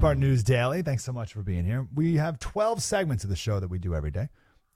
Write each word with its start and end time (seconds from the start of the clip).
Breitbart 0.00 0.16
News 0.16 0.42
Daily. 0.42 0.80
Thanks 0.80 1.04
so 1.04 1.12
much 1.12 1.34
for 1.34 1.42
being 1.42 1.62
here. 1.62 1.86
We 1.94 2.16
have 2.16 2.38
12 2.38 2.82
segments 2.82 3.22
of 3.22 3.28
the 3.28 3.36
show 3.36 3.60
that 3.60 3.68
we 3.68 3.78
do 3.78 3.94
every 3.94 4.10
day, 4.10 4.30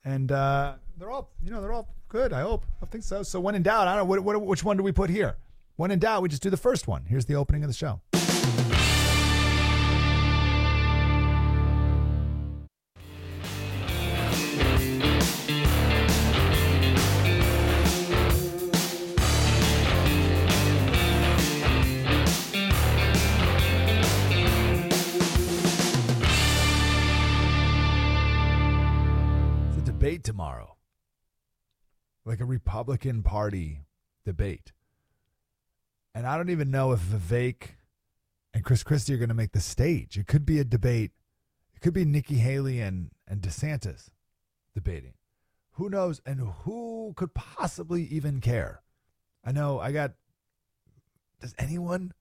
and 0.05 0.31
uh, 0.31 0.75
they're 0.99 1.11
all, 1.11 1.31
you 1.43 1.51
know, 1.51 1.63
they're 1.63 1.73
all 1.73 1.89
good. 2.09 2.35
I 2.35 2.43
hope. 2.43 2.67
I 2.83 2.87
think 2.87 3.05
so. 3.05 3.23
So 3.23 3.41
when 3.41 3.55
in 3.55 3.63
doubt, 3.63 3.89
I 3.89 3.97
don't 3.97 4.05
know 4.05 4.05
what, 4.05 4.21
what, 4.21 4.43
which 4.43 4.65
one 4.65 4.77
do 4.77 4.83
we 4.83 4.93
put 4.93 5.09
here. 5.09 5.39
When 5.77 5.91
in 5.91 5.99
doubt, 5.99 6.21
we 6.21 6.29
just 6.29 6.43
do 6.43 6.51
the 6.51 6.59
first 6.59 6.87
one. 6.87 7.07
Here's 7.07 7.25
the 7.25 7.37
opening 7.37 7.65
of 7.65 7.71
the 7.71 7.75
show. 7.75 8.03
Debate 30.25 30.35
tomorrow, 30.35 30.77
like 32.25 32.41
a 32.41 32.45
Republican 32.45 33.23
Party 33.23 33.85
debate. 34.25 34.73
And 36.15 36.27
I 36.27 36.37
don't 36.37 36.51
even 36.51 36.71
know 36.71 36.93
if 36.93 37.01
Vivek 37.01 37.77
and 38.53 38.65
Chris 38.65 38.83
Christie 38.83 39.15
are 39.15 39.19
going 39.19 39.29
to 39.29 39.35
make 39.35 39.53
the 39.53 39.61
stage. 39.61 40.17
It 40.17 40.27
could 40.27 40.47
be 40.47 40.59
a 40.61 40.65
debate. 40.65 41.13
It 41.75 41.81
could 41.81 41.95
be 41.95 42.05
Nikki 42.05 42.37
Haley 42.37 42.81
and, 42.81 43.11
and 43.27 43.41
DeSantis 43.41 44.11
debating. 44.75 45.15
Who 45.73 45.91
knows? 45.91 46.21
And 46.25 46.41
who 46.63 47.15
could 47.17 47.35
possibly 47.35 48.05
even 48.05 48.41
care? 48.41 48.83
I 49.45 49.53
know 49.53 49.81
I 49.81 49.93
got. 49.93 50.13
Does 51.41 51.55
anyone? 51.59 52.13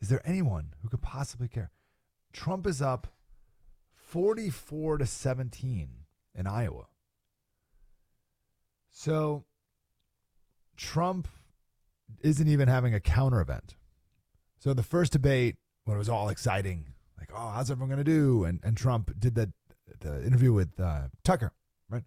Is 0.00 0.08
there 0.08 0.22
anyone 0.24 0.74
who 0.80 0.88
could 0.88 1.02
possibly 1.02 1.48
care? 1.48 1.72
Trump 2.32 2.66
is 2.66 2.80
up 2.80 3.08
44 3.92 4.98
to 4.98 5.06
17 5.06 5.97
in 6.38 6.46
Iowa. 6.46 6.86
So 8.90 9.44
Trump 10.76 11.28
isn't 12.20 12.48
even 12.48 12.68
having 12.68 12.94
a 12.94 13.00
counter 13.00 13.40
event. 13.40 13.74
So 14.58 14.72
the 14.72 14.82
first 14.82 15.12
debate, 15.12 15.56
when 15.84 15.96
it 15.96 15.98
was 15.98 16.08
all 16.08 16.30
exciting, 16.30 16.86
like, 17.18 17.30
oh, 17.34 17.50
how's 17.50 17.70
everyone 17.70 17.90
going 17.90 18.04
to 18.04 18.10
do? 18.10 18.44
And, 18.44 18.60
and 18.62 18.76
Trump 18.76 19.12
did 19.18 19.34
the, 19.34 19.52
the 20.00 20.24
interview 20.24 20.52
with 20.52 20.78
uh, 20.80 21.08
Tucker, 21.24 21.52
right? 21.90 22.04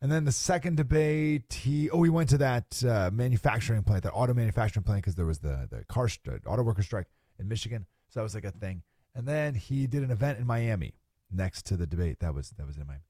And 0.00 0.10
then 0.10 0.24
the 0.24 0.32
second 0.32 0.76
debate, 0.76 1.52
he, 1.52 1.90
oh, 1.90 2.02
he 2.02 2.10
went 2.10 2.30
to 2.30 2.38
that 2.38 2.84
uh, 2.84 3.10
manufacturing 3.12 3.82
plant, 3.82 4.04
that 4.04 4.12
auto 4.12 4.34
manufacturing 4.34 4.84
plant, 4.84 5.02
because 5.02 5.14
there 5.14 5.26
was 5.26 5.40
the, 5.40 5.68
the 5.70 5.84
car, 5.84 6.08
st- 6.08 6.42
auto 6.46 6.62
worker 6.62 6.82
strike 6.82 7.06
in 7.38 7.48
Michigan. 7.48 7.86
So 8.08 8.20
that 8.20 8.24
was 8.24 8.34
like 8.34 8.44
a 8.44 8.50
thing. 8.50 8.82
And 9.14 9.26
then 9.26 9.54
he 9.54 9.86
did 9.86 10.02
an 10.02 10.10
event 10.10 10.38
in 10.38 10.46
Miami 10.46 10.94
next 11.30 11.66
to 11.66 11.76
the 11.76 11.86
debate. 11.86 12.20
That 12.20 12.34
was, 12.34 12.50
that 12.50 12.66
was 12.66 12.76
in 12.76 12.86
Miami. 12.86 13.02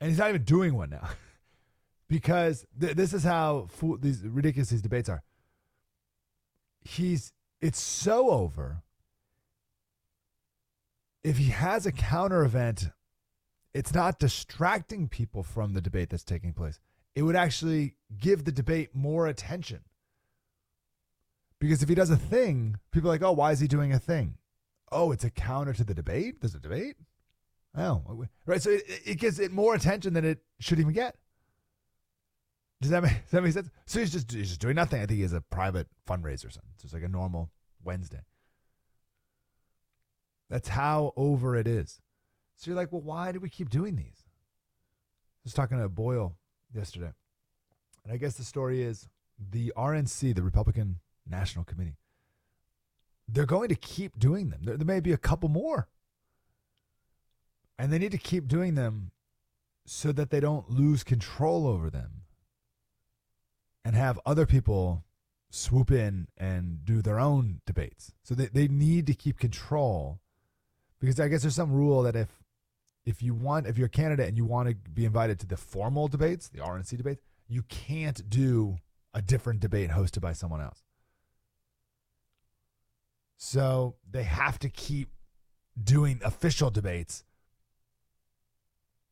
And 0.00 0.10
he's 0.10 0.18
not 0.18 0.28
even 0.28 0.42
doing 0.42 0.74
one 0.74 0.90
now 0.90 1.08
because 2.08 2.66
th- 2.78 2.96
this 2.96 3.12
is 3.12 3.24
how 3.24 3.68
these 4.00 4.22
ridiculous 4.22 4.70
these 4.70 4.82
debates 4.82 5.08
are. 5.08 5.22
He's 6.82 7.32
it's 7.60 7.80
so 7.80 8.30
over. 8.30 8.82
If 11.24 11.38
he 11.38 11.50
has 11.50 11.86
a 11.86 11.92
counter 11.92 12.44
event, 12.44 12.90
it's 13.74 13.92
not 13.92 14.18
distracting 14.18 15.08
people 15.08 15.42
from 15.42 15.72
the 15.72 15.80
debate 15.80 16.10
that's 16.10 16.22
taking 16.22 16.52
place. 16.52 16.78
It 17.14 17.22
would 17.22 17.34
actually 17.34 17.96
give 18.16 18.44
the 18.44 18.52
debate 18.52 18.90
more 18.94 19.26
attention. 19.26 19.80
Because 21.58 21.82
if 21.82 21.88
he 21.88 21.94
does 21.94 22.10
a 22.10 22.16
thing, 22.16 22.76
people 22.92 23.10
are 23.10 23.14
like, 23.14 23.22
oh, 23.22 23.32
why 23.32 23.52
is 23.52 23.60
he 23.60 23.66
doing 23.66 23.92
a 23.92 23.98
thing? 23.98 24.36
Oh, 24.92 25.10
it's 25.10 25.24
a 25.24 25.30
counter 25.30 25.72
to 25.72 25.84
the 25.84 25.94
debate? 25.94 26.40
There's 26.40 26.54
a 26.54 26.60
debate? 26.60 26.96
Oh, 27.76 28.26
right. 28.46 28.62
So 28.62 28.70
it, 28.70 28.84
it 29.04 29.18
gives 29.18 29.38
it 29.38 29.52
more 29.52 29.74
attention 29.74 30.14
than 30.14 30.24
it 30.24 30.38
should 30.60 30.80
even 30.80 30.94
get. 30.94 31.16
Does 32.80 32.90
that 32.90 33.02
make, 33.02 33.12
does 33.22 33.30
that 33.32 33.42
make 33.42 33.52
sense? 33.52 33.68
So 33.86 34.00
he's 34.00 34.12
just 34.12 34.32
he's 34.32 34.48
just 34.48 34.60
doing 34.60 34.76
nothing. 34.76 35.02
I 35.02 35.06
think 35.06 35.16
he 35.16 35.22
has 35.22 35.32
a 35.32 35.40
private 35.40 35.88
fundraiser 36.08 36.46
or 36.46 36.50
something. 36.50 36.72
So 36.76 36.84
it's 36.84 36.94
like 36.94 37.02
a 37.02 37.08
normal 37.08 37.50
Wednesday. 37.84 38.22
That's 40.48 40.68
how 40.68 41.12
over 41.16 41.56
it 41.56 41.66
is. 41.66 42.00
So 42.56 42.70
you're 42.70 42.76
like, 42.76 42.92
well, 42.92 43.02
why 43.02 43.32
do 43.32 43.40
we 43.40 43.50
keep 43.50 43.68
doing 43.68 43.96
these? 43.96 44.24
I 44.24 45.44
was 45.44 45.52
talking 45.52 45.78
to 45.78 45.88
Boyle 45.88 46.36
yesterday, 46.74 47.12
and 48.04 48.12
I 48.12 48.16
guess 48.16 48.34
the 48.34 48.44
story 48.44 48.82
is 48.82 49.08
the 49.38 49.72
RNC, 49.76 50.34
the 50.34 50.42
Republican 50.42 51.00
National 51.28 51.64
Committee, 51.64 51.96
they're 53.28 53.44
going 53.44 53.68
to 53.68 53.74
keep 53.74 54.18
doing 54.18 54.50
them. 54.50 54.60
There, 54.62 54.76
there 54.76 54.86
may 54.86 55.00
be 55.00 55.12
a 55.12 55.18
couple 55.18 55.48
more, 55.48 55.88
and 57.78 57.92
they 57.92 57.98
need 57.98 58.12
to 58.12 58.18
keep 58.18 58.48
doing 58.48 58.74
them 58.74 59.10
so 59.84 60.12
that 60.12 60.30
they 60.30 60.40
don't 60.40 60.70
lose 60.70 61.04
control 61.04 61.66
over 61.66 61.90
them 61.90 62.22
and 63.84 63.94
have 63.94 64.18
other 64.26 64.46
people 64.46 65.04
swoop 65.50 65.90
in 65.90 66.26
and 66.36 66.84
do 66.84 67.00
their 67.00 67.20
own 67.20 67.60
debates. 67.66 68.12
So 68.24 68.34
they, 68.34 68.46
they 68.46 68.68
need 68.68 69.06
to 69.06 69.14
keep 69.14 69.38
control 69.38 70.20
because 71.00 71.20
I 71.20 71.28
guess 71.28 71.42
there's 71.42 71.54
some 71.54 71.72
rule 71.72 72.02
that 72.02 72.16
if 72.16 72.28
if 73.04 73.22
you 73.22 73.34
want 73.34 73.66
if 73.66 73.78
you're 73.78 73.86
a 73.86 73.90
candidate 73.90 74.26
and 74.28 74.36
you 74.36 74.44
want 74.44 74.68
to 74.68 74.74
be 74.74 75.04
invited 75.04 75.38
to 75.40 75.46
the 75.46 75.56
formal 75.56 76.08
debates, 76.08 76.48
the 76.48 76.58
RNC 76.58 76.96
debates, 76.96 77.22
you 77.46 77.62
can't 77.62 78.28
do 78.28 78.78
a 79.14 79.22
different 79.22 79.60
debate 79.60 79.90
hosted 79.90 80.20
by 80.20 80.32
someone 80.32 80.60
else. 80.60 80.82
So 83.36 83.96
they 84.10 84.24
have 84.24 84.58
to 84.60 84.68
keep 84.68 85.10
doing 85.82 86.20
official 86.24 86.70
debates 86.70 87.22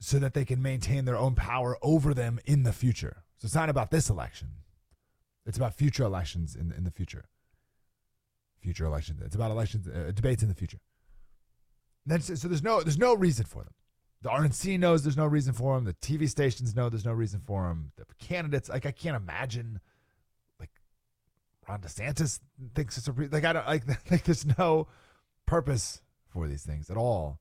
so 0.04 0.18
that 0.18 0.34
they 0.34 0.44
can 0.44 0.60
maintain 0.60 1.06
their 1.06 1.16
own 1.16 1.34
power 1.34 1.78
over 1.80 2.12
them 2.12 2.38
in 2.44 2.62
the 2.62 2.72
future. 2.72 3.24
So 3.38 3.46
it's 3.46 3.54
not 3.54 3.70
about 3.70 3.90
this 3.90 4.10
election. 4.10 4.48
It's 5.46 5.56
about 5.56 5.74
future 5.74 6.04
elections 6.04 6.54
in 6.54 6.72
in 6.72 6.84
the 6.84 6.90
future. 6.90 7.24
Future 8.60 8.84
elections. 8.84 9.22
It's 9.24 9.34
about 9.34 9.50
elections 9.50 9.88
uh, 9.88 10.12
debates 10.14 10.42
in 10.42 10.48
the 10.50 10.54
future. 10.54 10.80
Then 12.04 12.20
so 12.20 12.48
there's 12.48 12.62
no 12.62 12.82
there's 12.82 12.98
no 12.98 13.14
reason 13.14 13.46
for 13.46 13.64
them. 13.64 13.72
The 14.20 14.28
RNC 14.28 14.78
knows 14.78 15.02
there's 15.02 15.16
no 15.16 15.26
reason 15.26 15.54
for 15.54 15.74
them. 15.74 15.84
The 15.84 15.94
TV 15.94 16.28
stations 16.28 16.74
know 16.74 16.88
there's 16.88 17.04
no 17.04 17.12
reason 17.12 17.40
for 17.40 17.62
them. 17.68 17.92
The 17.96 18.04
candidates 18.18 18.68
like 18.68 18.84
I 18.84 18.90
can't 18.90 19.16
imagine 19.16 19.80
like 20.60 20.70
Ron 21.66 21.80
DeSantis 21.80 22.40
thinks 22.74 22.98
it's 22.98 23.08
a 23.08 23.12
re- 23.12 23.28
like 23.28 23.44
I 23.44 23.54
don't 23.54 23.66
like 23.66 23.84
like 24.10 24.24
there's 24.24 24.46
no 24.58 24.86
purpose 25.46 26.02
for 26.28 26.46
these 26.46 26.62
things 26.62 26.90
at 26.90 26.98
all. 26.98 27.38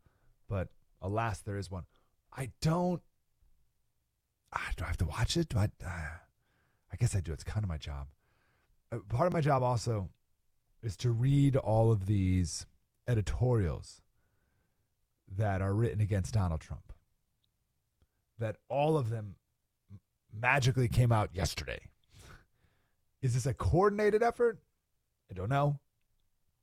But 0.47 0.69
alas, 1.02 1.41
there 1.41 1.57
is 1.57 1.69
one. 1.69 1.84
I 2.35 2.51
don't. 2.61 3.01
Do 4.75 4.83
I 4.83 4.88
have 4.88 4.97
to 4.97 5.05
watch 5.05 5.38
it? 5.38 5.49
Do 5.49 5.57
I? 5.57 5.66
Uh, 5.83 6.17
I 6.91 6.95
guess 6.99 7.16
I 7.16 7.19
do. 7.19 7.33
It's 7.33 7.44
kind 7.44 7.63
of 7.63 7.69
my 7.69 7.77
job. 7.77 8.07
Uh, 8.91 8.99
part 9.09 9.27
of 9.27 9.33
my 9.33 9.41
job 9.41 9.63
also 9.63 10.09
is 10.81 10.95
to 10.97 11.11
read 11.11 11.55
all 11.55 11.91
of 11.91 12.05
these 12.05 12.66
editorials 13.07 14.01
that 15.35 15.61
are 15.61 15.73
written 15.73 16.01
against 16.01 16.33
Donald 16.33 16.61
Trump. 16.61 16.93
That 18.39 18.57
all 18.69 18.97
of 18.97 19.09
them 19.09 19.35
magically 20.31 20.88
came 20.88 21.11
out 21.11 21.29
yesterday. 21.33 21.79
Is 23.22 23.33
this 23.33 23.45
a 23.45 23.53
coordinated 23.53 24.22
effort? 24.22 24.59
I 25.31 25.33
don't 25.33 25.49
know. 25.49 25.79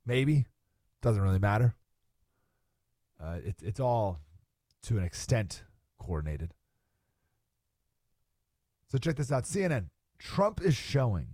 Maybe. 0.05 0.45
Doesn't 1.01 1.21
really 1.21 1.39
matter. 1.39 1.73
Uh, 3.21 3.37
it, 3.43 3.55
it's 3.61 3.79
all 3.79 4.19
to 4.83 4.97
an 4.97 5.03
extent 5.03 5.63
coordinated. 5.99 6.53
So 8.87 8.97
check 8.97 9.15
this 9.15 9.31
out 9.31 9.43
CNN. 9.43 9.85
Trump 10.19 10.61
is 10.61 10.75
showing 10.75 11.27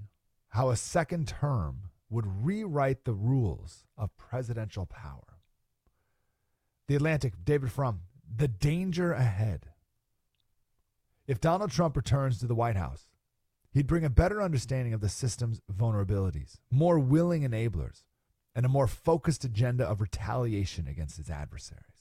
how 0.50 0.70
a 0.70 0.76
second 0.76 1.28
term 1.28 1.90
would 2.10 2.46
rewrite 2.46 3.04
the 3.04 3.14
rules 3.14 3.86
of 3.98 4.16
presidential 4.18 4.86
power. 4.86 5.40
The 6.88 6.96
Atlantic, 6.96 7.34
David 7.44 7.72
Frum, 7.72 8.02
the 8.34 8.48
danger 8.48 9.12
ahead. 9.12 9.68
If 11.28 11.42
Donald 11.42 11.72
Trump 11.72 11.98
returns 11.98 12.40
to 12.40 12.48
the 12.48 12.56
White 12.56 12.78
House, 12.78 13.08
he'd 13.72 13.88
bring 13.88 14.06
a 14.06 14.10
better 14.10 14.42
understanding 14.42 14.94
of 14.94 15.02
the 15.02 15.10
system's 15.10 15.60
vulnerabilities, 15.72 16.60
more 16.72 16.98
willing 16.98 17.42
enablers, 17.42 18.04
and 18.56 18.66
a 18.66 18.70
more 18.70 18.88
focused 18.88 19.44
agenda 19.44 19.86
of 19.86 20.00
retaliation 20.00 20.88
against 20.88 21.18
his 21.18 21.30
adversaries. 21.30 21.97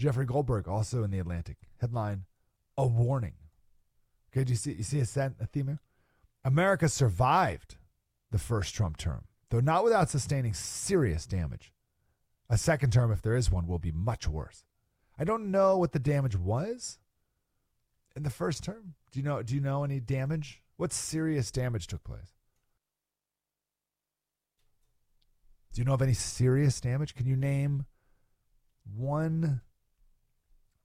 Jeffrey 0.00 0.24
Goldberg, 0.24 0.66
also 0.66 1.04
in 1.04 1.10
the 1.10 1.18
Atlantic, 1.18 1.58
headline: 1.78 2.24
"A 2.78 2.86
warning." 2.86 3.34
Okay, 4.32 4.44
do 4.44 4.52
you 4.52 4.56
see 4.56 4.72
you 4.72 4.82
see 4.82 5.00
a, 5.00 5.04
set, 5.04 5.32
a 5.38 5.46
theme 5.46 5.66
here? 5.66 5.80
America 6.42 6.88
survived 6.88 7.76
the 8.30 8.38
first 8.38 8.74
Trump 8.74 8.96
term, 8.96 9.24
though 9.50 9.60
not 9.60 9.84
without 9.84 10.08
sustaining 10.08 10.54
serious 10.54 11.26
damage. 11.26 11.74
A 12.48 12.56
second 12.56 12.94
term, 12.94 13.12
if 13.12 13.20
there 13.20 13.36
is 13.36 13.50
one, 13.50 13.66
will 13.66 13.78
be 13.78 13.92
much 13.92 14.26
worse. 14.26 14.64
I 15.18 15.24
don't 15.24 15.50
know 15.50 15.76
what 15.76 15.92
the 15.92 15.98
damage 15.98 16.34
was 16.34 16.98
in 18.16 18.22
the 18.22 18.30
first 18.30 18.64
term. 18.64 18.94
Do 19.12 19.20
you 19.20 19.24
know? 19.24 19.42
Do 19.42 19.54
you 19.54 19.60
know 19.60 19.84
any 19.84 20.00
damage? 20.00 20.62
What 20.78 20.94
serious 20.94 21.50
damage 21.50 21.88
took 21.88 22.04
place? 22.04 22.32
Do 25.74 25.80
you 25.82 25.84
know 25.84 25.92
of 25.92 26.00
any 26.00 26.14
serious 26.14 26.80
damage? 26.80 27.14
Can 27.14 27.26
you 27.26 27.36
name 27.36 27.84
one 28.96 29.60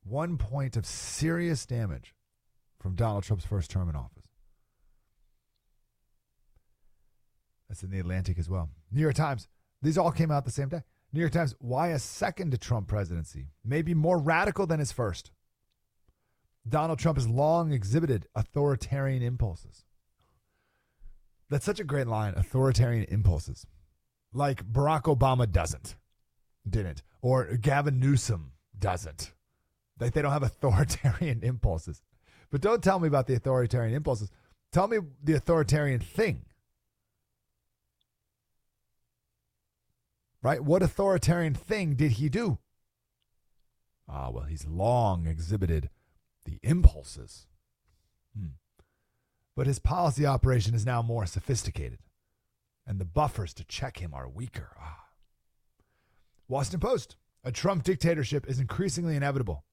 one 0.06 0.38
point 0.38 0.78
of 0.78 0.86
serious 0.86 1.66
damage 1.66 2.13
from 2.80 2.96
Donald 2.96 3.24
Trump's 3.24 3.46
first 3.46 3.69
term 3.72 3.90
in 3.90 3.96
office? 3.96 4.25
That's 7.68 7.84
in 7.84 7.90
the 7.90 8.00
Atlantic 8.00 8.38
as 8.38 8.50
well. 8.50 8.69
New 8.92 9.02
York 9.02 9.16
Times. 9.16 9.48
These 9.81 9.98
all 9.98 10.12
came 10.12 10.31
out 10.31 10.46
the 10.46 10.52
same 10.52 10.69
day. 10.69 10.84
New 11.12 11.19
York 11.19 11.34
Times. 11.34 11.56
Why 11.60 11.90
a 11.90 12.00
second 12.00 12.60
Trump 12.62 12.88
presidency 12.88 13.48
may 13.63 13.81
be 13.81 13.94
more 13.94 14.19
radical 14.19 14.68
than 14.68 14.80
his 14.80 14.92
first. 14.92 15.31
Donald 16.68 17.00
Trump 17.00 17.18
has 17.18 17.28
long 17.28 17.72
exhibited 17.72 18.28
authoritarian 18.36 19.22
impulses. 19.22 19.86
That's 21.50 21.66
such 21.66 21.80
a 21.80 21.84
great 21.84 22.07
line 22.07 22.34
authoritarian 22.36 23.06
impulses. 23.06 23.68
Like 24.34 24.66
Barack 24.66 25.04
Obama 25.04 25.50
doesn't, 25.50 25.96
didn't, 26.68 27.04
or 27.22 27.57
Gavin 27.57 28.00
Newsom 28.00 28.54
doesn't. 28.78 29.35
They 29.97 30.09
don't 30.09 30.31
have 30.31 30.44
authoritarian 30.44 31.42
impulses. 31.44 32.01
But 32.51 32.62
don't 32.62 32.83
tell 32.83 33.00
me 33.00 33.07
about 33.07 33.27
the 33.27 33.36
authoritarian 33.36 33.95
impulses. 33.95 34.31
Tell 34.71 34.88
me 34.88 35.00
the 35.24 35.33
authoritarian 35.33 36.00
thing. 36.00 36.45
Right? 40.42 40.63
What 40.63 40.83
authoritarian 40.83 41.56
thing 41.56 41.95
did 41.95 42.13
he 42.13 42.30
do? 42.30 42.59
Ah, 44.07 44.30
well, 44.30 44.44
he's 44.44 44.68
long 44.68 45.25
exhibited 45.25 45.89
the 46.45 46.59
impulses. 46.62 47.47
Hmm. 48.38 48.50
But 49.56 49.65
his 49.65 49.80
policy 49.80 50.25
operation 50.25 50.75
is 50.75 50.86
now 50.86 51.01
more 51.01 51.25
sophisticated, 51.25 52.00
and 52.86 53.00
the 53.00 53.06
buffers 53.06 53.53
to 53.56 53.63
check 53.63 53.97
him 53.97 54.13
are 54.13 54.30
weaker. 54.30 54.75
Ah. 54.80 55.06
Washington 56.47 56.80
Post. 56.80 57.15
A 57.44 57.51
Trump 57.51 57.83
dictatorship 57.83 58.47
is 58.47 58.59
increasingly 58.59 59.15
inevitable. 59.15 59.65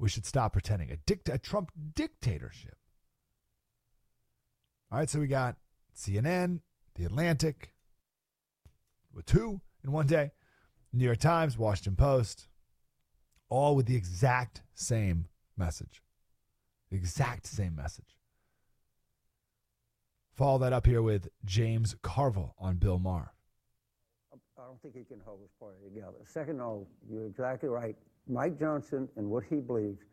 We 0.00 0.08
should 0.08 0.24
stop 0.24 0.54
pretending. 0.54 0.90
A, 0.90 0.96
dict- 0.96 1.28
a 1.28 1.36
Trump 1.36 1.70
dictatorship. 1.94 2.76
All 4.90 4.98
right, 4.98 5.10
so 5.10 5.20
we 5.20 5.26
got 5.26 5.56
CNN, 5.94 6.60
The 6.94 7.04
Atlantic, 7.04 7.74
with 9.12 9.26
two 9.26 9.60
in 9.84 9.92
one 9.92 10.06
day, 10.06 10.30
New 10.90 11.04
York 11.04 11.18
Times, 11.18 11.58
Washington 11.58 11.96
Post, 11.96 12.48
all 13.50 13.76
with 13.76 13.84
the 13.84 13.94
exact 13.94 14.62
same 14.72 15.26
message. 15.54 16.02
The 16.90 16.96
exact 16.96 17.46
same 17.46 17.76
message. 17.76 18.16
Follow 20.34 20.58
that 20.60 20.72
up 20.72 20.86
here 20.86 21.02
with 21.02 21.28
James 21.44 21.94
Carville 22.02 22.54
on 22.58 22.76
Bill 22.76 22.98
Maher. 22.98 23.34
I 24.70 24.72
don't 24.72 24.82
think 24.82 24.94
he 24.94 25.02
can 25.12 25.20
hold 25.26 25.40
his 25.40 25.50
party 25.58 25.78
together. 25.82 26.18
Second, 26.24 26.60
of 26.60 26.66
all, 26.66 26.86
you're 27.10 27.26
exactly 27.26 27.68
right. 27.68 27.96
Mike 28.28 28.56
Johnson 28.56 29.08
and 29.16 29.28
what 29.28 29.42
he 29.42 29.56
believes 29.56 30.04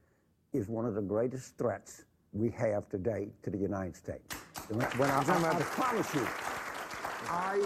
is 0.51 0.67
one 0.67 0.83
of 0.87 0.95
the 0.95 1.01
greatest 1.01 1.55
threats 1.59 2.05
we 2.33 2.49
have 2.57 2.89
today 2.89 3.27
to 3.43 3.51
the 3.51 3.57
United 3.57 3.95
States. 3.95 4.35
When, 4.69 4.79
when 4.81 5.11
I, 5.11 5.19
I, 5.19 5.51
I 5.51 5.61
promise 5.61 6.11
you, 6.15 6.27
I 7.29 7.57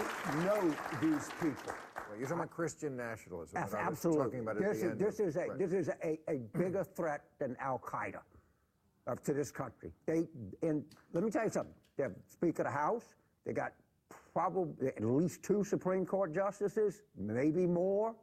know 0.44 0.74
these 1.00 1.30
people. 1.40 1.72
Well, 1.96 2.18
you're 2.18 2.28
talking 2.28 2.42
about 2.42 2.50
Christian 2.50 2.94
nationalism. 2.94 3.58
Yes, 3.58 3.72
absolutely. 3.72 4.40
this, 4.60 4.82
is, 4.82 4.98
this 4.98 5.18
is, 5.18 5.36
a, 5.36 5.46
right. 5.46 5.58
this 5.58 5.72
is 5.72 5.88
a, 5.88 6.18
a 6.28 6.40
bigger 6.58 6.84
threat 6.84 7.22
than 7.38 7.56
Al 7.58 7.78
Qaeda 7.78 8.20
uh, 9.06 9.14
to 9.24 9.32
this 9.32 9.50
country. 9.50 9.92
They 10.04 10.26
and 10.60 10.84
let 11.14 11.24
me 11.24 11.30
tell 11.30 11.44
you 11.44 11.50
something. 11.50 11.74
They 11.96 12.02
have 12.02 12.12
Speaker 12.28 12.64
of 12.64 12.66
the 12.66 12.78
House. 12.78 13.14
They 13.46 13.54
got 13.54 13.72
probably 14.32 14.88
at 14.88 15.04
least 15.04 15.42
two 15.42 15.64
Supreme 15.64 16.06
Court 16.06 16.34
justices, 16.34 17.02
maybe 17.16 17.66
more. 17.66 18.14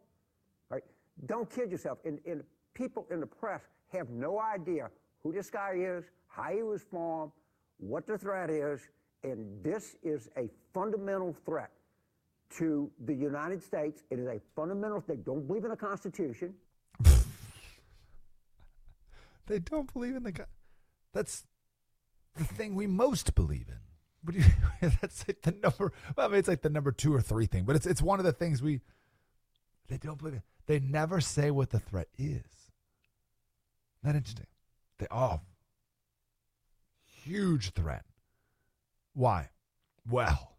Right? 0.70 0.84
Don't 1.26 1.50
kid 1.50 1.72
yourself. 1.72 2.00
And, 2.06 2.20
and 2.26 2.44
people 2.74 3.06
in 3.12 3.20
the 3.20 3.28
press 3.28 3.62
have 3.94 4.10
no 4.10 4.40
idea 4.40 4.90
who 5.22 5.34
this 5.34 5.50
guy 5.50 5.74
is, 5.76 6.06
how 6.28 6.52
he 6.52 6.64
was 6.64 6.84
formed, 6.84 7.32
what 7.78 8.08
the 8.08 8.18
threat 8.18 8.50
is, 8.50 8.90
and 9.24 9.64
this 9.64 9.96
is 10.04 10.30
a 10.38 10.50
fundamental 10.74 11.36
threat 11.46 11.72
to 12.58 12.90
the 13.06 13.14
United 13.14 13.62
States. 13.62 14.04
It 14.10 14.20
is 14.20 14.28
a 14.28 14.40
fundamental. 14.56 15.04
They 15.08 15.16
don't 15.16 15.46
believe 15.48 15.64
in 15.64 15.72
the 15.72 15.78
Constitution. 15.78 16.54
they 19.48 19.60
don't 19.60 19.92
believe 19.94 20.16
in 20.16 20.24
the. 20.24 20.46
That's 21.14 21.46
the 22.36 22.44
thing 22.44 22.76
we 22.76 22.88
most 22.88 23.36
believe 23.36 23.68
in. 23.70 23.89
But 24.24 24.36
that's 24.82 25.28
like 25.28 25.42
the 25.42 25.52
number. 25.52 25.94
Well, 26.16 26.28
I 26.28 26.30
mean, 26.30 26.40
it's 26.40 26.48
like 26.48 26.62
the 26.62 26.70
number 26.70 26.92
two 26.92 27.14
or 27.14 27.22
three 27.22 27.46
thing, 27.46 27.64
but 27.64 27.76
it's 27.76 27.86
it's 27.86 28.02
one 28.02 28.20
of 28.20 28.26
the 28.26 28.34
things 28.34 28.62
we. 28.62 28.82
They 29.88 29.98
don't 29.98 30.20
believe 30.20 30.36
in. 30.36 30.44
They 30.68 30.80
never 30.80 31.20
say 31.20 31.50
what 31.50 31.72
the 31.72 31.80
threat 31.80 32.10
is. 32.18 32.44
Not 34.04 34.16
interesting. 34.16 34.46
They 35.00 35.08
oh, 35.10 35.42
huge 37.24 37.72
threat. 37.72 38.06
Why? 39.14 39.50
Well, 40.08 40.54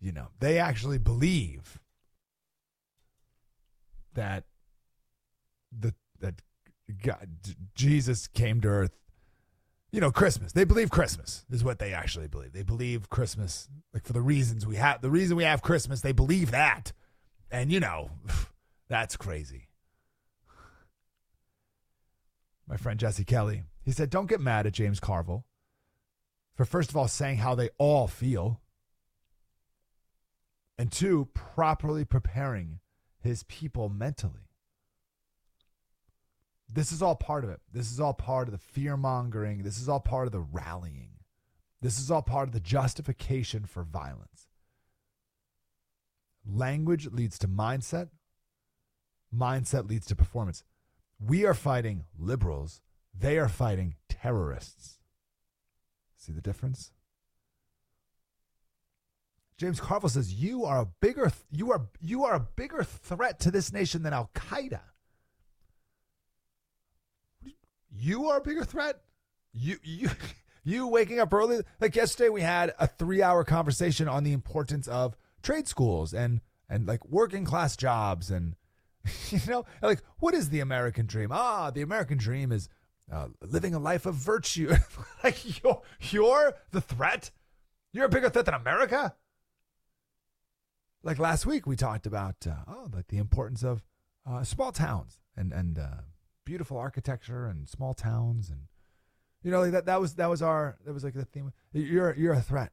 you 0.00 0.12
know, 0.12 0.28
they 0.38 0.58
actually 0.58 0.98
believe 0.98 1.78
that 4.14 4.44
the 5.76 5.94
that 6.20 6.42
God, 7.02 7.28
Jesus 7.74 8.26
came 8.26 8.60
to 8.62 8.68
earth. 8.68 8.96
You 9.92 10.00
know, 10.00 10.12
Christmas. 10.12 10.52
They 10.52 10.64
believe 10.64 10.90
Christmas 10.90 11.44
is 11.50 11.64
what 11.64 11.78
they 11.78 11.92
actually 11.92 12.28
believe. 12.28 12.52
They 12.52 12.62
believe 12.62 13.10
Christmas, 13.10 13.68
like 13.92 14.04
for 14.04 14.12
the 14.12 14.20
reasons 14.20 14.66
we 14.66 14.76
have, 14.76 15.00
the 15.00 15.10
reason 15.10 15.36
we 15.36 15.44
have 15.44 15.62
Christmas, 15.62 16.00
they 16.00 16.12
believe 16.12 16.52
that. 16.52 16.92
And, 17.50 17.72
you 17.72 17.80
know, 17.80 18.10
that's 18.88 19.16
crazy. 19.16 19.68
My 22.68 22.76
friend 22.76 23.00
Jesse 23.00 23.24
Kelly, 23.24 23.64
he 23.84 23.90
said, 23.90 24.10
don't 24.10 24.28
get 24.28 24.40
mad 24.40 24.66
at 24.66 24.74
James 24.74 25.00
Carville 25.00 25.44
for, 26.54 26.64
first 26.64 26.90
of 26.90 26.96
all, 26.96 27.08
saying 27.08 27.38
how 27.38 27.54
they 27.54 27.70
all 27.78 28.06
feel, 28.06 28.60
and 30.78 30.92
two, 30.92 31.28
properly 31.34 32.04
preparing 32.04 32.78
his 33.22 33.42
people 33.44 33.88
mentally. 33.88 34.49
This 36.72 36.92
is 36.92 37.02
all 37.02 37.16
part 37.16 37.44
of 37.44 37.50
it. 37.50 37.60
This 37.72 37.90
is 37.90 37.98
all 37.98 38.14
part 38.14 38.48
of 38.48 38.52
the 38.52 38.58
fear 38.58 38.96
mongering. 38.96 39.62
This 39.62 39.80
is 39.80 39.88
all 39.88 40.00
part 40.00 40.26
of 40.26 40.32
the 40.32 40.40
rallying. 40.40 41.10
This 41.82 41.98
is 41.98 42.10
all 42.10 42.22
part 42.22 42.48
of 42.48 42.52
the 42.52 42.60
justification 42.60 43.64
for 43.64 43.82
violence. 43.82 44.46
Language 46.46 47.08
leads 47.10 47.38
to 47.40 47.48
mindset. 47.48 48.08
Mindset 49.34 49.88
leads 49.88 50.06
to 50.06 50.16
performance. 50.16 50.62
We 51.18 51.44
are 51.44 51.54
fighting 51.54 52.04
liberals. 52.18 52.80
They 53.18 53.38
are 53.38 53.48
fighting 53.48 53.96
terrorists. 54.08 54.98
See 56.16 56.32
the 56.32 56.40
difference? 56.40 56.92
James 59.56 59.80
Carville 59.80 60.08
says 60.08 60.32
you 60.32 60.64
are 60.64 60.80
a 60.80 60.88
bigger 61.02 61.30
you 61.50 61.70
are 61.70 61.86
you 62.00 62.24
are 62.24 62.34
a 62.34 62.40
bigger 62.40 62.82
threat 62.82 63.38
to 63.40 63.50
this 63.50 63.72
nation 63.72 64.02
than 64.02 64.14
Al 64.14 64.30
Qaeda. 64.34 64.80
You 67.90 68.28
are 68.28 68.38
a 68.38 68.42
bigger 68.42 68.64
threat. 68.64 69.00
You 69.52 69.78
you 69.82 70.10
you 70.64 70.86
waking 70.86 71.18
up 71.18 71.32
early 71.32 71.60
like 71.80 71.96
yesterday 71.96 72.28
we 72.28 72.42
had 72.42 72.74
a 72.78 72.86
3-hour 72.86 73.44
conversation 73.44 74.08
on 74.08 74.24
the 74.24 74.32
importance 74.32 74.86
of 74.86 75.16
trade 75.42 75.66
schools 75.66 76.12
and 76.12 76.40
and 76.68 76.86
like 76.86 77.04
working 77.06 77.44
class 77.44 77.76
jobs 77.76 78.30
and 78.30 78.54
you 79.30 79.40
know 79.48 79.64
like 79.82 80.02
what 80.18 80.34
is 80.34 80.50
the 80.50 80.60
American 80.60 81.06
dream? 81.06 81.30
Ah, 81.32 81.70
the 81.70 81.82
American 81.82 82.18
dream 82.18 82.52
is 82.52 82.68
uh, 83.10 83.28
living 83.42 83.74
a 83.74 83.78
life 83.78 84.06
of 84.06 84.14
virtue. 84.14 84.72
like 85.24 85.62
you're 85.62 85.82
you're 86.10 86.54
the 86.70 86.80
threat. 86.80 87.30
You're 87.92 88.04
a 88.06 88.10
bigger 88.10 88.30
threat 88.30 88.44
than 88.44 88.54
America. 88.54 89.14
Like 91.02 91.18
last 91.18 91.46
week, 91.46 91.66
we 91.66 91.76
talked 91.76 92.06
about 92.06 92.46
uh, 92.46 92.56
oh, 92.68 92.88
like 92.92 93.08
the 93.08 93.18
importance 93.18 93.64
of 93.64 93.82
uh, 94.28 94.44
small 94.44 94.70
towns 94.70 95.18
and 95.36 95.52
and 95.52 95.78
uh, 95.78 96.02
beautiful 96.50 96.76
architecture 96.76 97.46
and 97.46 97.68
small 97.68 97.94
towns 97.94 98.50
and 98.50 98.62
you 99.44 99.52
know 99.52 99.60
like 99.60 99.70
that 99.70 99.86
that 99.86 100.00
was 100.00 100.14
that 100.16 100.28
was 100.28 100.42
our 100.42 100.76
that 100.84 100.92
was 100.92 101.04
like 101.04 101.14
the 101.14 101.24
theme. 101.24 101.52
You're 101.72 102.12
you're 102.16 102.32
a 102.32 102.42
threat. 102.42 102.72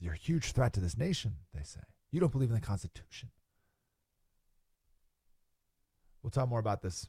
You're 0.00 0.14
a 0.14 0.16
huge 0.16 0.50
threat 0.50 0.72
to 0.72 0.80
this 0.80 0.98
nation. 0.98 1.36
They 1.54 1.62
say 1.62 1.78
you 2.10 2.18
don't 2.18 2.32
believe 2.32 2.48
in 2.48 2.56
the 2.56 2.60
Constitution. 2.60 3.30
We'll 6.22 6.32
talk 6.32 6.48
more 6.48 6.58
about 6.58 6.82
this 6.82 7.06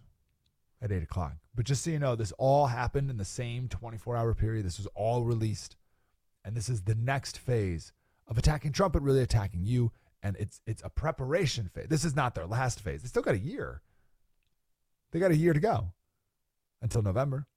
at 0.80 0.92
8 0.92 1.02
o'clock. 1.02 1.38
But 1.56 1.66
just 1.66 1.84
so 1.84 1.90
you 1.90 1.98
know, 1.98 2.16
this 2.16 2.32
all 2.34 2.68
happened 2.68 3.10
in 3.10 3.18
the 3.18 3.26
same 3.26 3.68
24 3.68 4.16
hour 4.16 4.36
period. 4.36 4.64
This 4.64 4.78
was 4.78 4.88
all 4.94 5.24
released. 5.24 5.76
And 6.46 6.56
this 6.56 6.70
is 6.70 6.84
the 6.84 6.94
next 6.94 7.40
phase 7.40 7.94
of 8.28 8.38
attacking 8.38 8.74
Trump, 8.74 8.94
but 8.94 9.02
really 9.02 9.24
attacking 9.24 9.66
you. 9.66 9.92
And 10.22 10.36
it's 10.38 10.62
it's 10.68 10.84
a 10.86 10.90
preparation 10.90 11.68
phase. 11.74 11.88
This 11.90 12.06
is 12.06 12.16
not 12.16 12.36
their 12.36 12.46
last 12.46 12.80
phase. 12.80 13.02
They 13.02 13.08
still 13.08 13.24
got 13.24 13.34
a 13.34 13.40
year. 13.40 13.82
They 15.12 15.20
got 15.20 15.32
a 15.32 15.36
year 15.36 15.54
to 15.54 15.60
go 15.60 15.94
until 16.82 17.02
November, 17.02 17.48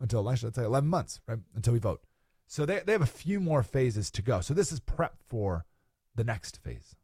until 0.00 0.20
election. 0.20 0.48
Let's 0.48 0.56
say 0.56 0.64
11 0.64 0.88
months, 0.88 1.20
right? 1.26 1.38
Until 1.54 1.72
we 1.72 1.78
vote. 1.78 2.02
So 2.46 2.66
they, 2.66 2.80
they 2.84 2.92
have 2.92 3.02
a 3.02 3.06
few 3.06 3.40
more 3.40 3.62
phases 3.62 4.10
to 4.12 4.22
go. 4.22 4.40
So 4.40 4.54
this 4.54 4.72
is 4.72 4.80
prep 4.80 5.16
for 5.28 5.66
the 6.14 6.24
next 6.24 6.58
phase. 6.62 6.96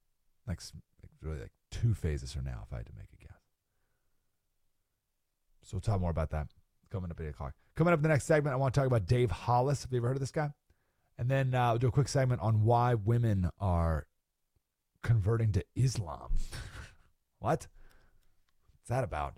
Next, 0.47 0.75
really 1.23 1.41
like 1.41 1.53
two 1.71 1.95
phases 1.95 2.33
from 2.33 2.45
now, 2.45 2.65
if 2.67 2.73
I 2.73 2.79
had 2.79 2.87
to 2.87 2.93
make 2.97 3.09
a 3.13 3.25
guess. 3.25 3.39
So 5.63 5.77
we'll 5.77 5.81
talk 5.81 6.01
more 6.01 6.11
about 6.11 6.31
that 6.31 6.49
coming 6.91 7.11
up 7.11 7.21
at 7.21 7.27
8 7.27 7.29
o'clock. 7.31 7.55
Coming 7.75 7.93
up 7.93 7.99
in 7.99 8.03
the 8.03 8.09
next 8.09 8.25
segment, 8.25 8.55
I 8.55 8.57
want 8.57 8.75
to 8.75 8.81
talk 8.81 8.87
about 8.87 9.07
Dave 9.07 9.31
Hollis. 9.31 9.83
Have 9.83 9.93
you 9.93 9.99
ever 9.99 10.09
heard 10.09 10.17
of 10.17 10.21
this 10.21 10.31
guy? 10.31 10.51
And 11.19 11.29
then 11.29 11.55
uh, 11.55 11.71
we'll 11.71 11.79
do 11.79 11.89
a 11.89 11.93
quick 11.93 12.09
segment 12.09 12.41
on 12.41 12.63
why 12.63 12.95
women 12.95 13.51
are 13.59 14.07
converting 15.03 15.53
to 15.53 15.65
Islam. 15.75 16.33
what? 17.39 17.67
What's 18.79 18.89
that 18.89 19.05
about? 19.05 19.35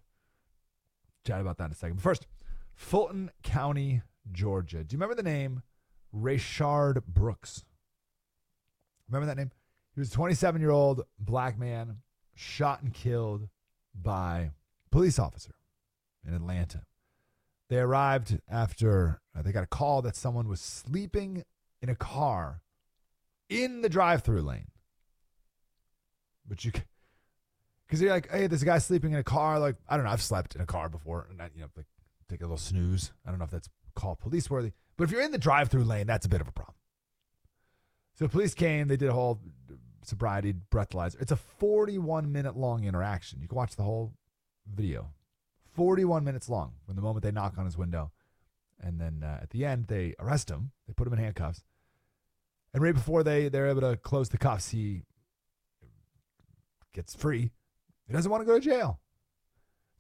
Chat 1.27 1.41
about 1.41 1.59
that 1.59 1.67
in 1.67 1.73
a 1.73 1.75
second. 1.75 1.97
But 1.97 2.03
first, 2.03 2.27
Fulton 2.75 3.31
County, 3.43 4.03
Georgia. 4.33 4.85
Do 4.85 4.95
you 4.95 4.99
remember 4.99 5.15
the 5.15 5.23
name 5.23 5.63
Rayshard 6.15 7.05
Brooks? 7.07 7.65
Remember 9.09 9.27
that 9.27 9.37
name? 9.37 9.51
He 9.95 10.01
was 10.01 10.11
a 10.11 10.15
27 10.15 10.61
year 10.61 10.71
old 10.71 11.05
black 11.19 11.59
man 11.59 11.99
shot 12.35 12.83
and 12.83 12.95
killed 12.95 13.49
by 13.95 14.53
police 14.91 15.19
officer 15.19 15.55
in 16.27 16.35
Atlanta. 16.35 16.83
They 17.69 17.79
arrived 17.79 18.41
after 18.49 19.21
uh, 19.37 19.43
they 19.43 19.53
got 19.53 19.65
a 19.65 19.69
call 19.69 20.03
that 20.03 20.17
someone 20.17 20.49
was 20.49 20.61
sleeping 20.61 21.45
in 21.83 21.89
a 21.89 21.95
car 21.95 22.63
in 23.49 23.83
the 23.83 23.89
drive-through 23.89 24.43
lane. 24.43 24.69
But 26.47 26.65
you, 26.65 26.73
because 27.89 28.03
you're 28.03 28.11
like, 28.11 28.31
hey, 28.31 28.47
this 28.47 28.63
guy's 28.63 28.85
sleeping 28.85 29.13
in 29.13 29.19
a 29.19 29.25
car. 29.25 29.59
Like, 29.59 29.77
I 29.89 29.97
don't 29.97 30.05
know, 30.05 30.13
I've 30.13 30.23
slept 30.23 30.55
in 30.55 30.61
a 30.61 30.67
car 30.67 30.89
before, 30.91 31.27
and 31.31 31.41
I, 31.41 31.49
you 31.55 31.63
know, 31.63 31.69
like 31.77 31.87
take 32.29 32.41
a 32.41 32.45
little 32.45 32.59
snooze. 32.59 33.13
I 33.27 33.31
don't 33.31 33.39
know 33.39 33.47
if 33.47 33.51
that's 33.51 33.69
called 33.95 34.21
police 34.21 34.51
worthy, 34.51 34.73
but 34.97 35.05
if 35.05 35.11
you're 35.11 35.23
in 35.23 35.33
the 35.33 35.39
drive-through 35.39 35.85
lane, 35.85 36.07
that's 36.07 36.27
a 36.27 36.29
bit 36.29 36.41
of 36.41 36.49
a 36.49 36.53
problem. 36.53 36.75
So 38.19 38.29
police 38.29 38.55
came. 38.55 38.89
They 38.89 38.97
did 38.97 39.09
a 39.09 39.13
whole 39.13 39.41
sobriety 40.03 40.55
breathalyzer. 40.71 41.21
It's 41.21 41.33
a 41.33 41.37
41 41.37 42.31
minute 42.31 42.57
long 42.57 42.85
interaction. 42.85 43.41
You 43.41 43.49
can 43.49 43.57
watch 43.57 43.77
the 43.77 43.85
whole 43.85 44.13
video. 44.67 45.09
41 45.75 46.25
minutes 46.25 46.49
long 46.49 46.73
from 46.85 46.97
the 46.97 47.03
moment 47.03 47.23
they 47.23 47.31
knock 47.31 47.57
on 47.59 47.65
his 47.65 47.79
window. 47.79 48.11
And 48.81 49.01
then 49.01 49.23
uh, 49.25 49.39
at 49.43 49.51
the 49.51 49.65
end, 49.65 49.87
they 49.87 50.15
arrest 50.19 50.51
him. 50.51 50.73
They 50.87 50.93
put 50.93 51.07
him 51.07 51.13
in 51.13 51.21
handcuffs. 51.21 51.63
And 52.75 52.83
right 52.83 52.95
before 52.95 53.23
they, 53.23 53.49
they're 53.49 53.69
able 53.69 53.81
to 53.83 53.97
close 53.97 54.29
the 54.29 54.39
cuffs, 54.39 54.71
he 54.71 55.03
gets 56.93 57.15
free. 57.15 57.53
He 58.09 58.15
doesn't 58.15 58.31
want 58.31 58.41
to 58.41 58.47
go 58.47 58.59
to 58.59 58.65
jail. 58.65 58.99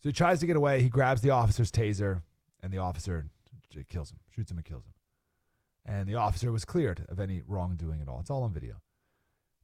So 0.02 0.08
he 0.08 0.12
tries 0.12 0.40
to 0.40 0.46
get 0.46 0.56
away. 0.56 0.82
He 0.82 0.88
grabs 0.88 1.20
the 1.20 1.30
officer's 1.30 1.70
taser, 1.70 2.22
and 2.62 2.72
the 2.72 2.78
officer 2.78 3.26
kills 3.88 4.10
him, 4.10 4.18
shoots 4.34 4.50
him, 4.50 4.56
and 4.56 4.64
kills 4.64 4.84
him. 4.84 4.94
And 5.84 6.08
the 6.08 6.16
officer 6.16 6.50
was 6.50 6.64
cleared 6.64 7.04
of 7.08 7.20
any 7.20 7.42
wrongdoing 7.46 8.00
at 8.00 8.08
all. 8.08 8.20
It's 8.20 8.30
all 8.30 8.42
on 8.42 8.52
video. 8.52 8.76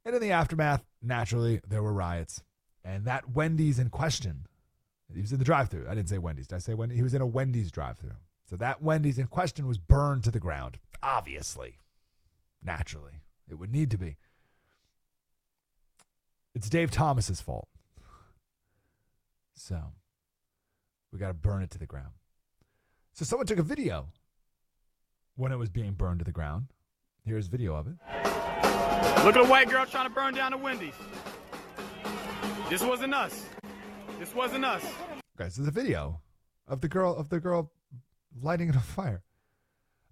And 0.05 0.15
in 0.15 0.21
the 0.21 0.31
aftermath, 0.31 0.83
naturally, 1.01 1.61
there 1.67 1.81
were 1.81 1.93
riots. 1.93 2.43
And 2.83 3.05
that 3.05 3.31
Wendy's 3.31 3.79
in 3.79 3.89
question, 3.89 4.45
he 5.13 5.21
was 5.21 5.31
in 5.31 5.39
the 5.39 5.45
drive 5.45 5.69
through. 5.69 5.87
I 5.89 5.95
didn't 5.95 6.09
say 6.09 6.19
Wendy's. 6.19 6.47
Did 6.47 6.55
I 6.55 6.59
say 6.59 6.73
Wendy's? 6.75 6.97
He 6.97 7.03
was 7.03 7.13
in 7.15 7.21
a 7.21 7.27
Wendy's 7.27 7.71
drive 7.71 7.97
through. 7.97 8.11
So 8.47 8.55
that 8.57 8.81
Wendy's 8.81 9.17
in 9.17 9.27
question 9.27 9.67
was 9.67 9.79
burned 9.79 10.23
to 10.25 10.31
the 10.31 10.39
ground. 10.39 10.77
Obviously. 11.01 11.79
Naturally. 12.63 13.21
It 13.49 13.55
would 13.55 13.71
need 13.71 13.89
to 13.91 13.97
be. 13.97 14.17
It's 16.53 16.69
Dave 16.69 16.91
Thomas's 16.91 17.41
fault. 17.41 17.67
So 19.55 19.81
we 21.11 21.19
got 21.19 21.27
to 21.29 21.33
burn 21.33 21.63
it 21.63 21.71
to 21.71 21.79
the 21.79 21.85
ground. 21.85 22.11
So 23.13 23.25
someone 23.25 23.47
took 23.47 23.59
a 23.59 23.63
video 23.63 24.07
when 25.35 25.51
it 25.51 25.57
was 25.57 25.69
being 25.69 25.93
burned 25.93 26.19
to 26.19 26.25
the 26.25 26.31
ground. 26.31 26.67
Here's 27.25 27.47
video 27.47 27.75
of 27.75 27.87
it. 27.87 27.95
Look 29.25 29.35
at 29.35 29.41
a 29.41 29.49
white 29.49 29.69
girl 29.69 29.85
trying 29.85 30.07
to 30.07 30.13
burn 30.13 30.35
down 30.35 30.51
the 30.51 30.57
Wendy's. 30.57 30.93
This 32.69 32.83
wasn't 32.83 33.13
us. 33.13 33.45
This 34.19 34.35
wasn't 34.35 34.65
us. 34.65 34.83
Guys, 35.37 35.55
there's 35.55 35.67
a 35.67 35.71
video 35.71 36.21
of 36.67 36.81
the 36.81 36.87
girl 36.87 37.15
of 37.15 37.29
the 37.29 37.39
girl 37.39 37.71
lighting 38.41 38.69
it 38.69 38.75
on 38.75 38.81
fire. 38.81 39.23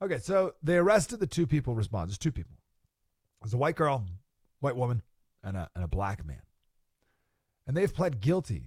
Okay, 0.02 0.18
so 0.20 0.54
they 0.64 0.78
arrested 0.78 1.20
the 1.20 1.28
two 1.28 1.46
people 1.46 1.76
responsible. 1.76 2.08
There's 2.08 2.18
two 2.18 2.32
people. 2.32 2.56
There's 3.42 3.54
a 3.54 3.58
white 3.58 3.76
girl, 3.76 4.06
white 4.60 4.76
woman, 4.76 5.02
and 5.44 5.58
a, 5.58 5.70
and 5.76 5.84
a 5.84 5.88
black 5.88 6.26
man. 6.26 6.42
And 7.68 7.76
they've 7.78 7.94
pled 7.94 8.20
guilty 8.20 8.64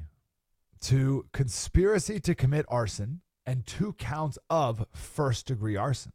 to 0.83 1.27
conspiracy 1.33 2.21
to 2.21 2.35
commit 2.35 2.67
arson 2.69 3.21
and 3.45 3.67
two 3.67 3.93
counts 3.95 4.39
of 4.51 4.87
first 4.93 5.47
degree 5.47 5.77
arson. 5.77 6.13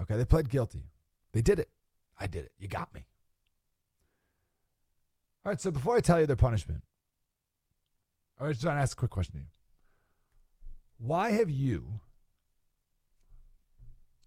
Okay, 0.00 0.16
they 0.16 0.24
pled 0.24 0.48
guilty. 0.48 0.90
They 1.32 1.42
did 1.42 1.58
it. 1.58 1.70
I 2.18 2.26
did 2.26 2.44
it. 2.44 2.52
You 2.58 2.68
got 2.68 2.92
me. 2.94 3.06
All 5.44 5.50
right, 5.50 5.60
so 5.60 5.70
before 5.70 5.96
I 5.96 6.00
tell 6.00 6.20
you 6.20 6.26
their 6.26 6.36
punishment, 6.36 6.82
I 8.38 8.48
just 8.52 8.64
want 8.64 8.76
to 8.76 8.82
ask 8.82 8.96
a 8.96 9.00
quick 9.00 9.10
question 9.10 9.34
to 9.34 9.38
you. 9.40 9.46
Why 10.98 11.30
have 11.30 11.50
you, 11.50 12.00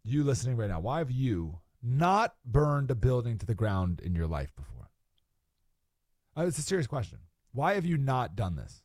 you 0.04 0.24
listening 0.24 0.56
right 0.56 0.70
now, 0.70 0.80
why 0.80 1.00
have 1.00 1.12
you 1.12 1.60
not 1.84 2.36
burned 2.46 2.90
a 2.92 2.96
building 2.96 3.38
to 3.38 3.46
the 3.46 3.56
ground 3.56 4.02
in 4.04 4.16
your 4.16 4.28
life 4.28 4.56
before? 4.56 4.90
Uh, 6.38 6.46
it's 6.46 6.58
a 6.58 6.64
serious 6.64 6.88
question. 6.88 7.20
Why 7.51 7.74
have 7.74 7.86
you 7.86 7.98
not 7.98 8.36
done 8.36 8.56
this? 8.56 8.84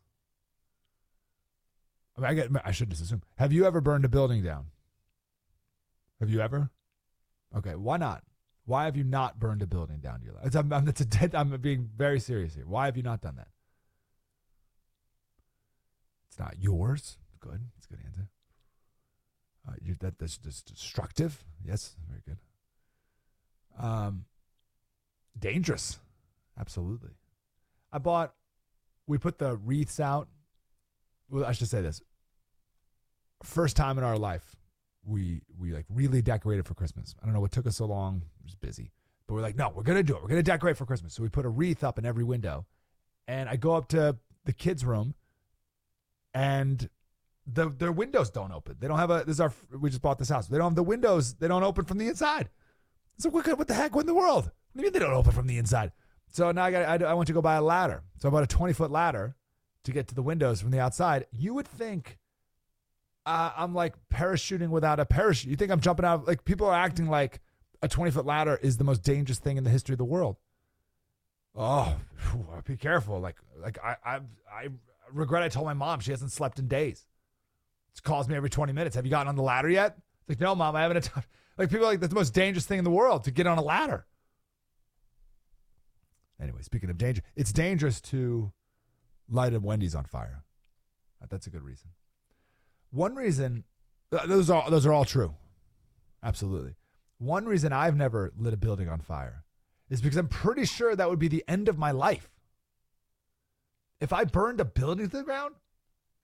I, 2.17 2.21
mean, 2.21 2.31
I, 2.31 2.35
get, 2.35 2.51
I 2.65 2.71
should 2.71 2.91
just 2.91 3.03
assume. 3.03 3.23
Have 3.37 3.53
you 3.53 3.67
ever 3.67 3.81
burned 3.81 4.05
a 4.05 4.09
building 4.09 4.43
down? 4.43 4.67
Have 6.21 6.31
you 6.31 6.41
ever? 6.41 6.71
Okay, 7.57 7.75
why 7.75 7.97
not? 7.97 8.23
Why 8.67 8.85
have 8.85 8.97
you 8.97 9.05
not 9.05 9.39
burned 9.39 9.63
a 9.63 9.67
building 9.67 9.99
down 9.99 10.21
to 10.21 10.25
your 10.25 10.35
life? 10.35 10.55
I'm, 10.55 10.73
I'm, 10.73 10.89
a 10.89 10.93
dead, 10.93 11.35
I'm 11.35 11.51
being 11.61 11.91
very 11.97 12.19
serious 12.19 12.55
here. 12.55 12.65
Why 12.67 12.87
have 12.87 12.97
you 12.97 13.03
not 13.03 13.21
done 13.21 13.37
that? 13.37 13.49
It's 16.29 16.39
not 16.39 16.55
yours. 16.59 17.19
Good. 17.41 17.61
It's 17.77 17.87
a 17.87 17.89
good 17.91 18.01
answer. 18.05 18.29
Uh, 19.69 19.73
you, 19.83 19.97
that, 20.01 20.19
that's 20.19 20.39
just 20.39 20.67
destructive. 20.67 21.45
Yes, 21.65 21.97
very 22.09 22.23
good. 22.27 22.39
Um, 23.79 24.25
dangerous. 25.39 25.99
Absolutely. 26.59 27.11
I 27.93 27.99
bought, 27.99 28.35
we 29.07 29.19
put 29.19 29.39
the 29.39 29.57
wreaths 29.57 30.01
out. 30.01 30.29
Well, 31.29 31.45
I 31.45 31.53
should 31.53 31.69
say 31.69 31.83
this. 31.83 32.03
First 33.43 33.77
time 33.77 33.99
in 33.99 34.05
our 34.05 34.19
life, 34.19 34.57
we 35.05 35.43
we 35.59 35.73
like 35.73 35.87
really 35.89 36.23
decorated 36.23 36.67
for 36.67 36.75
Christmas. 36.75 37.15
I 37.23 37.27
don't 37.27 37.35
know 37.35 37.41
what 37.41 37.53
took 37.53 37.67
us 37.67 37.77
so 37.77 37.87
long. 37.87 38.23
It 38.41 38.45
was 38.45 38.55
busy. 38.55 38.93
But 39.27 39.35
we're 39.35 39.43
like, 39.43 39.57
no, 39.57 39.71
we're 39.75 39.83
gonna 39.83 40.03
do 40.03 40.17
it. 40.17 40.23
We're 40.23 40.29
gonna 40.29 40.43
decorate 40.43 40.77
for 40.77 40.87
Christmas. 40.87 41.15
So 41.15 41.23
we 41.23 41.29
put 41.29 41.45
a 41.45 41.49
wreath 41.49 41.85
up 41.85 41.99
in 41.99 42.07
every 42.07 42.25
window. 42.25 42.67
And 43.27 43.49
I 43.49 43.57
go 43.57 43.75
up 43.75 43.89
to 43.89 44.17
the 44.45 44.53
kids' 44.53 44.85
room 44.85 45.15
and 46.35 46.89
the 47.47 47.71
their 47.71 47.93
windows 47.93 48.31
don't 48.31 48.53
open. 48.53 48.77
They 48.81 48.89
don't 48.89 48.99
have 48.99 49.11
a 49.11 49.25
this 49.25 49.37
is 49.37 49.41
our 49.41 49.53
we 49.79 49.91
just 49.91 50.03
bought 50.03 50.19
this 50.19 50.29
house. 50.29 50.49
They 50.49 50.59
don't 50.59 50.71
have 50.71 50.77
the 50.77 50.83
windows, 50.83 51.35
they 51.35 51.49
don't 51.49 51.63
open 51.63 51.85
from 51.85 51.99
the 51.99 52.09
inside. 52.09 52.49
So 53.19 53.31
what, 53.31 53.47
what 53.59 53.69
the 53.69 53.75
heck? 53.75 53.95
What 53.95 54.03
in 54.03 54.07
the 54.07 54.15
world? 54.15 54.45
What 54.45 54.53
do 54.75 54.81
you 54.81 54.85
mean 54.85 54.93
they 54.93 54.99
don't 54.99 55.15
open 55.15 55.33
from 55.33 55.47
the 55.47 55.59
inside? 55.59 55.93
So 56.35 56.51
now 56.51 56.65
I 56.65 56.71
got 56.73 57.03
I, 57.03 57.07
I 57.07 57.15
went 57.15 57.29
to 57.29 57.33
go 57.33 57.41
buy 57.41 57.55
a 57.55 57.63
ladder. 57.63 58.03
So 58.19 58.29
I 58.29 58.33
bought 58.33 58.43
a 58.43 58.49
20 58.49 58.73
foot 58.73 58.91
ladder 58.91 59.37
to 59.85 59.93
get 59.93 60.09
to 60.09 60.17
the 60.17 60.23
windows 60.23 60.61
from 60.61 60.73
the 60.73 60.81
outside. 60.81 61.27
You 61.31 61.55
would 61.55 61.69
think 61.69 62.19
uh, 63.25 63.53
I'm 63.57 63.73
like 63.73 63.95
parachuting 64.13 64.71
without 64.71 64.99
a 64.99 65.07
parachute. 65.07 65.49
You 65.49 65.57
think 65.57 65.71
I'm 65.71 65.81
jumping 65.81 66.05
out? 66.05 66.27
Like 66.27 66.45
people 66.45 66.67
are 66.67 66.75
acting 66.75 67.09
like 67.09 67.41
a 67.83 67.89
20 67.89 68.11
foot 68.11 68.27
ladder 68.27 68.59
is 68.61 68.79
the 68.79 68.85
most 68.85 69.05
dangerous 69.05 69.39
thing 69.39 69.59
in 69.59 69.65
the 69.65 69.71
history 69.71 69.95
of 69.95 69.99
the 69.99 70.05
world. 70.05 70.37
Oh, 71.55 71.97
whew, 72.33 72.47
be 72.65 72.77
careful. 72.77 73.21
Like, 73.21 73.37
like 73.63 73.79
I, 73.83 73.97
I, 74.05 74.21
I 74.53 74.69
regret 75.13 75.45
I 75.45 75.49
told 75.49 75.67
my 75.67 75.75
mom 75.75 76.01
she 76.01 76.11
hasn't 76.11 76.33
slept 76.33 76.59
in 76.59 76.67
days. 76.67 77.07
She 77.95 78.03
calls 78.03 78.29
me 78.29 78.35
every 78.35 78.51
20 78.51 78.73
minutes. 78.73 78.97
Have 78.97 79.05
you 79.05 79.11
gotten 79.11 79.29
on 79.29 79.37
the 79.37 79.43
ladder 79.43 79.71
yet? 79.71 79.97
It's 80.23 80.31
like, 80.31 80.41
no, 80.41 80.57
mom, 80.57 80.75
I 80.75 80.83
haven't. 80.83 81.11
Like 81.57 81.71
people 81.71 81.87
like 81.87 82.01
that's 82.01 82.13
the 82.13 82.19
most 82.19 82.35
dangerous 82.35 82.67
thing 82.67 82.79
in 82.79 82.85
the 82.85 82.91
world 82.91 83.23
to 83.25 83.31
get 83.31 83.47
on 83.47 83.59
a 83.59 83.63
ladder. 83.63 84.07
Anyway, 86.45 86.61
speaking 86.61 86.91
of 86.91 86.99
danger, 86.99 87.23
it's 87.35 87.53
dangerous 87.53 88.03
to 88.03 88.53
light 89.31 89.55
a 89.55 89.59
Wendy's 89.59 89.95
on 89.95 90.05
fire. 90.05 90.45
That's 91.31 91.47
a 91.47 91.51
good 91.51 91.63
reason. 91.63 91.89
One 92.91 93.15
reason 93.15 93.65
uh, 94.13 94.27
those 94.27 94.51
are 94.51 94.71
those 94.71 94.85
are 94.85 94.93
all 94.93 95.07
true. 95.07 95.35
Absolutely. 96.23 96.75
One 97.17 97.47
reason 97.47 97.73
I've 97.73 97.97
never 97.97 98.31
lit 98.37 98.53
a 98.53 98.59
building 98.59 98.91
on 98.91 99.01
fire 99.01 99.45
is 99.89 100.03
because 100.03 100.19
I'm 100.19 100.29
pretty 100.29 100.67
sure 100.67 100.95
that 100.95 101.09
would 101.09 101.19
be 101.19 101.29
the 101.29 101.45
end 101.49 101.69
of 101.69 101.79
my 101.79 101.93
life. 101.93 102.29
If 104.01 104.13
I 104.13 104.25
burned 104.25 104.61
a 104.61 104.67
building 104.67 105.09
to 105.09 105.17
the 105.17 105.23
ground, 105.23 105.55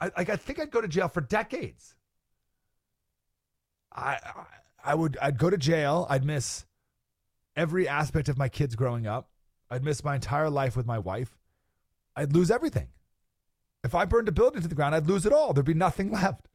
I 0.00 0.10
like 0.18 0.28
I 0.28 0.36
think 0.36 0.60
I'd 0.60 0.70
go 0.70 0.82
to 0.82 0.88
jail 0.88 1.08
for 1.08 1.22
decades. 1.22 1.94
I 3.90 4.18
I 4.84 4.94
would 4.94 5.16
I'd 5.22 5.38
go 5.38 5.48
to 5.48 5.56
jail. 5.56 6.06
I'd 6.10 6.26
miss 6.26 6.66
every 7.56 7.88
aspect 7.88 8.28
of 8.28 8.36
my 8.36 8.50
kids 8.50 8.76
growing 8.76 9.06
up. 9.06 9.29
I'd 9.70 9.84
miss 9.84 10.04
my 10.04 10.16
entire 10.16 10.50
life 10.50 10.76
with 10.76 10.86
my 10.86 10.98
wife. 10.98 11.38
I'd 12.16 12.32
lose 12.32 12.50
everything. 12.50 12.88
If 13.84 13.94
I 13.94 14.04
burned 14.04 14.28
a 14.28 14.32
building 14.32 14.62
to 14.62 14.68
the 14.68 14.74
ground, 14.74 14.94
I'd 14.94 15.06
lose 15.06 15.24
it 15.24 15.32
all. 15.32 15.52
There'd 15.52 15.64
be 15.64 15.74
nothing 15.74 16.10
left 16.12 16.48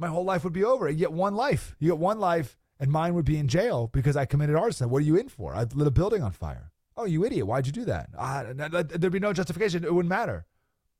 my 0.00 0.08
whole 0.08 0.24
life 0.24 0.42
would 0.42 0.54
be 0.54 0.64
over. 0.64 0.88
You 0.88 0.96
get 0.96 1.12
one 1.12 1.34
life. 1.34 1.76
You 1.78 1.90
get 1.90 1.98
one 1.98 2.18
life, 2.18 2.58
and 2.80 2.90
mine 2.90 3.14
would 3.14 3.26
be 3.26 3.36
in 3.36 3.46
jail 3.46 3.90
because 3.92 4.16
I 4.16 4.24
committed 4.24 4.56
arson. 4.56 4.88
What 4.88 5.02
are 5.02 5.06
you 5.06 5.16
in 5.16 5.28
for? 5.28 5.54
I 5.54 5.64
lit 5.74 5.86
a 5.86 5.90
building 5.90 6.22
on 6.22 6.32
fire. 6.32 6.72
Oh, 6.96 7.04
you 7.04 7.24
idiot! 7.24 7.46
Why'd 7.46 7.66
you 7.66 7.72
do 7.72 7.84
that? 7.84 8.08
Ah, 8.18 8.44
there'd 8.52 9.12
be 9.12 9.20
no 9.20 9.32
justification. 9.32 9.84
It 9.84 9.94
wouldn't 9.94 10.08
matter. 10.08 10.46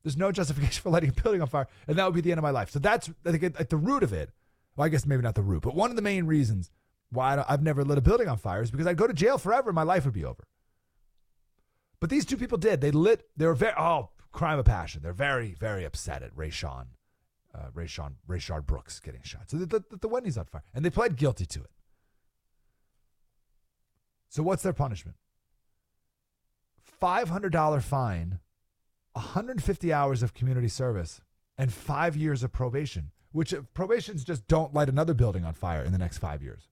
There's 0.02 0.16
no 0.16 0.30
justification 0.38 0.82
for 0.82 0.90
lighting 0.90 1.10
a 1.10 1.22
building 1.22 1.40
on 1.40 1.48
fire, 1.48 1.66
and 1.88 1.98
that 1.98 2.04
would 2.04 2.14
be 2.14 2.20
the 2.20 2.30
end 2.30 2.38
of 2.38 2.42
my 2.42 2.50
life. 2.50 2.70
So 2.70 2.78
that's 2.78 3.10
I 3.24 3.32
think 3.32 3.42
at 3.58 3.70
the 3.70 3.76
root 3.76 4.02
of 4.02 4.12
it. 4.12 4.30
Well, 4.76 4.84
I 4.84 4.88
guess 4.88 5.06
maybe 5.06 5.22
not 5.22 5.34
the 5.34 5.42
root, 5.42 5.62
but 5.62 5.74
one 5.74 5.90
of 5.90 5.96
the 5.96 6.02
main 6.02 6.26
reasons 6.26 6.70
why 7.10 7.44
I've 7.48 7.62
never 7.62 7.84
lit 7.84 7.98
a 7.98 8.02
building 8.02 8.28
on 8.28 8.38
fire 8.38 8.62
is 8.62 8.70
because 8.70 8.86
I'd 8.86 8.96
go 8.96 9.06
to 9.06 9.12
jail 9.12 9.38
forever 9.38 9.70
and 9.70 9.74
my 9.74 9.82
life 9.82 10.04
would 10.04 10.14
be 10.14 10.24
over. 10.24 10.44
But 12.00 12.08
these 12.08 12.24
two 12.24 12.36
people 12.36 12.58
did. 12.58 12.80
They 12.80 12.90
lit. 12.90 13.28
They 13.36 13.46
were 13.46 13.54
very 13.54 13.74
oh 13.78 14.10
crime 14.32 14.58
of 14.58 14.64
passion. 14.64 15.02
They're 15.02 15.12
very 15.12 15.54
very 15.58 15.84
upset 15.84 16.22
at 16.22 16.34
Rayshon, 16.34 16.86
uh, 17.54 17.70
Rayshon 17.74 18.14
Rayshard 18.28 18.66
Brooks 18.66 19.00
getting 19.00 19.22
shot. 19.22 19.50
So 19.50 19.58
the, 19.58 19.66
the, 19.66 19.98
the 19.98 20.08
Wendy's 20.08 20.38
on 20.38 20.46
fire, 20.46 20.62
and 20.72 20.84
they 20.84 20.90
pled 20.90 21.16
guilty 21.16 21.46
to 21.46 21.60
it. 21.60 21.70
So 24.30 24.42
what's 24.42 24.62
their 24.62 24.72
punishment? 24.72 25.16
Five 26.80 27.28
hundred 27.28 27.52
dollar 27.52 27.80
fine, 27.80 28.40
150 29.12 29.92
hours 29.92 30.22
of 30.22 30.32
community 30.32 30.68
service, 30.68 31.20
and 31.58 31.72
five 31.72 32.16
years 32.16 32.42
of 32.42 32.52
probation. 32.52 33.10
Which 33.32 33.54
uh, 33.54 33.62
probations 33.74 34.24
just 34.24 34.48
don't 34.48 34.74
light 34.74 34.88
another 34.88 35.14
building 35.14 35.44
on 35.44 35.52
fire 35.52 35.84
in 35.84 35.92
the 35.92 35.98
next 35.98 36.18
five 36.18 36.42
years. 36.42 36.69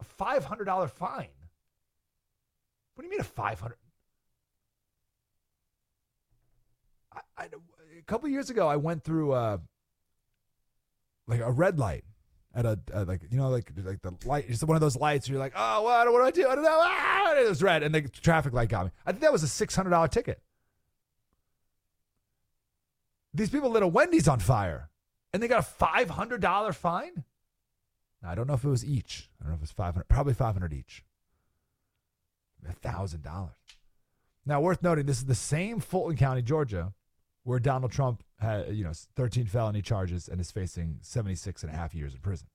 A 0.00 0.04
five 0.04 0.44
hundred 0.44 0.64
dollar 0.64 0.88
fine. 0.88 1.28
What 2.94 3.02
do 3.02 3.06
you 3.06 3.10
mean 3.10 3.20
a 3.20 3.24
five 3.24 3.60
hundred? 3.60 3.76
I, 7.14 7.20
I, 7.36 7.44
a 7.44 8.02
couple 8.06 8.28
years 8.28 8.50
ago, 8.50 8.68
I 8.68 8.76
went 8.76 9.04
through 9.04 9.32
uh, 9.32 9.58
like 11.26 11.40
a 11.40 11.50
red 11.50 11.78
light 11.78 12.04
at 12.54 12.66
a 12.66 12.78
like 13.06 13.22
you 13.30 13.38
know 13.38 13.48
like 13.48 13.72
like 13.76 14.02
the 14.02 14.14
light. 14.24 14.46
It's 14.48 14.62
one 14.62 14.76
of 14.76 14.80
those 14.80 14.96
lights. 14.96 15.28
Where 15.28 15.34
you're 15.34 15.44
like, 15.44 15.54
oh, 15.56 15.82
what, 15.82 16.12
what 16.12 16.18
do 16.18 16.24
I 16.24 16.30
do? 16.30 16.50
I 16.50 16.54
don't 16.54 16.64
know. 16.64 16.80
Ah! 16.82 17.34
It 17.34 17.48
was 17.48 17.62
red, 17.62 17.82
and 17.82 17.94
the 17.94 18.02
traffic 18.02 18.52
light 18.52 18.68
got 18.68 18.86
me. 18.86 18.92
I 19.06 19.12
think 19.12 19.22
that 19.22 19.32
was 19.32 19.42
a 19.42 19.48
six 19.48 19.74
hundred 19.74 19.90
dollar 19.90 20.08
ticket. 20.08 20.40
These 23.34 23.50
people 23.50 23.70
lit 23.70 23.82
a 23.82 23.88
Wendy's 23.88 24.28
on 24.28 24.40
fire, 24.40 24.90
and 25.32 25.42
they 25.42 25.48
got 25.48 25.60
a 25.60 25.62
five 25.62 26.10
hundred 26.10 26.40
dollar 26.42 26.72
fine. 26.72 27.24
I 28.24 28.34
don't 28.34 28.46
know 28.46 28.54
if 28.54 28.64
it 28.64 28.68
was 28.68 28.84
each. 28.84 29.28
I 29.40 29.44
don't 29.44 29.50
know 29.50 29.54
if 29.54 29.60
it 29.60 29.62
was 29.62 29.72
five 29.72 29.94
hundred. 29.94 30.08
Probably 30.08 30.34
five 30.34 30.54
hundred 30.54 30.72
each 30.72 31.04
thousand 32.80 33.22
dollars. 33.22 33.56
Now, 34.44 34.60
worth 34.60 34.82
noting, 34.82 35.06
this 35.06 35.18
is 35.18 35.26
the 35.26 35.34
same 35.34 35.80
Fulton 35.80 36.16
County, 36.16 36.42
Georgia, 36.42 36.92
where 37.44 37.58
Donald 37.58 37.92
Trump 37.92 38.22
had, 38.38 38.74
you 38.74 38.84
know, 38.84 38.92
13 39.14 39.46
felony 39.46 39.82
charges 39.82 40.28
and 40.28 40.40
is 40.40 40.50
facing 40.50 40.98
76 41.00 41.62
and 41.62 41.72
a 41.72 41.76
half 41.76 41.94
years 41.94 42.12
in 42.14 42.20
prison. 42.20 42.48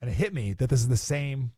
And 0.00 0.10
it 0.10 0.14
hit 0.14 0.34
me 0.34 0.52
that 0.54 0.68
this 0.68 0.80
is 0.80 0.88
the 0.88 0.96
same 0.96 1.52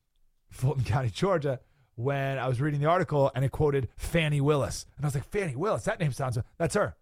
Fulton 0.48 0.84
County, 0.84 1.10
Georgia, 1.10 1.60
when 1.96 2.38
I 2.38 2.48
was 2.48 2.60
reading 2.60 2.80
the 2.80 2.86
article 2.86 3.30
and 3.34 3.44
it 3.44 3.50
quoted 3.50 3.88
Fani 3.96 4.40
Willis. 4.40 4.86
And 4.96 5.04
I 5.04 5.08
was 5.08 5.14
like, 5.14 5.28
Fani 5.28 5.56
Willis, 5.56 5.84
that 5.84 5.98
name 5.98 6.12
sounds, 6.12 6.38
that's 6.56 6.74
her. 6.74 6.96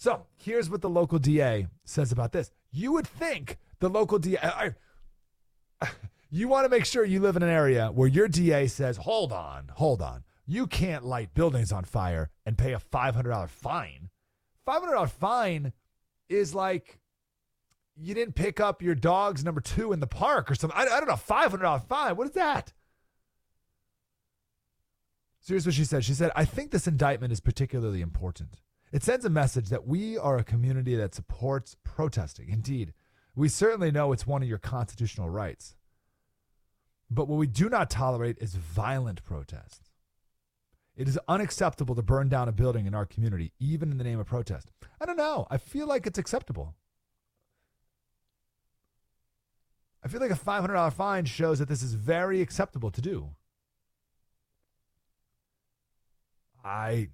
So 0.00 0.24
here's 0.34 0.70
what 0.70 0.80
the 0.80 0.88
local 0.88 1.18
DA 1.18 1.66
says 1.84 2.10
about 2.10 2.32
this. 2.32 2.50
You 2.72 2.92
would 2.92 3.06
think 3.06 3.58
the 3.80 3.90
local 3.90 4.18
DA, 4.18 4.38
I, 4.42 4.74
you 6.30 6.48
want 6.48 6.64
to 6.64 6.70
make 6.70 6.86
sure 6.86 7.04
you 7.04 7.20
live 7.20 7.36
in 7.36 7.42
an 7.42 7.50
area 7.50 7.88
where 7.88 8.08
your 8.08 8.26
DA 8.26 8.66
says, 8.66 8.96
hold 8.96 9.30
on, 9.30 9.70
hold 9.74 10.00
on. 10.00 10.24
You 10.46 10.66
can't 10.66 11.04
light 11.04 11.34
buildings 11.34 11.70
on 11.70 11.84
fire 11.84 12.30
and 12.46 12.56
pay 12.56 12.72
a 12.72 12.78
$500 12.78 13.50
fine. 13.50 14.08
$500 14.66 15.10
fine 15.10 15.74
is 16.30 16.54
like 16.54 16.98
you 17.94 18.14
didn't 18.14 18.34
pick 18.34 18.58
up 18.58 18.80
your 18.80 18.94
dog's 18.94 19.44
number 19.44 19.60
two 19.60 19.92
in 19.92 20.00
the 20.00 20.06
park 20.06 20.50
or 20.50 20.54
something. 20.54 20.78
I, 20.78 20.84
I 20.84 20.98
don't 20.98 21.08
know. 21.08 21.14
$500 21.14 21.86
fine. 21.86 22.16
What 22.16 22.26
is 22.26 22.32
that? 22.32 22.72
So 25.40 25.52
here's 25.52 25.66
what 25.66 25.74
she 25.74 25.84
said. 25.84 26.06
She 26.06 26.14
said, 26.14 26.32
I 26.34 26.46
think 26.46 26.70
this 26.70 26.86
indictment 26.86 27.34
is 27.34 27.40
particularly 27.40 28.00
important. 28.00 28.62
It 28.92 29.04
sends 29.04 29.24
a 29.24 29.30
message 29.30 29.68
that 29.68 29.86
we 29.86 30.18
are 30.18 30.36
a 30.36 30.44
community 30.44 30.96
that 30.96 31.14
supports 31.14 31.76
protesting. 31.84 32.48
Indeed, 32.48 32.92
we 33.36 33.48
certainly 33.48 33.90
know 33.90 34.12
it's 34.12 34.26
one 34.26 34.42
of 34.42 34.48
your 34.48 34.58
constitutional 34.58 35.30
rights. 35.30 35.76
But 37.10 37.28
what 37.28 37.38
we 37.38 37.46
do 37.46 37.68
not 37.68 37.90
tolerate 37.90 38.38
is 38.38 38.54
violent 38.54 39.22
protests. 39.22 39.90
It 40.96 41.08
is 41.08 41.18
unacceptable 41.28 41.94
to 41.94 42.02
burn 42.02 42.28
down 42.28 42.48
a 42.48 42.52
building 42.52 42.86
in 42.86 42.94
our 42.94 43.06
community, 43.06 43.52
even 43.58 43.90
in 43.90 43.98
the 43.98 44.04
name 44.04 44.20
of 44.20 44.26
protest. 44.26 44.70
I 45.00 45.06
don't 45.06 45.16
know. 45.16 45.46
I 45.50 45.56
feel 45.56 45.86
like 45.86 46.06
it's 46.06 46.18
acceptable. 46.18 46.74
I 50.02 50.08
feel 50.08 50.20
like 50.20 50.30
a 50.30 50.34
$500 50.34 50.92
fine 50.92 51.24
shows 51.26 51.58
that 51.58 51.68
this 51.68 51.82
is 51.82 51.94
very 51.94 52.40
acceptable 52.40 52.90
to 52.90 53.00
do. 53.00 53.30
I 56.64 57.08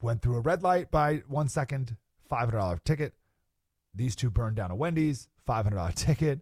went 0.00 0.22
through 0.22 0.36
a 0.36 0.40
red 0.40 0.62
light 0.62 0.90
by 0.90 1.22
one 1.28 1.48
second, 1.48 1.96
$500 2.30 2.82
ticket. 2.84 3.14
These 3.94 4.16
two 4.16 4.30
burned 4.30 4.56
down 4.56 4.70
a 4.70 4.76
Wendy's, 4.76 5.28
$500 5.46 5.94
ticket 5.96 6.40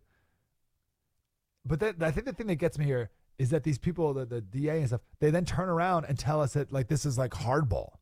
but 1.67 1.81
that, 1.81 1.97
I 2.01 2.11
think 2.11 2.27
the 2.27 2.33
thing 2.33 2.47
that 2.47 2.57
gets 2.57 2.79
me 2.79 2.85
here 2.85 3.11
is 3.39 3.51
that 3.51 3.65
these 3.65 3.79
people, 3.79 4.15
the, 4.15 4.25
the 4.25 4.41
DA 4.41 4.79
and 4.79 4.87
stuff, 4.87 5.01
they 5.21 5.31
then 5.31 5.45
turn 5.45 5.69
around 5.69 6.07
and 6.07 6.19
tell 6.19 6.41
us 6.41 6.53
that 6.55 6.73
like 6.73 6.89
this 6.89 7.05
is 7.05 7.19
like 7.19 7.33
hardball. 7.33 7.95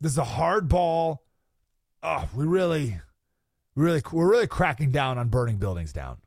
This 0.00 0.12
is 0.12 0.18
a 0.18 0.24
hardball. 0.24 1.18
Oh, 2.02 2.28
we 2.34 2.44
really, 2.44 3.00
really, 3.74 4.02
we're 4.12 4.30
really 4.30 4.46
cracking 4.46 4.90
down 4.90 5.16
on 5.16 5.28
burning 5.28 5.56
buildings 5.56 5.92
down. 5.92 6.18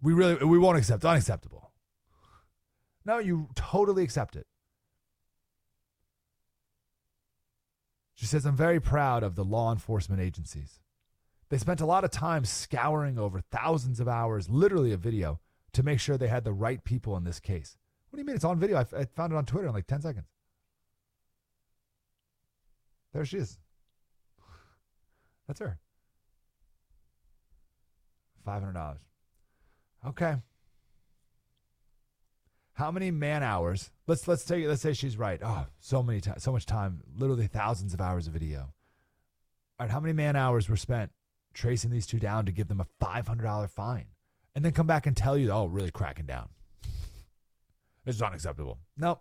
We 0.00 0.12
really, 0.12 0.44
we 0.44 0.58
won't 0.58 0.78
accept. 0.78 1.04
Unacceptable. 1.04 1.72
No, 3.04 3.18
you 3.18 3.48
totally 3.54 4.04
accept 4.04 4.36
it. 4.36 4.46
She 8.22 8.28
says, 8.28 8.46
I'm 8.46 8.54
very 8.54 8.78
proud 8.78 9.24
of 9.24 9.34
the 9.34 9.42
law 9.42 9.72
enforcement 9.72 10.22
agencies. 10.22 10.78
They 11.48 11.58
spent 11.58 11.80
a 11.80 11.86
lot 11.86 12.04
of 12.04 12.12
time 12.12 12.44
scouring 12.44 13.18
over 13.18 13.40
thousands 13.40 13.98
of 13.98 14.06
hours, 14.06 14.48
literally 14.48 14.92
of 14.92 15.00
video, 15.00 15.40
to 15.72 15.82
make 15.82 15.98
sure 15.98 16.16
they 16.16 16.28
had 16.28 16.44
the 16.44 16.52
right 16.52 16.84
people 16.84 17.16
in 17.16 17.24
this 17.24 17.40
case. 17.40 17.76
What 18.08 18.18
do 18.18 18.20
you 18.20 18.24
mean? 18.24 18.36
It's 18.36 18.44
on 18.44 18.60
video. 18.60 18.76
I, 18.76 18.82
I 18.96 19.06
found 19.06 19.32
it 19.32 19.36
on 19.36 19.44
Twitter 19.44 19.66
in 19.66 19.74
like 19.74 19.88
10 19.88 20.02
seconds. 20.02 20.28
There 23.12 23.24
she 23.24 23.38
is. 23.38 23.58
That's 25.48 25.58
her. 25.58 25.80
$500. 28.46 28.98
Okay. 30.06 30.36
How 32.74 32.90
many 32.90 33.10
man 33.10 33.42
hours? 33.42 33.90
Let's 34.06 34.26
let's 34.26 34.44
take 34.44 34.66
let's 34.66 34.82
say 34.82 34.92
she's 34.92 35.18
right. 35.18 35.40
Oh, 35.42 35.66
so 35.78 36.02
many 36.02 36.20
times, 36.20 36.42
so 36.42 36.52
much 36.52 36.66
time, 36.66 37.02
literally 37.16 37.46
thousands 37.46 37.92
of 37.94 38.00
hours 38.00 38.26
of 38.26 38.32
video. 38.32 38.72
All 39.78 39.86
right, 39.86 39.90
how 39.90 40.00
many 40.00 40.12
man 40.12 40.36
hours 40.36 40.68
were 40.68 40.76
spent 40.76 41.10
tracing 41.54 41.90
these 41.90 42.06
two 42.06 42.18
down 42.18 42.46
to 42.46 42.52
give 42.52 42.68
them 42.68 42.80
a 42.80 42.86
$500 43.04 43.68
fine 43.70 44.06
and 44.54 44.64
then 44.64 44.72
come 44.72 44.86
back 44.86 45.06
and 45.06 45.16
tell 45.16 45.36
you, 45.36 45.50
oh, 45.50 45.66
really 45.66 45.90
cracking 45.90 46.26
down. 46.26 46.48
This 48.04 48.16
is 48.16 48.22
unacceptable. 48.22 48.78
No, 48.96 49.20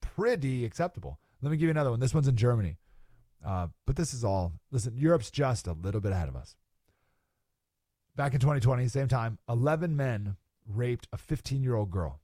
pretty 0.00 0.64
acceptable. 0.64 1.18
Let 1.42 1.50
me 1.50 1.56
give 1.56 1.64
you 1.64 1.70
another 1.70 1.90
one. 1.90 2.00
This 2.00 2.14
one's 2.14 2.28
in 2.28 2.36
Germany. 2.36 2.78
Uh, 3.44 3.68
but 3.86 3.96
this 3.96 4.14
is 4.14 4.24
all, 4.24 4.52
listen, 4.70 4.96
Europe's 4.96 5.30
just 5.30 5.66
a 5.66 5.72
little 5.72 6.00
bit 6.00 6.12
ahead 6.12 6.28
of 6.28 6.36
us. 6.36 6.56
Back 8.16 8.32
in 8.32 8.40
2020, 8.40 8.88
same 8.88 9.08
time, 9.08 9.38
11 9.48 9.94
men 9.94 10.36
raped 10.66 11.06
a 11.12 11.18
15 11.18 11.62
year 11.62 11.74
old 11.74 11.90
girl. 11.90 12.20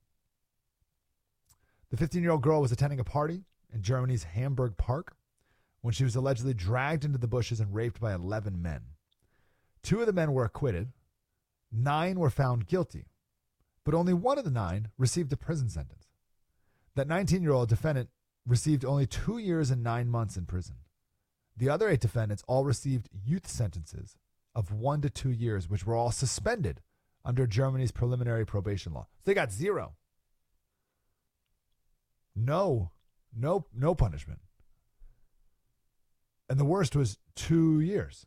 The 1.93 1.97
15 1.97 2.23
year 2.23 2.31
old 2.31 2.41
girl 2.41 2.59
was 2.59 2.71
attending 2.71 2.99
a 2.99 3.03
party 3.03 3.43
in 3.71 3.83
Germany's 3.83 4.23
Hamburg 4.23 4.77
Park 4.77 5.15
when 5.81 5.93
she 5.93 6.03
was 6.03 6.15
allegedly 6.15 6.55
dragged 6.55 7.05
into 7.05 7.19
the 7.19 7.27
bushes 7.27 7.59
and 7.59 7.71
raped 7.71 8.01
by 8.01 8.15
11 8.15 8.59
men. 8.59 8.81
Two 9.83 9.99
of 9.99 10.07
the 10.07 10.11
men 10.11 10.33
were 10.33 10.43
acquitted, 10.43 10.91
nine 11.71 12.19
were 12.19 12.31
found 12.31 12.65
guilty, 12.65 13.05
but 13.85 13.93
only 13.93 14.11
one 14.11 14.39
of 14.39 14.43
the 14.43 14.49
nine 14.49 14.89
received 14.97 15.31
a 15.33 15.37
prison 15.37 15.69
sentence. 15.69 16.07
That 16.95 17.07
19 17.07 17.43
year 17.43 17.51
old 17.51 17.69
defendant 17.69 18.09
received 18.47 18.83
only 18.83 19.05
two 19.05 19.37
years 19.37 19.69
and 19.69 19.83
nine 19.83 20.09
months 20.09 20.35
in 20.35 20.47
prison. 20.47 20.77
The 21.55 21.69
other 21.69 21.89
eight 21.89 22.01
defendants 22.01 22.43
all 22.47 22.65
received 22.65 23.07
youth 23.23 23.47
sentences 23.47 24.17
of 24.55 24.71
one 24.71 25.01
to 25.01 25.11
two 25.11 25.29
years, 25.29 25.69
which 25.69 25.85
were 25.85 25.95
all 25.95 26.09
suspended 26.11 26.81
under 27.23 27.45
Germany's 27.45 27.91
preliminary 27.91 28.47
probation 28.47 28.95
law. 28.95 29.05
So 29.19 29.25
they 29.25 29.35
got 29.35 29.51
zero. 29.51 29.93
No, 32.35 32.91
no, 33.35 33.65
no 33.73 33.95
punishment. 33.95 34.39
And 36.49 36.59
the 36.59 36.65
worst 36.65 36.95
was 36.95 37.17
two 37.35 37.79
years. 37.79 38.25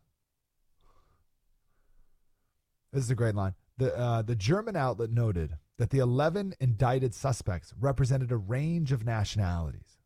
This 2.93 3.05
is 3.05 3.11
a 3.11 3.15
great 3.15 3.35
line. 3.35 3.55
The, 3.79 3.97
uh, 3.97 4.23
the 4.23 4.37
German 4.37 4.75
outlet 4.75 5.11
noted 5.11 5.59
that 5.77 5.91
the 5.91 5.99
11 5.99 6.55
indicted 6.61 7.15
suspects 7.15 7.75
represented 7.79 8.33
a 8.33 8.37
range 8.37 8.93
of 8.93 9.05
nationalities. 9.05 9.99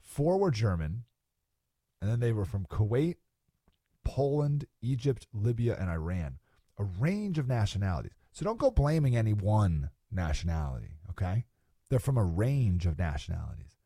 Four 0.00 0.38
were 0.38 0.50
German, 0.50 1.04
and 2.00 2.10
then 2.10 2.20
they 2.20 2.32
were 2.32 2.46
from 2.46 2.64
Kuwait, 2.66 3.16
Poland, 4.04 4.66
Egypt, 4.80 5.26
Libya, 5.34 5.76
and 5.78 5.90
Iran. 5.90 6.38
A 6.78 6.84
range 6.84 7.38
of 7.38 7.48
nationalities. 7.48 8.12
So 8.32 8.44
don't 8.44 8.58
go 8.58 8.70
blaming 8.70 9.16
any 9.16 9.32
one 9.32 9.90
nationality, 10.10 10.98
okay? 11.10 11.44
They're 11.88 11.98
from 11.98 12.18
a 12.18 12.24
range 12.24 12.86
of 12.86 12.98
nationalities. 12.98 13.76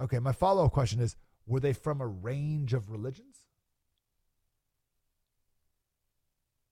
Okay, 0.00 0.18
my 0.18 0.32
follow 0.32 0.64
up 0.64 0.72
question 0.72 1.00
is 1.00 1.16
were 1.46 1.60
they 1.60 1.72
from 1.72 2.00
a 2.00 2.06
range 2.06 2.72
of 2.72 2.90
religions? 2.90 3.36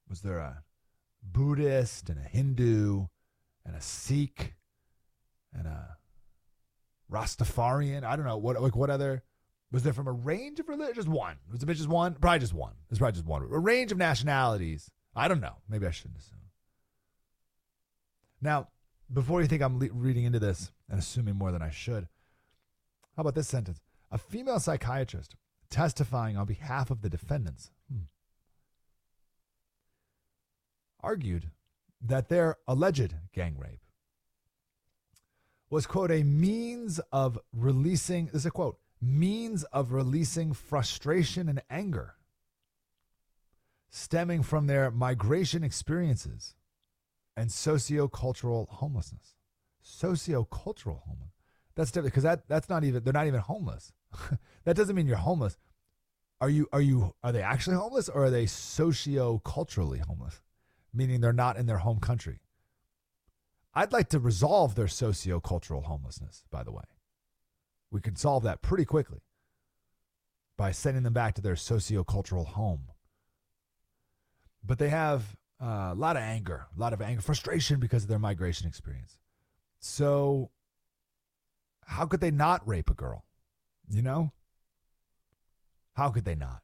Was 0.08 0.22
there 0.22 0.38
a 0.38 0.64
Buddhist 1.22 2.08
and 2.08 2.18
a 2.18 2.28
Hindu 2.28 3.06
and 3.64 3.76
a 3.76 3.80
Sikh 3.80 4.54
and 5.52 5.66
a 5.68 5.96
Rastafarian? 7.10 8.02
I 8.02 8.16
don't 8.16 8.24
know 8.24 8.36
what 8.36 8.60
like 8.60 8.74
what 8.74 8.90
other 8.90 9.22
was 9.70 9.84
there 9.84 9.92
from 9.92 10.08
a 10.08 10.12
range 10.12 10.58
of 10.58 10.68
religions? 10.68 10.96
Just 10.96 11.08
one. 11.08 11.36
Was 11.52 11.62
it 11.62 11.66
just 11.66 11.88
one? 11.88 12.14
Probably 12.14 12.40
just 12.40 12.54
one. 12.54 12.74
It's 12.90 12.98
probably 12.98 13.12
just 13.12 13.26
one. 13.26 13.42
A 13.42 13.58
range 13.58 13.92
of 13.92 13.98
nationalities. 13.98 14.90
I 15.14 15.28
don't 15.28 15.40
know. 15.40 15.56
Maybe 15.68 15.86
I 15.86 15.90
shouldn't 15.92 16.18
assume. 16.18 16.38
Now, 18.40 18.68
before 19.12 19.40
you 19.40 19.48
think 19.48 19.62
I'm 19.62 19.78
le- 19.78 19.92
reading 19.92 20.24
into 20.24 20.38
this 20.38 20.70
and 20.88 20.98
assuming 20.98 21.36
more 21.36 21.52
than 21.52 21.62
I 21.62 21.70
should, 21.70 22.08
how 23.16 23.22
about 23.22 23.34
this 23.34 23.48
sentence? 23.48 23.80
A 24.10 24.18
female 24.18 24.60
psychiatrist 24.60 25.36
testifying 25.68 26.36
on 26.36 26.46
behalf 26.46 26.90
of 26.90 27.02
the 27.02 27.08
defendants 27.08 27.70
hmm, 27.90 28.04
argued 31.00 31.50
that 32.00 32.28
their 32.28 32.56
alleged 32.66 33.14
gang 33.32 33.56
rape 33.58 33.80
was, 35.68 35.86
quote, 35.86 36.10
a 36.10 36.24
means 36.24 36.98
of 37.12 37.38
releasing, 37.52 38.26
this 38.26 38.36
is 38.36 38.46
a 38.46 38.50
quote, 38.50 38.78
means 39.00 39.64
of 39.64 39.92
releasing 39.92 40.52
frustration 40.52 41.48
and 41.48 41.62
anger 41.70 42.14
stemming 43.90 44.42
from 44.42 44.66
their 44.66 44.90
migration 44.90 45.64
experiences 45.64 46.54
and 47.40 47.48
sociocultural 47.48 48.68
homelessness. 48.68 49.34
Sociocultural 49.82 51.00
homelessness. 51.04 51.32
That's 51.74 51.90
different 51.90 52.12
because 52.12 52.24
that, 52.24 52.46
that's 52.48 52.68
not 52.68 52.84
even 52.84 53.02
they're 53.02 53.14
not 53.14 53.26
even 53.26 53.40
homeless. 53.40 53.94
that 54.64 54.76
doesn't 54.76 54.94
mean 54.94 55.06
you're 55.06 55.16
homeless. 55.16 55.56
Are 56.42 56.50
you 56.50 56.68
are 56.70 56.82
you 56.82 57.14
are 57.22 57.32
they 57.32 57.40
actually 57.40 57.76
homeless 57.76 58.10
or 58.10 58.24
are 58.24 58.30
they 58.30 58.44
socio-culturally 58.44 60.00
homeless? 60.00 60.42
Meaning 60.92 61.22
they're 61.22 61.32
not 61.32 61.56
in 61.56 61.64
their 61.64 61.78
home 61.78 61.98
country. 61.98 62.40
I'd 63.72 63.92
like 63.92 64.10
to 64.10 64.18
resolve 64.18 64.74
their 64.74 64.88
socio-cultural 64.88 65.84
homelessness, 65.84 66.44
by 66.50 66.62
the 66.62 66.72
way. 66.72 66.84
We 67.90 68.02
could 68.02 68.18
solve 68.18 68.42
that 68.42 68.60
pretty 68.60 68.84
quickly 68.84 69.20
by 70.58 70.72
sending 70.72 71.04
them 71.04 71.14
back 71.14 71.36
to 71.36 71.40
their 71.40 71.56
socio-cultural 71.56 72.44
home. 72.44 72.90
But 74.62 74.78
they 74.78 74.90
have 74.90 75.36
uh, 75.62 75.90
a 75.92 75.94
lot 75.94 76.16
of 76.16 76.22
anger, 76.22 76.66
a 76.76 76.80
lot 76.80 76.92
of 76.92 77.02
anger, 77.02 77.20
frustration 77.20 77.80
because 77.80 78.04
of 78.04 78.08
their 78.08 78.18
migration 78.18 78.66
experience. 78.66 79.18
So 79.78 80.50
how 81.86 82.06
could 82.06 82.20
they 82.20 82.30
not 82.30 82.66
rape 82.66 82.90
a 82.90 82.94
girl? 82.94 83.24
You 83.88 84.02
know? 84.02 84.32
How 85.94 86.10
could 86.10 86.24
they 86.24 86.34
not? 86.34 86.62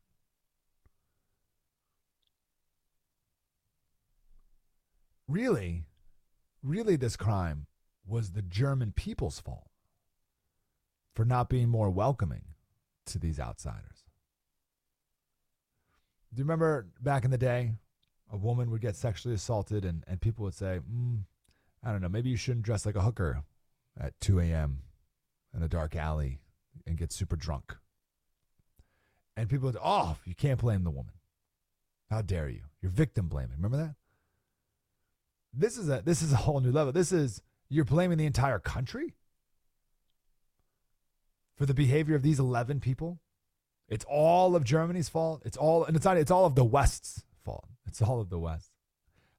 Really, 5.29 5.85
really, 6.63 6.95
this 6.95 7.17
crime 7.17 7.67
was 8.07 8.31
the 8.31 8.43
German 8.43 8.93
people's 8.93 9.41
fault 9.41 9.69
for 11.15 11.25
not 11.25 11.49
being 11.49 11.69
more 11.69 11.91
welcoming 11.91 12.45
to 13.07 13.19
these 13.19 13.41
outsiders. 13.41 14.05
Do 16.33 16.39
you 16.39 16.45
remember 16.45 16.87
back 17.01 17.25
in 17.25 17.31
the 17.33 17.39
day, 17.39 17.73
a 18.33 18.37
woman 18.37 18.71
would 18.71 18.81
get 18.81 18.97
sexually 18.97 19.35
assaulted 19.35 19.85
and, 19.85 20.05
and 20.07 20.21
people 20.21 20.45
would 20.45 20.55
say, 20.55 20.81
mm, 20.91 21.21
I 21.85 21.93
don't 21.93 22.03
know, 22.03 22.09
maybe 22.09 22.31
you 22.31 22.37
shouldn't 22.37 22.65
dress 22.65 22.85
like 22.85 22.97
a 22.97 23.03
hooker 23.03 23.43
at 23.99 24.19
2 24.21 24.41
a.m 24.41 24.83
in 25.57 25.63
a 25.63 25.69
dark 25.69 25.97
alley 25.97 26.39
and 26.87 26.99
get 26.99 27.11
super 27.11 27.35
drunk. 27.35 27.77
And 29.37 29.49
people 29.49 29.67
would, 29.67 29.79
oh, 29.83 30.17
you 30.25 30.35
can't 30.35 30.61
blame 30.61 30.85
the 30.85 30.91
woman. 30.91 31.15
How 32.11 32.23
dare 32.23 32.49
you? 32.49 32.63
You're 32.81 32.93
victim 32.93 33.29
blaming. 33.29 33.57
Remember 33.57 33.79
that? 33.79 33.95
This 35.53 35.79
is 35.79 35.89
a 35.89 36.03
this 36.05 36.21
is 36.21 36.33
a 36.33 36.37
whole 36.37 36.61
new 36.61 36.71
level. 36.71 36.93
This 36.93 37.13
is 37.13 37.43
you're 37.69 37.87
blaming 37.87 38.19
the 38.19 38.27
entire 38.27 38.59
country 38.59 39.17
for 41.57 41.65
the 41.65 41.75
behavior 41.75 42.15
of 42.15 42.23
these 42.23 42.39
11 42.39 42.81
people. 42.81 43.19
It's 43.89 44.05
all 44.09 44.55
of 44.55 44.65
Germany's 44.65 45.09
fault. 45.09 45.43
It's 45.45 45.57
all 45.57 45.85
and 45.85 45.97
it's 45.97 46.05
not 46.05 46.19
it's 46.19 46.31
all 46.31 46.45
of 46.45 46.55
the 46.55 46.65
West's 46.65 47.25
fault. 47.47 47.69
It's 47.87 48.03
all 48.03 48.21
of 48.21 48.29
the 48.29 48.39
West. 48.39 48.73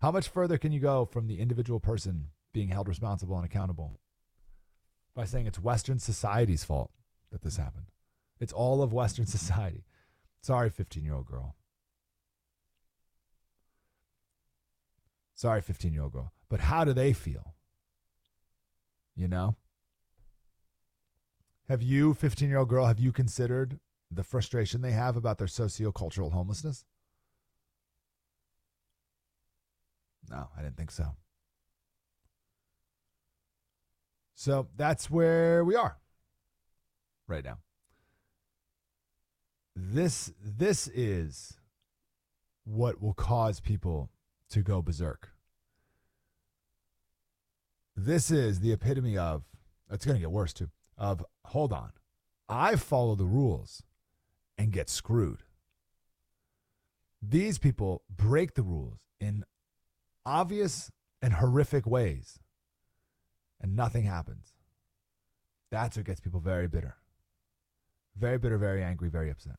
How 0.02 0.12
much 0.12 0.28
further 0.28 0.58
can 0.58 0.72
you 0.72 0.80
go 0.80 1.06
from 1.06 1.28
the 1.28 1.40
individual 1.40 1.80
person 1.80 2.30
being 2.54 2.70
held 2.70 2.88
responsible 2.88 3.36
and 3.36 3.46
accountable? 3.46 4.00
by 5.18 5.26
saying 5.26 5.48
it's 5.48 5.60
Western 5.60 5.98
society's 5.98 6.64
fault 6.64 6.92
that 7.32 7.42
this 7.42 7.58
happened. 7.58 7.88
It's 8.40 8.54
all 8.54 8.84
of 8.84 8.94
Western 8.94 9.26
society. 9.38 9.84
Sorry, 10.40 10.70
15 10.70 11.04
year 11.04 11.16
old 11.16 11.26
girl. 11.26 11.56
Sorry, 15.34 15.60
15 15.62 15.92
year 15.92 16.04
old 16.04 16.14
girl. 16.14 16.32
But 16.50 16.62
how 16.62 16.86
do 16.86 16.94
they 16.94 17.14
feel? 17.14 17.56
You 19.16 19.28
know? 19.28 19.56
Have 21.68 21.82
you, 21.82 22.14
15 22.14 22.48
year 22.48 22.60
old 22.60 22.70
girl, 22.70 22.86
have 22.86 23.00
you 23.00 23.12
considered 23.12 23.80
the 24.12 24.24
frustration 24.24 24.82
they 24.82 24.92
have 24.92 25.18
about 25.18 25.40
their 25.40 25.48
sociocultural 25.48 26.32
homelessness? 26.32 26.86
No, 30.30 30.50
I 30.58 30.62
didn't 30.62 30.78
think 30.78 30.92
so. 30.92 31.16
So 34.36 34.68
that's 34.76 35.10
where 35.10 35.64
we 35.64 35.76
are 35.76 35.98
right 37.28 37.44
now. 37.44 37.58
This 39.76 40.32
this 40.44 40.88
is 40.88 41.58
what 42.64 43.02
will 43.02 43.14
cause 43.14 43.60
people 43.60 44.12
to 44.50 44.62
go 44.62 44.82
berserk. 44.82 45.30
This 47.96 48.30
is 48.30 48.60
the 48.60 48.72
epitome 48.72 49.18
of 49.18 49.44
it's 49.90 50.06
going 50.06 50.16
to 50.16 50.22
get 50.22 50.32
worse 50.32 50.54
too. 50.54 50.70
Of 50.98 51.24
hold 51.46 51.74
on. 51.74 51.92
I 52.50 52.76
follow 52.76 53.16
the 53.16 53.26
rules 53.26 53.84
and 54.58 54.72
get 54.72 54.90
screwed. 54.90 55.44
These 57.22 57.58
people 57.58 58.04
break 58.10 58.54
the 58.54 58.64
rules 58.64 59.00
in 59.20 59.44
obvious 60.28 60.92
and 61.22 61.34
horrific 61.34 61.88
ways 61.88 62.38
and 63.62 63.76
nothing 63.76 64.04
happens. 64.04 64.54
That's 65.72 65.96
what 65.96 66.06
gets 66.06 66.20
people 66.20 66.42
very 66.42 66.68
bitter. 66.68 66.98
Very 68.18 68.38
bitter, 68.38 68.58
very 68.58 68.84
angry, 68.84 69.10
very 69.10 69.32
upset. 69.32 69.56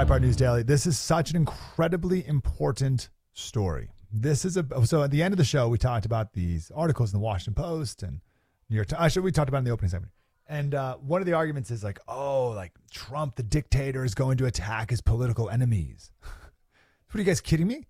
Breitbart 0.00 0.22
News 0.22 0.36
Daily. 0.36 0.62
This 0.62 0.86
is 0.86 0.98
such 0.98 1.28
an 1.28 1.36
incredibly 1.36 2.26
important 2.26 3.10
story. 3.34 3.90
This 4.10 4.46
is 4.46 4.56
a 4.56 4.64
so 4.86 5.02
at 5.02 5.10
the 5.10 5.22
end 5.22 5.34
of 5.34 5.36
the 5.36 5.44
show 5.44 5.68
we 5.68 5.76
talked 5.76 6.06
about 6.06 6.32
these 6.32 6.72
articles 6.74 7.12
in 7.12 7.20
the 7.20 7.22
Washington 7.22 7.52
Post 7.52 8.02
and 8.02 8.22
New 8.70 8.76
York 8.76 8.88
Times. 8.88 9.02
Actually, 9.02 9.24
we 9.24 9.32
talked 9.32 9.50
about 9.50 9.58
in 9.58 9.64
the 9.64 9.70
opening 9.70 9.90
segment. 9.90 10.14
And 10.48 10.74
uh, 10.74 10.96
one 10.96 11.20
of 11.20 11.26
the 11.26 11.34
arguments 11.34 11.70
is 11.70 11.84
like, 11.84 11.98
oh, 12.08 12.48
like 12.48 12.72
Trump, 12.90 13.36
the 13.36 13.42
dictator, 13.42 14.02
is 14.02 14.14
going 14.14 14.38
to 14.38 14.46
attack 14.46 14.88
his 14.88 15.02
political 15.02 15.50
enemies. 15.50 16.10
what 16.22 17.16
are 17.16 17.18
you 17.18 17.24
guys 17.24 17.42
kidding 17.42 17.66
me? 17.66 17.86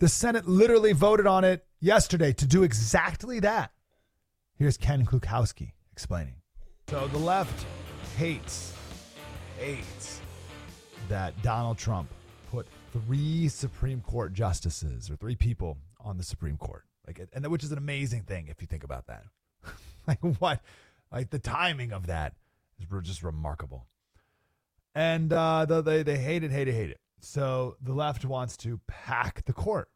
The 0.00 0.08
Senate 0.08 0.48
literally 0.48 0.92
voted 0.92 1.28
on 1.28 1.44
it 1.44 1.64
yesterday 1.78 2.32
to 2.32 2.44
do 2.44 2.64
exactly 2.64 3.38
that. 3.38 3.70
Here's 4.56 4.76
Ken 4.76 5.06
Klukowski 5.06 5.74
explaining. 5.92 6.34
So 6.88 7.06
the 7.06 7.18
left 7.18 7.66
hates, 8.16 8.74
hates 9.60 10.21
that 11.08 11.40
Donald 11.42 11.78
Trump 11.78 12.08
put 12.50 12.66
three 12.92 13.48
Supreme 13.48 14.00
Court 14.00 14.32
justices 14.32 15.10
or 15.10 15.16
three 15.16 15.36
people 15.36 15.78
on 16.00 16.16
the 16.16 16.24
Supreme 16.24 16.56
Court. 16.56 16.84
Like, 17.06 17.20
and 17.32 17.46
which 17.48 17.64
is 17.64 17.72
an 17.72 17.78
amazing 17.78 18.22
thing 18.22 18.48
if 18.48 18.60
you 18.60 18.66
think 18.66 18.84
about 18.84 19.06
that. 19.06 19.24
like 20.06 20.20
what, 20.38 20.60
like 21.10 21.30
the 21.30 21.38
timing 21.38 21.92
of 21.92 22.06
that 22.06 22.34
is 22.78 22.86
just 23.02 23.22
remarkable. 23.22 23.86
And 24.94 25.32
uh, 25.32 25.64
they 25.64 26.02
they 26.02 26.18
hate 26.18 26.44
it, 26.44 26.50
hate 26.50 26.68
it, 26.68 26.74
hate 26.74 26.90
it. 26.90 27.00
So 27.20 27.76
the 27.80 27.94
left 27.94 28.24
wants 28.24 28.56
to 28.58 28.80
pack 28.86 29.44
the 29.44 29.52
court, 29.52 29.88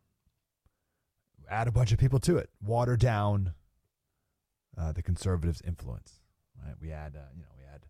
add 1.51 1.69
a 1.69 1.73
bunch 1.73 1.93
of 1.93 1.99
people 1.99 2.19
to 2.21 2.39
it, 2.39 2.49
water 2.65 2.97
down 2.97 3.53
uh, 4.79 4.93
the 4.93 5.03
conservatives' 5.03 5.61
influence. 5.67 6.21
Right? 6.65 6.75
We 6.81 6.89
had, 6.89 7.15
uh, 7.17 7.29
you 7.35 7.43
know, 7.43 7.49
we 7.59 7.65
had 7.65 7.83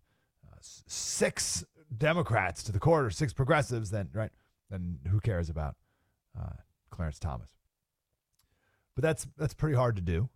uh, 0.51 0.57
six 0.59 1.63
Democrats 1.95 2.63
to 2.63 2.71
the 2.71 2.79
court 2.79 3.05
or 3.05 3.09
six 3.09 3.33
progressives. 3.33 3.89
Then, 3.89 4.09
right? 4.13 4.31
Then 4.69 4.99
who 5.09 5.19
cares 5.19 5.49
about 5.49 5.75
uh, 6.37 6.53
Clarence 6.89 7.19
Thomas? 7.19 7.49
But 8.95 9.03
that's 9.03 9.27
that's 9.37 9.53
pretty 9.53 9.75
hard 9.75 9.95
to 9.95 10.01
do. 10.01 10.29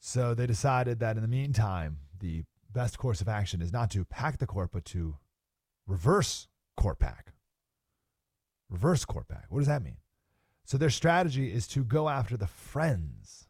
So 0.00 0.34
they 0.34 0.46
decided 0.46 1.00
that 1.00 1.16
in 1.16 1.22
the 1.22 1.28
meantime, 1.28 1.98
the 2.18 2.44
best 2.72 2.98
course 2.98 3.20
of 3.20 3.28
action 3.28 3.62
is 3.62 3.72
not 3.72 3.90
to 3.92 4.04
pack 4.04 4.38
the 4.38 4.46
court, 4.46 4.70
but 4.72 4.84
to 4.86 5.16
reverse 5.86 6.48
court 6.76 6.98
pack. 6.98 7.32
Reverse 8.68 9.04
court 9.04 9.28
pack. 9.28 9.46
What 9.48 9.60
does 9.60 9.68
that 9.68 9.82
mean? 9.82 9.96
So 10.64 10.76
their 10.76 10.90
strategy 10.90 11.52
is 11.52 11.66
to 11.68 11.82
go 11.82 12.08
after 12.08 12.36
the 12.36 12.46
friends 12.46 13.48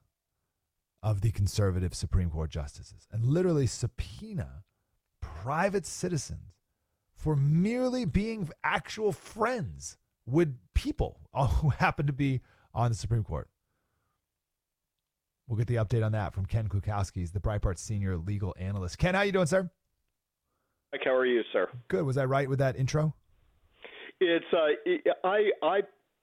of 1.03 1.21
the 1.21 1.33
conservative 1.33 1.95
Supreme 1.95 2.31
Court 2.31 2.51
justices 2.51 3.07
and 3.11 3.25
literally 3.25 3.67
subpoena 3.67 4.63
private 5.21 5.87
citizens 5.87 6.58
for 7.19 7.35
merely 7.35 8.05
being 8.05 8.49
actual 8.63 9.11
friends 9.11 9.99
with 10.25 10.57
people 10.75 11.19
who 11.35 11.71
happen 11.71 12.07
to 12.07 12.13
be 12.13 12.41
on 12.73 12.93
the 12.93 12.97
Supreme 12.97 13.25
Court. 13.25 13.49
We'll 15.49 15.57
get 15.57 15.67
the 15.67 15.77
update 15.77 16.05
on 16.05 16.13
that 16.13 16.33
from 16.33 16.47
Ken 16.47 16.69
Klukowski. 16.69 17.17
He's 17.17 17.33
the 17.33 17.41
Breitbart 17.41 17.79
senior 17.79 18.17
legal 18.19 18.55
analyst. 18.59 18.99
Ken, 18.99 19.15
how 19.15 19.23
you 19.23 19.33
doing, 19.33 19.47
sir? 19.47 19.69
Mike, 20.93 21.03
how 21.05 21.15
are 21.15 21.27
you, 21.27 21.43
sir? 21.53 21.69
Good. 21.89 22.05
Was 22.05 22.17
I 22.17 22.25
right 22.27 22.49
with 22.49 22.61
that 22.61 22.77
intro? 22.77 23.15
It's 24.21 24.45
uh, 24.53 24.93
I 25.25 25.51
I 25.63 25.81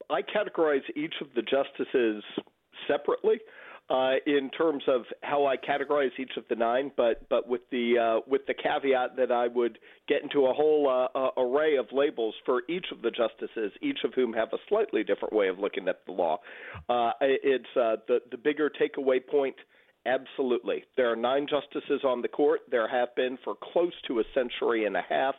I 0.10 0.22
categorize 0.22 0.84
each 0.96 1.16
of 1.22 1.28
the 1.36 1.42
justices 1.42 2.24
separately 2.88 3.40
uh, 3.90 4.14
in 4.26 4.50
terms 4.50 4.84
of 4.88 5.04
how 5.22 5.46
I 5.46 5.58
categorize 5.58 6.10
each 6.20 6.38
of 6.38 6.44
the 6.50 6.56
nine, 6.56 6.92
but 6.98 7.28
but 7.30 7.48
with 7.48 7.62
the 7.72 7.98
uh, 7.98 8.22
with 8.28 8.42
the 8.48 8.56
caveat 8.56 9.16
that 9.18 9.32
I 9.32 9.48
would 9.48 9.78
get 10.08 10.24
into 10.24 10.48
a 10.48 10.54
whole 10.54 10.90
uh, 10.90 11.40
array 11.40 11.78
of 11.78 11.86
labels 11.92 12.34
for 12.46 12.64
each 12.68 12.88
of 12.92 13.04
the 13.04 13.12
justices, 13.12 13.72
each 13.82 14.00
of 14.04 14.14
whom 14.16 14.34
have 14.34 14.50
a 14.54 14.58
slightly 14.70 15.04
different 15.04 15.34
way 15.34 15.50
of 15.50 15.60
looking 15.60 15.88
at 15.88 16.06
the 16.06 16.14
law. 16.14 16.40
Uh, 16.90 17.12
it's 17.22 17.66
uh, 17.76 17.98
the 18.08 18.20
the 18.32 18.38
bigger 18.38 18.72
takeaway 18.72 19.20
point. 19.26 19.56
Absolutely. 20.08 20.84
There 20.98 21.12
are 21.12 21.16
nine 21.16 21.48
justices 21.50 22.02
on 22.04 22.22
the 22.22 22.28
court. 22.28 22.62
There 22.70 22.88
have 22.88 23.16
been 23.16 23.40
for 23.44 23.56
close 23.74 23.94
to 24.08 24.20
a 24.20 24.24
century 24.36 24.86
and 24.86 24.96
a 24.96 25.02
half. 25.08 25.34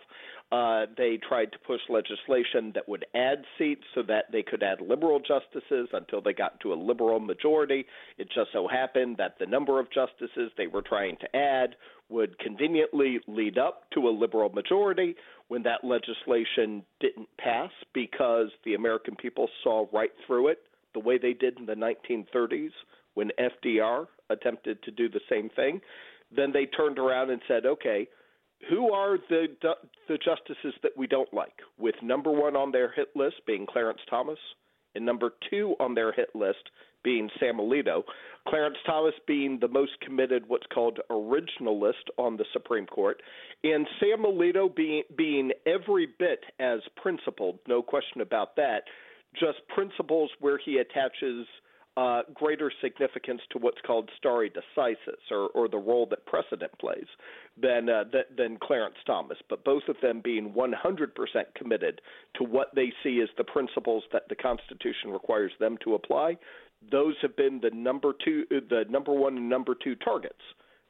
Uh, 0.52 0.86
they 0.96 1.18
tried 1.28 1.50
to 1.50 1.58
push 1.66 1.80
legislation 1.88 2.70
that 2.74 2.88
would 2.88 3.04
add 3.16 3.42
seats 3.58 3.82
so 3.96 4.02
that 4.02 4.26
they 4.30 4.44
could 4.44 4.62
add 4.62 4.80
liberal 4.80 5.18
justices 5.18 5.88
until 5.92 6.20
they 6.20 6.32
got 6.32 6.60
to 6.60 6.72
a 6.72 6.74
liberal 6.74 7.18
majority. 7.18 7.84
It 8.16 8.28
just 8.32 8.52
so 8.52 8.68
happened 8.68 9.16
that 9.16 9.34
the 9.40 9.46
number 9.46 9.80
of 9.80 9.88
justices 9.90 10.52
they 10.56 10.68
were 10.68 10.82
trying 10.82 11.16
to 11.16 11.36
add 11.36 11.74
would 12.08 12.38
conveniently 12.38 13.18
lead 13.26 13.58
up 13.58 13.90
to 13.94 14.08
a 14.08 14.10
liberal 14.10 14.48
majority 14.50 15.16
when 15.48 15.64
that 15.64 15.82
legislation 15.82 16.84
didn't 17.00 17.28
pass 17.38 17.70
because 17.92 18.48
the 18.64 18.74
American 18.74 19.16
people 19.16 19.48
saw 19.64 19.86
right 19.92 20.12
through 20.26 20.48
it 20.48 20.58
the 20.94 21.00
way 21.00 21.18
they 21.18 21.32
did 21.32 21.58
in 21.58 21.66
the 21.66 21.74
1930s 21.74 22.70
when 23.14 23.30
FDR 23.38 24.06
attempted 24.30 24.80
to 24.84 24.92
do 24.92 25.08
the 25.08 25.20
same 25.28 25.50
thing. 25.50 25.80
Then 26.34 26.52
they 26.52 26.66
turned 26.66 26.98
around 26.98 27.30
and 27.30 27.40
said, 27.48 27.66
okay, 27.66 28.08
who 28.68 28.92
are 28.92 29.18
the 29.28 29.46
the 30.08 30.18
justices 30.18 30.74
that 30.82 30.96
we 30.96 31.06
don't 31.06 31.32
like? 31.32 31.60
With 31.78 31.94
number 32.02 32.30
one 32.30 32.56
on 32.56 32.72
their 32.72 32.92
hit 32.92 33.08
list 33.14 33.36
being 33.46 33.66
Clarence 33.66 34.00
Thomas, 34.08 34.38
and 34.94 35.04
number 35.04 35.30
two 35.50 35.74
on 35.78 35.94
their 35.94 36.12
hit 36.12 36.34
list 36.34 36.70
being 37.04 37.30
Sam 37.38 37.58
Alito. 37.58 38.02
Clarence 38.48 38.78
Thomas 38.84 39.14
being 39.26 39.58
the 39.60 39.68
most 39.68 39.92
committed, 40.00 40.44
what's 40.48 40.66
called 40.72 40.98
originalist 41.10 42.10
on 42.18 42.36
the 42.36 42.44
Supreme 42.52 42.86
Court, 42.86 43.22
and 43.62 43.86
Sam 44.00 44.24
Alito 44.24 44.74
being 44.74 45.02
being 45.16 45.52
every 45.66 46.08
bit 46.18 46.40
as 46.58 46.80
principled, 47.00 47.58
no 47.68 47.82
question 47.82 48.20
about 48.20 48.56
that. 48.56 48.84
Just 49.34 49.58
principles 49.68 50.30
where 50.40 50.58
he 50.58 50.78
attaches 50.78 51.46
uh, 51.96 52.22
greater 52.34 52.70
significance 52.82 53.40
to 53.50 53.58
what's 53.58 53.80
called 53.86 54.10
stare 54.18 54.48
decisis, 54.48 55.30
or, 55.30 55.48
or 55.54 55.68
the 55.68 55.78
role 55.78 56.06
that 56.10 56.26
precedent 56.26 56.70
plays, 56.78 57.06
than, 57.60 57.88
uh, 57.88 58.04
th- 58.04 58.26
than 58.36 58.58
Clarence 58.62 58.96
Thomas. 59.06 59.38
But 59.48 59.64
both 59.64 59.84
of 59.88 59.96
them 60.02 60.20
being 60.22 60.52
100% 60.52 60.74
committed 61.54 62.00
to 62.36 62.44
what 62.44 62.74
they 62.74 62.92
see 63.02 63.20
as 63.22 63.28
the 63.38 63.44
principles 63.44 64.04
that 64.12 64.28
the 64.28 64.34
Constitution 64.34 65.10
requires 65.10 65.52
them 65.58 65.78
to 65.84 65.94
apply, 65.94 66.36
those 66.90 67.14
have 67.22 67.36
been 67.36 67.60
the 67.62 67.70
number 67.70 68.12
two, 68.24 68.44
the 68.50 68.84
number 68.90 69.12
one 69.12 69.38
and 69.38 69.48
number 69.48 69.74
two 69.74 69.94
targets 69.94 70.42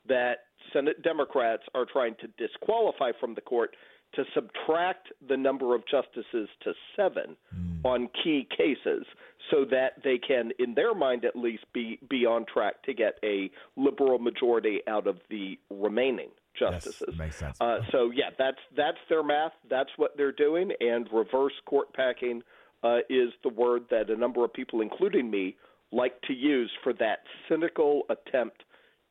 that 0.08 0.46
Senate 0.72 1.02
Democrats 1.02 1.62
are 1.74 1.86
trying 1.90 2.14
to 2.20 2.28
disqualify 2.36 3.12
from 3.20 3.34
the 3.34 3.40
court 3.40 3.76
to 4.14 4.24
subtract 4.34 5.08
the 5.28 5.36
number 5.36 5.74
of 5.74 5.82
justices 5.86 6.48
to 6.62 6.72
seven 6.96 7.36
mm. 7.54 7.84
on 7.84 8.08
key 8.22 8.46
cases 8.56 9.04
so 9.50 9.64
that 9.64 10.02
they 10.02 10.18
can, 10.18 10.52
in 10.58 10.74
their 10.74 10.94
mind 10.94 11.24
at 11.24 11.36
least, 11.36 11.64
be, 11.72 11.98
be 12.08 12.24
on 12.24 12.44
track 12.46 12.82
to 12.84 12.94
get 12.94 13.18
a 13.22 13.50
liberal 13.76 14.18
majority 14.18 14.80
out 14.88 15.06
of 15.06 15.18
the 15.28 15.58
remaining 15.70 16.30
justices. 16.58 17.08
Yes, 17.08 17.18
makes 17.18 17.36
sense. 17.36 17.60
Uh, 17.60 17.80
so 17.92 18.10
yeah, 18.10 18.30
that's 18.38 18.58
that's 18.76 18.96
their 19.08 19.22
math. 19.22 19.52
That's 19.68 19.90
what 19.96 20.16
they're 20.16 20.32
doing. 20.32 20.72
And 20.80 21.06
reverse 21.12 21.52
court 21.66 21.92
packing 21.92 22.42
uh, 22.82 22.98
is 23.10 23.30
the 23.42 23.50
word 23.50 23.82
that 23.90 24.10
a 24.10 24.16
number 24.16 24.44
of 24.44 24.52
people, 24.52 24.80
including 24.80 25.30
me, 25.30 25.56
like 25.92 26.20
to 26.22 26.32
use 26.32 26.70
for 26.82 26.92
that 26.94 27.18
cynical 27.48 28.02
attempt 28.08 28.64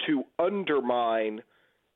to 0.07 0.23
undermine– 0.39 1.41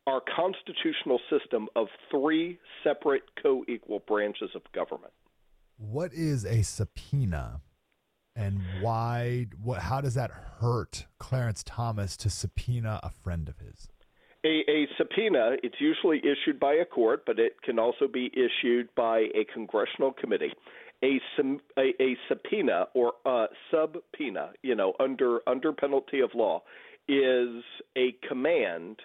our 0.09 0.21
constitutional 0.35 1.19
system 1.29 1.67
of 1.75 1.87
three 2.09 2.59
separate 2.83 3.23
co 3.41 3.63
equal 3.67 3.99
branches 4.07 4.49
of 4.55 4.61
government. 4.73 5.13
What 5.77 6.13
is 6.13 6.45
a 6.45 6.63
subpoena? 6.63 7.61
And 8.35 8.61
why? 8.81 9.47
What? 9.61 9.81
How 9.81 10.01
does 10.01 10.15
that 10.15 10.31
hurt 10.31 11.05
Clarence 11.19 11.63
Thomas 11.63 12.17
to 12.17 12.29
subpoena 12.29 12.99
a 13.03 13.09
friend 13.09 13.47
of 13.47 13.59
his? 13.59 13.87
A, 14.45 14.63
a, 14.69 14.87
subpoena, 14.97 15.57
it's 15.63 15.75
usually 15.81 16.19
issued 16.19 16.61
by 16.61 16.73
a 16.73 16.85
court, 16.85 17.23
but 17.25 17.39
it 17.39 17.61
can 17.61 17.77
also 17.77 18.07
be 18.07 18.31
issued 18.33 18.87
by 18.95 19.25
a 19.35 19.43
congressional 19.53 20.13
committee. 20.13 20.53
A, 21.03 21.19
a, 21.77 21.93
a 22.01 22.15
subpoena 22.29 22.85
or 22.93 23.13
a 23.25 23.47
subpoena, 23.69 24.51
you 24.63 24.75
know, 24.75 24.93
under 24.99 25.39
under 25.45 25.73
penalty 25.73 26.21
of 26.21 26.31
law, 26.33 26.63
is 27.09 27.63
a 27.97 28.15
command 28.27 29.01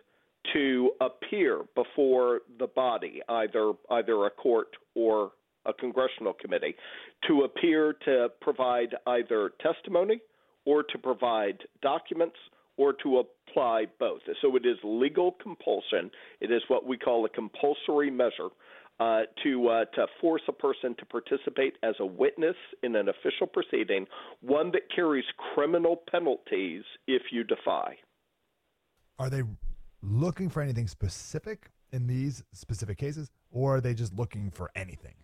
to 0.52 0.90
appear 1.00 1.62
before 1.74 2.40
the 2.58 2.66
body, 2.66 3.20
either 3.28 3.72
either 3.90 4.26
a 4.26 4.30
court 4.30 4.68
or 4.94 5.32
a 5.66 5.72
congressional 5.72 6.34
committee, 6.34 6.74
to 7.26 7.42
appear 7.42 7.94
to 8.04 8.28
provide 8.40 8.94
either 9.06 9.52
testimony 9.60 10.20
or 10.66 10.82
to 10.82 10.98
provide 10.98 11.58
documents 11.82 12.36
or 12.76 12.92
to 12.92 13.18
apply 13.18 13.86
both. 13.98 14.20
So 14.42 14.56
it 14.56 14.66
is 14.66 14.76
legal 14.82 15.32
compulsion. 15.42 16.10
It 16.40 16.50
is 16.50 16.62
what 16.68 16.86
we 16.86 16.98
call 16.98 17.24
a 17.24 17.28
compulsory 17.28 18.10
measure 18.10 18.48
uh, 19.00 19.22
to 19.42 19.68
uh, 19.68 19.84
to 19.86 20.06
force 20.20 20.42
a 20.48 20.52
person 20.52 20.94
to 20.98 21.06
participate 21.06 21.74
as 21.82 21.94
a 21.98 22.06
witness 22.06 22.56
in 22.82 22.94
an 22.94 23.08
official 23.08 23.46
proceeding, 23.46 24.06
one 24.40 24.70
that 24.72 24.82
carries 24.94 25.24
criminal 25.54 26.02
penalties 26.10 26.84
if 27.06 27.22
you 27.32 27.42
defy. 27.42 27.96
Are 29.18 29.30
they 29.30 29.42
looking 30.04 30.48
for 30.48 30.62
anything 30.62 30.86
specific 30.86 31.70
in 31.92 32.06
these 32.06 32.42
specific 32.52 32.98
cases, 32.98 33.30
or 33.50 33.76
are 33.76 33.80
they 33.80 33.94
just 33.94 34.14
looking 34.14 34.50
for 34.50 34.70
anything? 34.74 35.14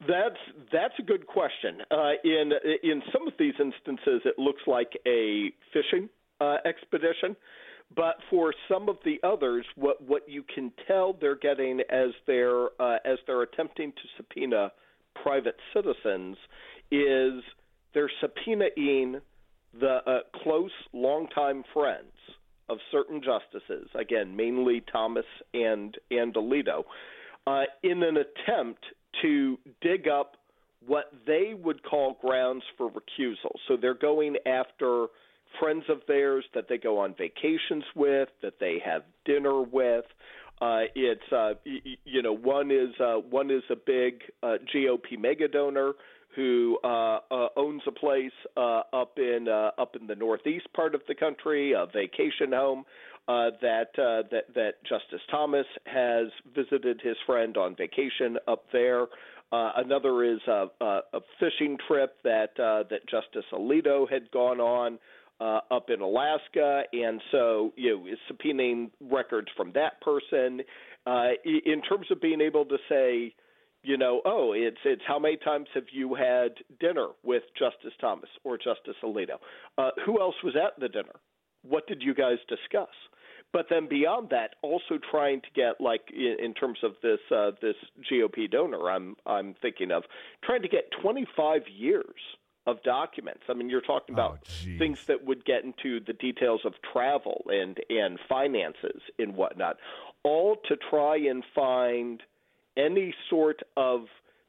That's 0.00 0.36
that's 0.72 0.94
a 0.98 1.02
good 1.02 1.26
question. 1.26 1.80
Uh, 1.90 2.12
in 2.22 2.52
in 2.82 3.02
some 3.12 3.26
of 3.26 3.34
these 3.38 3.54
instances, 3.58 4.22
it 4.24 4.38
looks 4.38 4.62
like 4.66 4.92
a 5.06 5.52
fishing 5.72 6.08
uh, 6.40 6.56
expedition, 6.66 7.34
but 7.94 8.16
for 8.28 8.52
some 8.68 8.88
of 8.88 8.96
the 9.04 9.18
others, 9.22 9.64
what 9.74 10.02
what 10.02 10.28
you 10.28 10.42
can 10.54 10.70
tell 10.86 11.14
they're 11.18 11.36
getting 11.36 11.80
as 11.90 12.10
they're 12.26 12.66
uh, 12.78 12.98
as 13.04 13.18
they're 13.26 13.42
attempting 13.42 13.92
to 13.92 14.02
subpoena 14.18 14.70
private 15.22 15.56
citizens 15.72 16.36
is 16.90 17.42
they're 17.94 18.10
subpoenaing 18.22 19.20
the 19.80 19.98
uh, 20.06 20.18
close 20.42 20.70
longtime 20.92 21.64
friends 21.72 22.12
of 22.68 22.78
certain 22.90 23.22
justices, 23.22 23.88
again, 23.94 24.36
mainly 24.36 24.82
Thomas 24.92 25.26
and 25.54 25.96
and 26.10 26.34
Alito, 26.34 26.84
uh, 27.46 27.62
in 27.82 28.02
an 28.02 28.16
attempt 28.16 28.84
to 29.22 29.58
dig 29.80 30.08
up 30.08 30.36
what 30.86 31.12
they 31.26 31.54
would 31.54 31.82
call 31.82 32.16
grounds 32.20 32.62
for 32.76 32.90
recusal. 32.90 33.52
So 33.66 33.76
they're 33.76 33.94
going 33.94 34.36
after 34.46 35.06
friends 35.60 35.84
of 35.88 35.98
theirs 36.06 36.44
that 36.54 36.68
they 36.68 36.78
go 36.78 36.98
on 36.98 37.14
vacations 37.16 37.84
with, 37.94 38.28
that 38.42 38.54
they 38.60 38.80
have 38.84 39.02
dinner 39.24 39.62
with. 39.62 40.04
Uh, 40.60 40.82
it's 40.94 41.32
uh, 41.32 41.52
you 42.04 42.22
know 42.22 42.34
one 42.34 42.70
is 42.70 42.98
uh, 42.98 43.16
one 43.16 43.50
is 43.50 43.62
a 43.70 43.76
big 43.76 44.22
uh, 44.42 44.56
GOP 44.74 45.18
mega 45.18 45.48
donor 45.48 45.92
who 46.36 46.78
uh, 46.84 47.18
uh, 47.30 47.48
owns 47.56 47.82
a 47.86 47.92
place 47.92 48.30
uh, 48.56 48.82
up 48.92 49.18
in 49.18 49.48
uh, 49.48 49.70
up 49.80 49.96
in 49.98 50.06
the 50.06 50.14
northeast 50.14 50.66
part 50.74 50.94
of 50.94 51.00
the 51.08 51.14
country, 51.14 51.72
a 51.72 51.86
vacation 51.86 52.52
home. 52.52 52.84
Uh, 53.28 53.50
that 53.60 53.88
uh, 53.98 54.22
that 54.30 54.44
that 54.54 54.74
Justice 54.84 55.20
Thomas 55.28 55.66
has 55.86 56.28
visited 56.54 57.00
his 57.02 57.16
friend 57.26 57.56
on 57.56 57.74
vacation 57.74 58.38
up 58.46 58.66
there. 58.72 59.06
Uh, 59.50 59.72
another 59.76 60.22
is 60.22 60.38
a, 60.46 60.66
a, 60.80 61.00
a 61.12 61.20
fishing 61.40 61.76
trip 61.88 62.16
that 62.22 62.50
uh, 62.60 62.84
that 62.88 63.00
Justice 63.08 63.44
Alito 63.52 64.08
had 64.08 64.30
gone 64.30 64.60
on 64.60 64.98
uh, 65.40 65.60
up 65.70 65.90
in 65.90 66.00
Alaska, 66.00 66.82
and 66.92 67.20
so 67.32 67.72
you 67.76 67.96
know 67.96 68.06
is 68.06 68.18
subpoenaing 68.30 68.90
records 69.00 69.48
from 69.56 69.72
that 69.72 70.00
person. 70.00 70.60
Uh, 71.06 71.30
in 71.44 71.82
terms 71.82 72.06
of 72.10 72.20
being 72.20 72.40
able 72.40 72.64
to 72.64 72.76
say, 72.88 73.32
you 73.86 73.96
know, 73.96 74.20
oh, 74.24 74.52
it's 74.52 74.80
it's 74.84 75.02
how 75.06 75.18
many 75.18 75.36
times 75.36 75.68
have 75.74 75.84
you 75.92 76.14
had 76.14 76.54
dinner 76.80 77.08
with 77.22 77.44
Justice 77.56 77.92
Thomas 78.00 78.28
or 78.42 78.58
Justice 78.58 78.96
Alito? 79.02 79.36
Uh, 79.78 79.90
who 80.04 80.20
else 80.20 80.34
was 80.42 80.54
at 80.56 80.78
the 80.80 80.88
dinner? 80.88 81.20
What 81.62 81.86
did 81.86 82.02
you 82.02 82.12
guys 82.12 82.38
discuss? 82.48 82.94
But 83.52 83.66
then 83.70 83.88
beyond 83.88 84.30
that, 84.30 84.56
also 84.62 84.98
trying 85.10 85.40
to 85.42 85.46
get 85.54 85.80
like 85.80 86.02
in, 86.12 86.36
in 86.44 86.52
terms 86.52 86.78
of 86.82 86.92
this 87.00 87.20
uh, 87.30 87.52
this 87.62 87.76
GOP 88.10 88.50
donor, 88.50 88.90
I'm 88.90 89.14
I'm 89.24 89.54
thinking 89.62 89.92
of 89.92 90.02
trying 90.44 90.62
to 90.62 90.68
get 90.68 90.90
25 91.00 91.62
years 91.72 92.20
of 92.66 92.82
documents. 92.82 93.42
I 93.48 93.54
mean, 93.54 93.70
you're 93.70 93.80
talking 93.80 94.14
about 94.16 94.40
Oh, 94.48 94.78
things 94.78 95.04
that 95.06 95.24
would 95.24 95.44
get 95.44 95.62
into 95.62 96.00
the 96.04 96.12
details 96.12 96.62
of 96.64 96.74
travel 96.92 97.46
and 97.48 97.78
and 97.88 98.18
finances 98.28 99.00
and 99.20 99.36
whatnot, 99.36 99.76
all 100.24 100.56
to 100.68 100.76
try 100.90 101.16
and 101.16 101.44
find 101.54 102.20
any 102.76 103.14
sort 103.30 103.60
of 103.76 104.06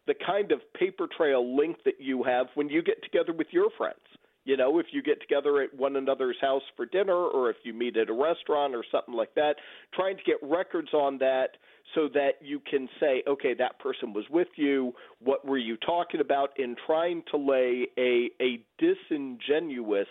the 0.08 0.16
kind 0.26 0.52
of 0.52 0.62
paper 0.74 1.08
trail 1.16 1.56
link 1.56 1.78
that 1.86 2.00
you 2.00 2.24
have 2.24 2.48
when 2.56 2.70
you 2.70 2.82
get 2.82 3.04
together 3.04 3.34
with 3.34 3.48
your 3.52 3.70
friends. 3.78 4.00
You 4.46 4.56
know, 4.56 4.80
if 4.80 4.86
you 4.92 5.04
get 5.04 5.20
together 5.20 5.62
at 5.62 5.76
one 5.76 5.98
another's 5.98 6.38
house 6.40 6.62
for 6.78 6.86
dinner 6.86 7.14
or 7.14 7.50
if 7.50 7.58
you 7.64 7.74
meet 7.74 7.98
at 7.98 8.10
a 8.10 8.14
restaurant 8.14 8.74
or 8.74 8.84
something 8.90 9.14
like 9.14 9.36
that, 9.36 9.56
trying 9.94 10.16
to 10.16 10.24
get 10.24 10.38
records 10.42 10.94
on 10.94 11.18
that 11.18 11.58
so 11.94 12.08
that 12.14 12.36
you 12.42 12.62
can 12.62 12.88
say, 12.98 13.24
okay, 13.28 13.54
that 13.56 13.78
person 13.80 14.14
was 14.14 14.24
with 14.30 14.48
you, 14.56 14.94
what 15.20 15.46
were 15.46 15.58
you 15.58 15.76
talking 15.76 16.22
about, 16.22 16.52
and 16.58 16.78
trying 16.86 17.24
to 17.30 17.38
lay 17.38 17.88
a, 17.98 18.30
a 18.42 18.64
disingenuous 18.80 20.08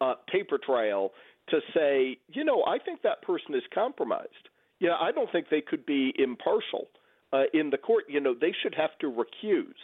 uh, 0.00 0.14
paper 0.30 0.58
trail 0.64 1.10
to 1.48 1.58
say, 1.74 2.16
you 2.28 2.44
know, 2.44 2.62
I 2.64 2.78
think 2.78 3.02
that 3.02 3.22
person 3.22 3.56
is 3.56 3.62
compromised. 3.74 4.48
Yeah, 4.78 4.94
I 5.00 5.10
don't 5.10 5.32
think 5.32 5.46
they 5.50 5.62
could 5.62 5.84
be 5.84 6.14
impartial 6.16 6.86
uh, 7.32 7.44
in 7.54 7.70
the 7.70 7.78
court. 7.78 8.04
You 8.08 8.20
know, 8.20 8.34
they 8.38 8.54
should 8.62 8.74
have 8.74 8.96
to 9.00 9.06
recuse 9.06 9.74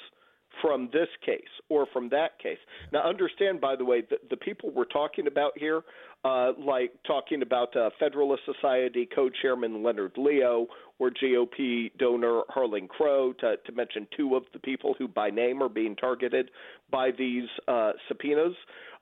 from 0.62 0.88
this 0.92 1.08
case 1.24 1.42
or 1.68 1.86
from 1.92 2.08
that 2.10 2.38
case. 2.38 2.58
Now, 2.92 3.02
understand, 3.02 3.60
by 3.60 3.76
the 3.76 3.84
way, 3.84 4.02
the, 4.02 4.16
the 4.30 4.36
people 4.36 4.70
we're 4.70 4.84
talking 4.84 5.26
about 5.26 5.52
here, 5.56 5.82
uh, 6.24 6.52
like 6.58 6.92
talking 7.06 7.42
about 7.42 7.76
uh, 7.76 7.90
Federalist 7.98 8.42
Society 8.46 9.08
co-chairman 9.14 9.82
Leonard 9.82 10.12
Leo 10.16 10.66
or 10.98 11.10
GOP 11.10 11.90
donor 11.98 12.42
Harlan 12.48 12.88
Crow, 12.88 13.32
to, 13.40 13.56
to 13.66 13.72
mention 13.72 14.06
two 14.16 14.36
of 14.36 14.44
the 14.52 14.58
people 14.58 14.94
who 14.98 15.08
by 15.08 15.30
name 15.30 15.62
are 15.62 15.68
being 15.68 15.96
targeted 15.96 16.50
by 16.90 17.10
these 17.16 17.48
uh, 17.68 17.92
subpoenas. 18.08 18.54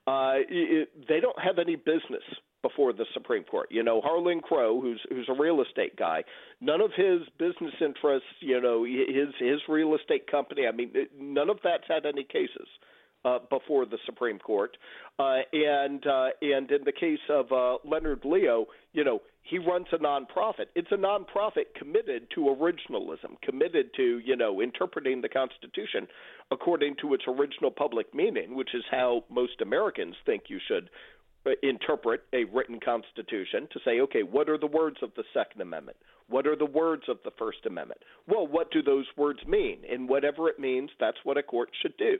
Uh, 0.06 0.42
it, 0.48 0.88
they 1.08 1.20
don't 1.20 1.38
have 1.38 1.58
any 1.58 1.76
business 1.76 2.24
before 2.62 2.92
the 2.92 3.04
Supreme 3.12 3.44
Court. 3.44 3.68
You 3.70 3.82
know, 3.82 4.00
Harlan 4.00 4.40
Crow, 4.40 4.80
who's 4.80 5.00
who's 5.08 5.28
a 5.28 5.40
real 5.40 5.62
estate 5.62 5.96
guy, 5.96 6.24
none 6.60 6.80
of 6.80 6.90
his 6.96 7.20
business 7.38 7.74
interests, 7.80 8.28
you 8.40 8.60
know, 8.60 8.84
his 8.84 9.34
his 9.38 9.60
real 9.68 9.94
estate 9.94 10.30
company. 10.30 10.66
I 10.66 10.72
mean, 10.72 10.92
none 11.18 11.50
of 11.50 11.58
that's 11.62 11.84
had 11.88 12.06
any 12.06 12.24
cases 12.24 12.68
uh, 13.24 13.38
before 13.50 13.86
the 13.86 13.98
Supreme 14.06 14.38
Court. 14.38 14.76
Uh, 15.18 15.38
and 15.52 16.06
uh, 16.06 16.28
and 16.40 16.70
in 16.70 16.84
the 16.84 16.92
case 16.92 17.20
of 17.28 17.52
uh, 17.52 17.76
Leonard 17.84 18.24
Leo, 18.24 18.66
you 18.92 19.04
know, 19.04 19.20
he 19.42 19.58
runs 19.58 19.86
a 19.92 19.98
nonprofit. 19.98 20.66
It's 20.74 20.92
a 20.92 20.96
nonprofit 20.96 21.74
committed 21.76 22.28
to 22.34 22.40
originalism, 22.40 23.40
committed 23.42 23.90
to 23.96 24.20
you 24.24 24.36
know 24.36 24.60
interpreting 24.60 25.20
the 25.20 25.28
Constitution 25.28 26.06
according 26.50 26.96
to 27.00 27.14
its 27.14 27.24
original 27.26 27.70
public 27.70 28.14
meaning, 28.14 28.54
which 28.54 28.74
is 28.74 28.84
how 28.90 29.24
most 29.30 29.60
Americans 29.60 30.14
think 30.26 30.44
you 30.48 30.58
should 30.66 30.90
interpret 31.62 32.22
a 32.32 32.44
written 32.44 32.78
constitution 32.80 33.68
to 33.72 33.80
say, 33.84 34.00
okay, 34.00 34.22
what 34.22 34.48
are 34.48 34.58
the 34.58 34.66
words 34.66 34.98
of 35.02 35.10
the 35.16 35.24
Second 35.34 35.60
Amendment? 35.60 35.96
What 36.28 36.46
are 36.46 36.56
the 36.56 36.66
words 36.66 37.02
of 37.08 37.18
the 37.24 37.32
First 37.38 37.66
Amendment? 37.66 38.00
Well, 38.26 38.46
what 38.46 38.70
do 38.70 38.82
those 38.82 39.06
words 39.16 39.40
mean? 39.46 39.78
And 39.90 40.08
whatever 40.08 40.48
it 40.48 40.58
means, 40.58 40.90
that's 41.00 41.18
what 41.24 41.36
a 41.36 41.42
court 41.42 41.70
should 41.82 41.96
do. 41.96 42.16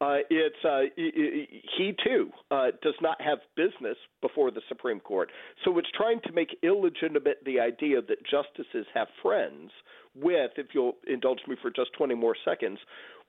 Uh, 0.00 0.18
it's 0.28 0.64
uh, 0.64 0.82
he 0.96 1.94
too 2.04 2.30
uh, 2.50 2.66
does 2.82 2.96
not 3.00 3.20
have 3.20 3.38
business 3.56 3.96
before 4.20 4.50
the 4.50 4.60
Supreme 4.68 5.00
Court, 5.00 5.30
so 5.64 5.78
it's 5.78 5.88
trying 5.96 6.20
to 6.26 6.32
make 6.32 6.58
illegitimate 6.62 7.38
the 7.46 7.60
idea 7.60 8.02
that 8.02 8.18
justices 8.30 8.86
have 8.92 9.08
friends 9.22 9.70
with, 10.14 10.50
if 10.56 10.68
you'll 10.74 10.96
indulge 11.06 11.40
me 11.48 11.56
for 11.62 11.70
just 11.70 11.92
20 11.96 12.14
more 12.14 12.36
seconds, 12.44 12.78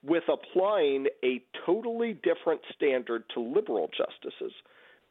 with 0.02 0.24
applying 0.28 1.06
a 1.24 1.42
totally 1.64 2.18
different 2.22 2.60
standard 2.74 3.24
to 3.34 3.40
liberal 3.40 3.88
justices 3.96 4.52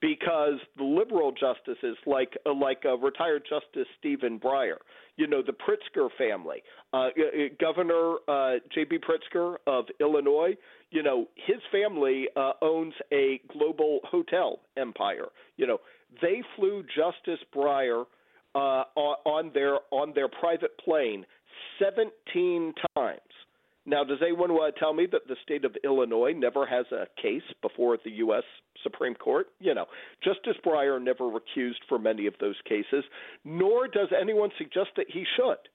because 0.01 0.59
the 0.77 0.83
liberal 0.83 1.31
justices, 1.31 1.97
like 2.05 2.37
uh, 2.45 2.53
like 2.53 2.83
uh, 2.85 2.97
retired 2.97 3.43
Justice 3.49 3.87
Stephen 3.99 4.39
Breyer, 4.39 4.77
you 5.15 5.27
know, 5.27 5.41
the 5.41 5.53
Pritzker 5.53 6.09
family, 6.17 6.61
uh, 6.93 7.07
Governor 7.59 8.15
uh, 8.27 8.55
J.B. 8.73 8.99
Pritzker 8.99 9.55
of 9.65 9.85
Illinois, 9.99 10.55
you 10.91 11.01
know, 11.01 11.27
his 11.35 11.57
family 11.71 12.27
uh, 12.35 12.53
owns 12.61 12.93
a 13.11 13.41
global 13.51 13.99
hotel 14.03 14.59
empire. 14.77 15.27
You 15.57 15.67
know, 15.67 15.77
they 16.21 16.43
flew 16.55 16.83
Justice 16.83 17.43
Breyer 17.55 18.05
uh, 18.55 18.83
on 18.95 19.51
their 19.53 19.77
on 19.91 20.13
their 20.13 20.27
private 20.27 20.77
plane 20.77 21.25
17 21.79 22.73
times. 22.95 23.19
Now, 23.89 24.03
does 24.03 24.19
anyone 24.21 24.51
want 24.51 24.75
to 24.75 24.79
tell 24.79 24.93
me 24.93 25.07
that 25.13 25.29
the 25.29 25.37
state 25.43 25.63
of 25.63 25.73
Illinois 25.81 26.33
never 26.35 26.65
has 26.65 26.85
a 26.91 27.07
case 27.21 27.47
before 27.61 27.97
the 28.03 28.11
U.S. 28.27 28.43
Supreme 28.83 29.15
Court? 29.15 29.47
You 29.61 29.73
know, 29.73 29.85
Justice 30.21 30.61
Breyer 30.63 31.01
never 31.01 31.23
recused 31.23 31.87
for 31.87 31.97
many 31.97 32.27
of 32.27 32.33
those 32.41 32.57
cases, 32.67 33.05
nor 33.45 33.87
does 33.87 34.09
anyone 34.19 34.49
suggest 34.57 34.89
that 34.97 35.05
he 35.07 35.23
should, 35.37 35.69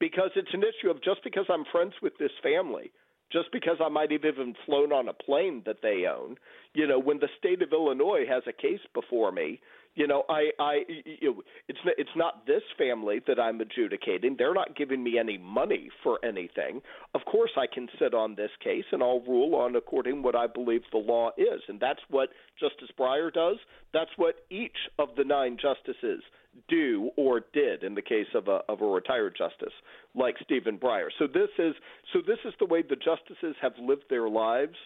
because 0.00 0.30
it's 0.34 0.54
an 0.54 0.62
issue 0.62 0.90
of 0.90 1.04
just 1.04 1.22
because 1.22 1.44
I'm 1.50 1.66
friends 1.70 1.92
with 2.00 2.14
this 2.18 2.32
family, 2.42 2.90
just 3.30 3.52
because 3.52 3.76
I 3.84 3.90
might 3.90 4.12
have 4.12 4.24
even 4.24 4.54
flown 4.64 4.90
on 4.90 5.08
a 5.08 5.12
plane 5.12 5.62
that 5.66 5.82
they 5.82 6.06
own, 6.06 6.36
you 6.72 6.86
know, 6.86 6.98
when 6.98 7.18
the 7.18 7.28
state 7.36 7.60
of 7.60 7.70
Illinois 7.70 8.24
has 8.26 8.44
a 8.46 8.52
case 8.52 8.80
before 8.94 9.30
me, 9.30 9.60
you 9.96 10.06
know, 10.06 10.24
I, 10.28 10.50
I, 10.60 10.82
you 11.04 11.32
know, 11.32 11.42
it's 11.68 11.78
it's 11.98 12.10
not 12.14 12.46
this 12.46 12.62
family 12.78 13.20
that 13.26 13.40
I'm 13.40 13.60
adjudicating. 13.60 14.36
They're 14.38 14.54
not 14.54 14.76
giving 14.76 15.02
me 15.02 15.18
any 15.18 15.38
money 15.38 15.88
for 16.02 16.24
anything. 16.24 16.82
Of 17.14 17.22
course, 17.24 17.52
I 17.56 17.66
can 17.66 17.88
sit 17.98 18.14
on 18.14 18.34
this 18.34 18.50
case 18.62 18.84
and 18.92 19.02
I'll 19.02 19.22
rule 19.22 19.54
on 19.54 19.74
according 19.74 20.22
what 20.22 20.36
I 20.36 20.46
believe 20.46 20.82
the 20.92 20.98
law 20.98 21.30
is, 21.38 21.62
and 21.68 21.80
that's 21.80 22.00
what 22.10 22.28
Justice 22.60 22.94
Breyer 22.98 23.32
does. 23.32 23.56
That's 23.92 24.10
what 24.16 24.36
each 24.50 24.76
of 24.98 25.08
the 25.16 25.24
nine 25.24 25.56
justices 25.60 26.22
do 26.68 27.10
or 27.16 27.42
did 27.52 27.82
in 27.82 27.94
the 27.94 28.02
case 28.02 28.26
of 28.34 28.48
a 28.48 28.60
of 28.68 28.80
a 28.80 28.86
retired 28.86 29.36
justice 29.36 29.72
like 30.14 30.36
Stephen 30.44 30.78
Breyer. 30.78 31.08
So 31.18 31.26
this 31.26 31.50
is 31.58 31.74
so 32.12 32.20
this 32.26 32.38
is 32.44 32.54
the 32.58 32.66
way 32.66 32.82
the 32.82 32.96
justices 32.96 33.56
have 33.60 33.72
lived 33.80 34.04
their 34.08 34.28
lives 34.28 34.76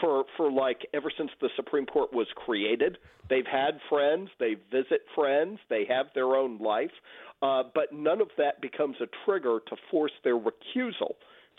for 0.00 0.24
for 0.36 0.50
like 0.50 0.86
ever 0.94 1.10
since 1.16 1.30
the 1.40 1.48
Supreme 1.56 1.86
Court 1.86 2.12
was 2.12 2.26
created. 2.34 2.98
They've 3.28 3.46
had 3.46 3.78
friends, 3.88 4.28
they 4.38 4.56
visit 4.70 5.02
friends, 5.14 5.58
they 5.68 5.84
have 5.88 6.06
their 6.14 6.34
own 6.34 6.58
life, 6.58 6.90
uh, 7.42 7.64
but 7.74 7.92
none 7.92 8.20
of 8.20 8.28
that 8.38 8.60
becomes 8.60 8.96
a 9.00 9.06
trigger 9.24 9.60
to 9.68 9.76
force 9.90 10.12
their 10.24 10.38
recusal 10.38 11.14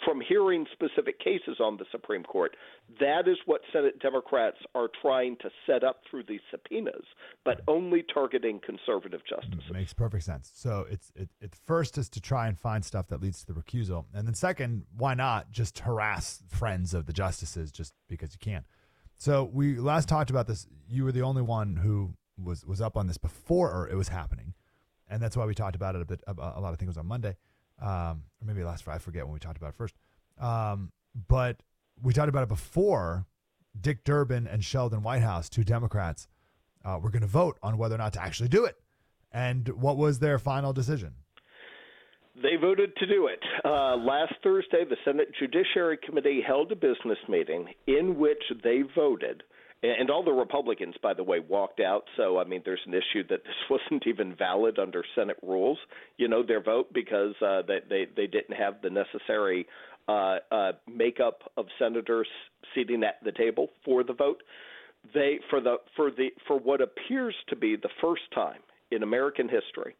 from 0.06 0.22
hearing 0.22 0.66
specific 0.72 1.20
cases 1.20 1.58
on 1.60 1.78
the 1.78 1.86
Supreme 1.92 2.24
Court. 2.24 2.56
That 3.00 3.28
is 3.28 3.38
what 3.46 3.62
Senate 3.72 4.00
Democrats 4.00 4.58
are 4.76 4.88
trying 5.02 5.38
to 5.38 5.50
set 5.66 5.84
up 5.84 6.02
through 6.10 6.24
these 6.28 6.40
subpoenas, 6.50 7.04
but 7.46 7.62
only 7.68 8.04
targeting 8.14 8.60
conservative 8.66 9.22
justices. 9.28 9.72
Makes 9.72 9.94
perfect 9.94 10.24
sense. 10.24 10.52
So 10.54 10.86
it's 10.90 11.12
it, 11.16 11.30
it 11.40 11.56
first 11.66 11.98
is 11.98 12.10
to 12.10 12.22
try 12.22 12.48
and 12.48 12.58
find 12.58 12.84
stuff 12.84 13.08
that 13.08 13.22
leads 13.22 13.44
to 13.44 13.54
the 13.54 13.60
recusal, 13.60 14.06
and 14.14 14.28
then 14.28 14.34
second, 14.34 14.86
why 14.96 15.14
not 15.14 15.52
just 15.52 15.80
harass 15.80 16.44
friends 16.48 16.94
of 16.94 17.06
the 17.06 17.14
justices 17.14 17.72
just 17.72 17.94
because 18.08 18.34
you 18.34 18.40
can? 18.40 18.66
So 19.18 19.50
we 19.54 19.76
last 19.76 20.10
talked 20.10 20.30
about 20.30 20.48
this. 20.48 20.68
You 20.90 21.04
were 21.04 21.12
the 21.12 21.22
only 21.22 21.42
one 21.42 21.76
who 21.76 22.16
was 22.42 22.66
was 22.66 22.82
up 22.82 22.98
on 22.98 23.08
this 23.08 23.18
before 23.18 23.88
it 23.90 23.96
was 23.96 24.08
happening, 24.08 24.54
and 25.10 25.22
that's 25.22 25.38
why 25.38 25.46
we 25.46 25.54
talked 25.54 25.76
about 25.76 25.96
it 25.96 26.02
a 26.02 26.06
bit. 26.06 26.24
A 26.28 26.60
lot 26.60 26.74
of 26.74 26.80
things 26.80 26.98
on 26.98 27.06
Monday 27.06 27.36
um, 27.82 28.24
or 28.40 28.46
maybe 28.46 28.64
last 28.64 28.84
Friday. 28.84 28.98
I 28.98 29.00
forget 29.00 29.26
when 29.26 29.34
we 29.34 29.40
talked 29.40 29.58
about 29.58 29.70
it 29.70 29.76
first. 29.76 29.96
Um, 30.40 30.92
but 31.28 31.62
we 32.02 32.14
talked 32.14 32.30
about 32.30 32.44
it 32.44 32.50
before. 32.50 33.26
Dick 33.80 34.04
Durbin 34.04 34.48
and 34.48 34.64
Sheldon 34.64 35.02
Whitehouse, 35.02 35.50
two 35.50 35.64
Democrats, 35.64 36.28
uh, 36.84 37.00
were 37.02 37.10
going 37.10 37.22
to 37.22 37.28
vote 37.28 37.58
on 37.64 37.78
whether 37.78 37.96
or 37.96 38.00
not 38.00 38.14
to 38.14 38.22
actually 38.22 38.50
do 38.50 38.66
it. 38.66 38.76
And 39.32 39.68
what 39.70 39.98
was 39.98 40.20
their 40.20 40.40
final 40.40 40.74
decision? 40.74 41.14
They 42.36 42.56
voted 42.60 42.96
to 42.98 43.06
do 43.06 43.28
it. 43.28 43.40
Uh, 43.64 43.96
last 43.98 44.34
Thursday, 44.44 44.84
the 44.90 44.98
Senate 45.06 45.30
Judiciary 45.38 45.98
Committee 45.98 46.42
held 46.46 46.72
a 46.72 46.76
business 46.76 47.20
meeting 47.30 47.68
in 47.88 48.18
which 48.18 48.44
they 48.64 48.82
voted 48.96 49.44
and 49.84 50.12
all 50.12 50.24
the 50.24 50.32
Republicans, 50.32 50.96
by 51.02 51.14
the 51.14 51.24
way, 51.24 51.40
walked 51.40 51.80
out. 51.80 52.04
So, 52.16 52.40
I 52.40 52.44
mean, 52.44 52.62
there's 52.64 52.82
an 52.86 52.94
issue 52.94 53.28
that 53.30 53.44
this 53.44 53.56
wasn't 53.70 54.06
even 54.08 54.36
valid 54.36 54.80
under 54.80 55.04
Senate 55.16 55.38
rules, 55.42 55.78
you 56.18 56.28
know, 56.28 56.44
their 56.44 56.62
vote 56.62 56.94
because 56.94 57.34
uh, 57.42 57.62
they, 57.68 57.80
they 57.90 58.08
they 58.16 58.28
didn't 58.28 58.56
have 58.56 58.82
the 58.82 58.90
necessary 58.90 59.68
uh, 60.08 60.38
uh, 60.52 60.72
makeup 60.92 61.52
of 61.58 61.66
senators 61.80 62.28
sitting 62.76 63.04
at 63.04 63.24
the 63.24 63.32
table 63.32 63.70
for 63.84 64.04
the 64.04 64.14
vote. 64.14 64.44
They 65.14 65.40
for 65.50 65.60
the 65.60 65.78
for 65.96 66.12
the 66.12 66.30
for 66.48 66.60
what 66.60 66.82
appears 66.82 67.36
to 67.50 67.56
be 67.56 67.76
the 67.76 67.90
first 68.02 68.24
time 68.34 68.60
in 68.92 69.04
American 69.04 69.50
history 69.50 69.96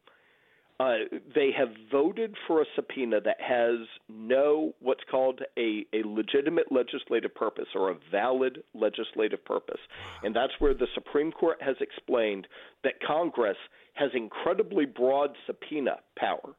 uh, 0.82 0.94
they 1.36 1.52
have 1.56 1.70
voted 1.92 2.36
for 2.48 2.62
a 2.62 2.66
subpoena 2.76 3.22
that 3.22 3.40
has 3.40 3.78
no 4.10 4.74
what's 4.80 5.04
called 5.12 5.42
a, 5.58 5.86
a 5.94 6.02
legitimate 6.08 6.72
legislative 6.72 7.34
purpose 7.36 7.68
or 7.76 7.92
a 7.92 7.96
valid 8.10 8.64
legislative 8.74 9.44
purpose. 9.46 9.80
And 10.24 10.36
that's 10.36 10.54
where 10.58 10.74
the 10.74 10.88
Supreme 10.96 11.32
Court 11.32 11.62
has 11.62 11.76
explained 11.82 12.48
that 12.84 12.94
Congress 13.06 13.58
has 13.94 14.10
incredibly 14.16 14.86
broad 14.86 15.32
subpoena 15.46 15.98
power. 16.18 16.56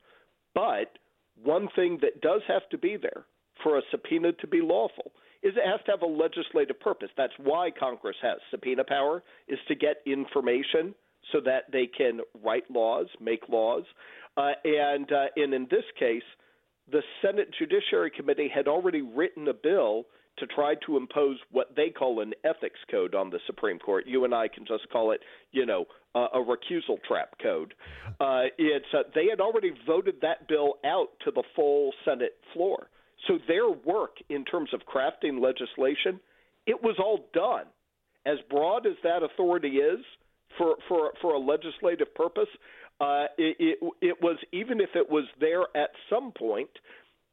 But 0.54 0.98
one 1.42 1.68
thing 1.74 1.98
that 2.02 2.20
does 2.20 2.42
have 2.46 2.68
to 2.70 2.78
be 2.78 2.96
there 2.96 3.24
for 3.62 3.76
a 3.76 3.82
subpoena 3.90 4.32
to 4.34 4.46
be 4.46 4.60
lawful 4.60 5.10
is 5.42 5.54
it 5.56 5.68
has 5.68 5.80
to 5.86 5.90
have 5.90 6.02
a 6.02 6.06
legislative 6.06 6.78
purpose. 6.78 7.08
That's 7.16 7.32
why 7.38 7.70
Congress 7.76 8.16
has 8.22 8.38
subpoena 8.52 8.84
power 8.84 9.24
is 9.48 9.58
to 9.66 9.74
get 9.74 9.96
information 10.06 10.94
so 11.30 11.40
that 11.40 11.70
they 11.70 11.86
can 11.86 12.20
write 12.42 12.70
laws, 12.70 13.06
make 13.20 13.48
laws. 13.48 13.84
Uh, 14.36 14.52
and, 14.64 15.10
uh, 15.12 15.26
and 15.36 15.54
in 15.54 15.66
this 15.70 15.84
case, 15.98 16.22
the 16.90 17.02
Senate 17.20 17.48
Judiciary 17.58 18.10
Committee 18.10 18.50
had 18.52 18.66
already 18.66 19.02
written 19.02 19.48
a 19.48 19.54
bill 19.54 20.06
to 20.38 20.46
try 20.46 20.74
to 20.86 20.96
impose 20.96 21.36
what 21.50 21.74
they 21.76 21.90
call 21.90 22.20
an 22.20 22.32
ethics 22.44 22.80
code 22.90 23.14
on 23.14 23.30
the 23.30 23.38
Supreme 23.46 23.78
Court. 23.78 24.06
You 24.06 24.24
and 24.24 24.34
I 24.34 24.48
can 24.48 24.64
just 24.66 24.88
call 24.90 25.12
it, 25.12 25.20
you 25.52 25.66
know, 25.66 25.84
uh, 26.14 26.28
a 26.34 26.38
recusal 26.38 27.02
trap 27.06 27.34
code. 27.42 27.74
Uh, 28.20 28.44
it's 28.58 28.86
uh, 28.94 29.02
they 29.14 29.26
had 29.28 29.40
already 29.40 29.72
voted 29.86 30.16
that 30.22 30.48
bill 30.48 30.74
out 30.84 31.08
to 31.24 31.30
the 31.30 31.42
full 31.54 31.92
Senate 32.04 32.36
floor. 32.52 32.88
So 33.28 33.38
their 33.46 33.70
work 33.70 34.16
in 34.30 34.44
terms 34.44 34.70
of 34.72 34.80
crafting 34.80 35.40
legislation, 35.40 36.18
it 36.66 36.82
was 36.82 36.96
all 36.98 37.28
done. 37.32 37.66
As 38.24 38.38
broad 38.50 38.86
as 38.86 38.94
that 39.02 39.22
authority 39.22 39.76
is, 39.76 40.04
for 40.58 40.76
for 40.88 41.12
for 41.20 41.34
a 41.34 41.38
legislative 41.38 42.14
purpose. 42.14 42.48
Uh, 43.00 43.24
it, 43.38 43.56
it 43.58 43.78
it 44.00 44.22
was 44.22 44.38
even 44.52 44.80
if 44.80 44.90
it 44.94 45.08
was 45.10 45.24
there 45.40 45.62
at 45.74 45.90
some 46.08 46.32
point, 46.32 46.70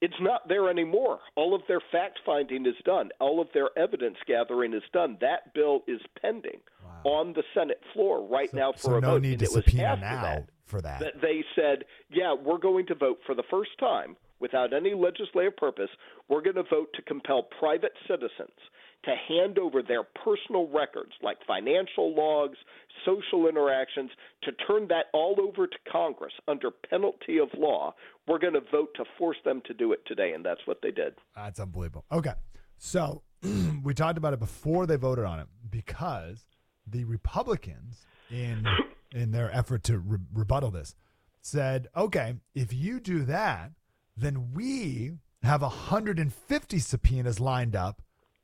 it's 0.01 0.20
not 0.22 0.47
there 0.47 0.70
anymore. 0.70 1.20
All 1.36 1.53
of 1.53 1.61
their 1.67 1.82
fact 1.91 2.20
finding 2.26 2.65
is 2.65 2.76
done. 2.86 3.09
All 3.20 3.41
of 3.41 3.49
their 3.53 3.70
evidence 3.78 4.17
gathering 4.26 4.74
is 4.74 4.84
done. 4.93 5.17
That 5.22 5.53
bill 5.53 5.84
is 5.88 5.99
pending 6.22 6.61
wow. 6.84 7.11
on 7.11 7.34
the 7.34 7.43
Senate 7.53 7.82
floor 7.93 8.26
right 8.28 8.49
so, 8.51 8.57
now 8.57 8.72
for 8.72 8.80
so 8.80 8.95
a 8.95 9.01
no 9.01 9.11
vote. 9.11 9.22
Need 9.24 9.32
and 9.32 9.39
to 9.39 9.45
it 9.45 9.55
was 9.55 9.63
subpoena 9.65 9.97
now 9.97 10.22
that, 10.22 10.49
for 10.65 10.82
that. 10.82 10.99
that 10.99 11.22
they 11.22 11.43
said, 11.55 11.86
"Yeah, 12.09 12.34
we're 12.34 12.57
going 12.57 12.86
to 12.88 12.95
vote 12.95 13.20
for 13.26 13.36
the 13.36 13.43
first 13.49 13.72
time 13.80 14.15
without 14.39 14.74
any 14.74 14.93
legislative 14.93 15.57
purpose. 15.57 15.89
We're 16.30 16.41
going 16.41 16.55
to 16.55 16.63
vote 16.63 16.89
to 16.95 17.01
compel 17.01 17.43
private 17.43 17.93
citizens." 18.07 18.57
To 19.06 19.16
hand 19.28 19.58
over 19.58 19.82
their 19.82 20.04
personal 20.04 20.68
records, 20.68 21.12
like 21.22 21.38
financial 21.47 22.14
logs, 22.16 22.58
social 23.06 23.47
interactions, 23.47 24.12
to 24.43 24.52
turn 24.68 24.88
that 24.89 25.06
all 25.14 25.36
over 25.39 25.68
to 25.68 25.78
Congress 25.89 26.34
under 26.47 26.70
penalty 26.70 27.38
of 27.38 27.50
law. 27.58 27.93
We're 28.28 28.39
going 28.39 28.54
to 28.54 28.62
vote 28.72 28.89
to 28.95 29.06
force 29.18 29.38
them 29.45 29.62
to 29.66 29.74
do 29.74 29.93
it 29.93 30.06
today, 30.06 30.34
and 30.34 30.45
that's 30.45 30.62
what 30.66 30.80
they 30.84 30.91
did. 30.91 31.14
That's 31.36 31.60
unbelievable. 31.60 32.06
Okay. 32.12 32.34
So 32.78 33.24
we 33.84 33.93
talked 33.93 34.18
about 34.18 34.34
it 34.34 34.39
before 34.39 34.86
they 34.86 34.97
voted 34.97 35.26
on 35.26 35.39
it 35.39 35.47
because 35.70 36.45
the 36.86 37.06
Republicans, 37.06 38.06
in 38.30 38.66
in 39.12 39.32
their 39.32 39.52
effort 39.56 39.84
to 39.84 40.00
re- 40.00 40.20
rebuttal 40.34 40.72
this, 40.72 40.95
said, 41.41 41.88
"Okay, 41.95 42.36
if 42.54 42.74
you 42.74 43.00
do 43.00 43.24
that, 43.24 43.72
then 44.18 44.52
we 44.54 45.14
have 45.43 45.62
150 45.62 46.80
subpoenas 46.80 47.39
lined 47.39 47.76
up 47.76 48.02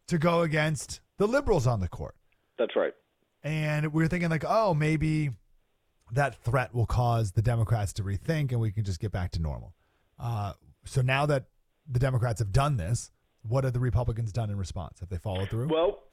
to 0.07 0.17
go 0.17 0.41
against 0.41 1.01
the 1.17 1.27
liberals 1.27 1.67
on 1.67 1.79
the 1.79 1.87
court. 1.87 2.15
That's 2.57 2.75
right. 2.75 2.93
And 3.43 3.93
we 3.93 4.03
were 4.03 4.07
thinking, 4.07 4.29
like, 4.29 4.45
oh, 4.47 4.73
maybe 4.73 5.31
that 6.11 6.35
threat 6.43 6.73
will 6.73 6.85
cause 6.85 7.31
the 7.31 7.41
Democrats 7.41 7.93
to 7.93 8.03
rethink 8.03 8.51
and 8.51 8.59
we 8.59 8.71
can 8.71 8.83
just 8.83 8.99
get 8.99 9.11
back 9.11 9.31
to 9.31 9.41
normal. 9.41 9.73
Uh, 10.19 10.53
so 10.85 11.01
now 11.01 11.25
that 11.25 11.45
the 11.89 11.99
Democrats 11.99 12.39
have 12.39 12.51
done 12.51 12.77
this, 12.77 13.11
what 13.47 13.63
have 13.63 13.73
the 13.73 13.79
Republicans 13.79 14.31
done 14.31 14.49
in 14.49 14.57
response? 14.57 14.99
Have 14.99 15.09
they 15.09 15.17
followed 15.17 15.49
through? 15.49 15.67
Well, 15.67 16.03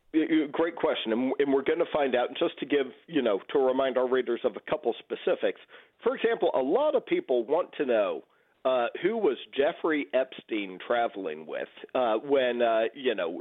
great 0.53 0.76
question, 0.76 1.12
and, 1.12 1.32
we're 1.53 1.62
going 1.62 1.78
to 1.78 1.86
find 1.93 2.14
out. 2.14 2.28
And 2.28 2.36
Just 2.38 2.59
to 2.59 2.66
give, 2.66 2.86
you 3.07 3.22
know, 3.22 3.40
to 3.53 3.59
remind 3.59 3.97
our 3.97 4.07
readers 4.07 4.40
of 4.45 4.57
a 4.57 4.70
couple 4.70 4.95
specifics. 4.99 5.61
For 6.03 6.14
example, 6.14 6.51
a 6.55 6.61
lot 6.61 6.95
of 6.95 7.07
people 7.07 7.47
want 7.47 7.72
to 7.78 7.86
know 7.86 8.24
uh, 8.64 8.86
who 9.02 9.16
was 9.16 9.36
Jeffrey 9.56 10.06
Epstein 10.14 10.78
traveling 10.86 11.46
with 11.46 11.68
uh, 11.94 12.14
when 12.24 12.62
uh, 12.62 12.82
you 12.94 13.14
know 13.14 13.40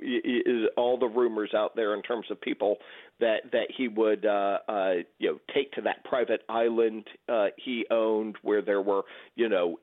all 0.77 0.97
the 0.97 1.07
rumors 1.07 1.51
out 1.55 1.75
there 1.75 1.93
in 1.93 2.01
terms 2.01 2.25
of 2.31 2.39
people 2.41 2.77
that 3.19 3.51
that 3.51 3.67
he 3.75 3.87
would 3.87 4.25
uh, 4.25 4.57
uh, 4.67 4.93
you 5.19 5.31
know 5.31 5.39
take 5.53 5.71
to 5.73 5.81
that 5.81 6.03
private 6.03 6.41
island 6.49 7.05
uh, 7.29 7.47
he 7.57 7.85
owned 7.91 8.35
where 8.41 8.61
there 8.61 8.81
were 8.81 9.03
you 9.35 9.47
know 9.47 9.77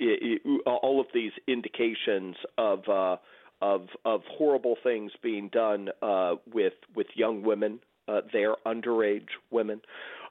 all 0.66 1.00
of 1.00 1.06
these 1.14 1.32
indications 1.46 2.34
of 2.56 2.88
uh, 2.88 3.16
of 3.60 3.88
of 4.04 4.22
horrible 4.28 4.76
things 4.82 5.12
being 5.22 5.48
done 5.48 5.88
uh, 6.02 6.34
with 6.52 6.74
with 6.94 7.06
young 7.14 7.42
women 7.42 7.80
uh, 8.08 8.22
there 8.32 8.54
underage 8.66 9.28
women. 9.50 9.80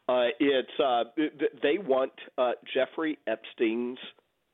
Uh, 0.09 0.27
it's 0.39 0.79
uh, 0.83 1.03
they 1.61 1.77
want 1.77 2.13
uh, 2.37 2.51
Jeffrey 2.73 3.17
Epstein's 3.27 3.99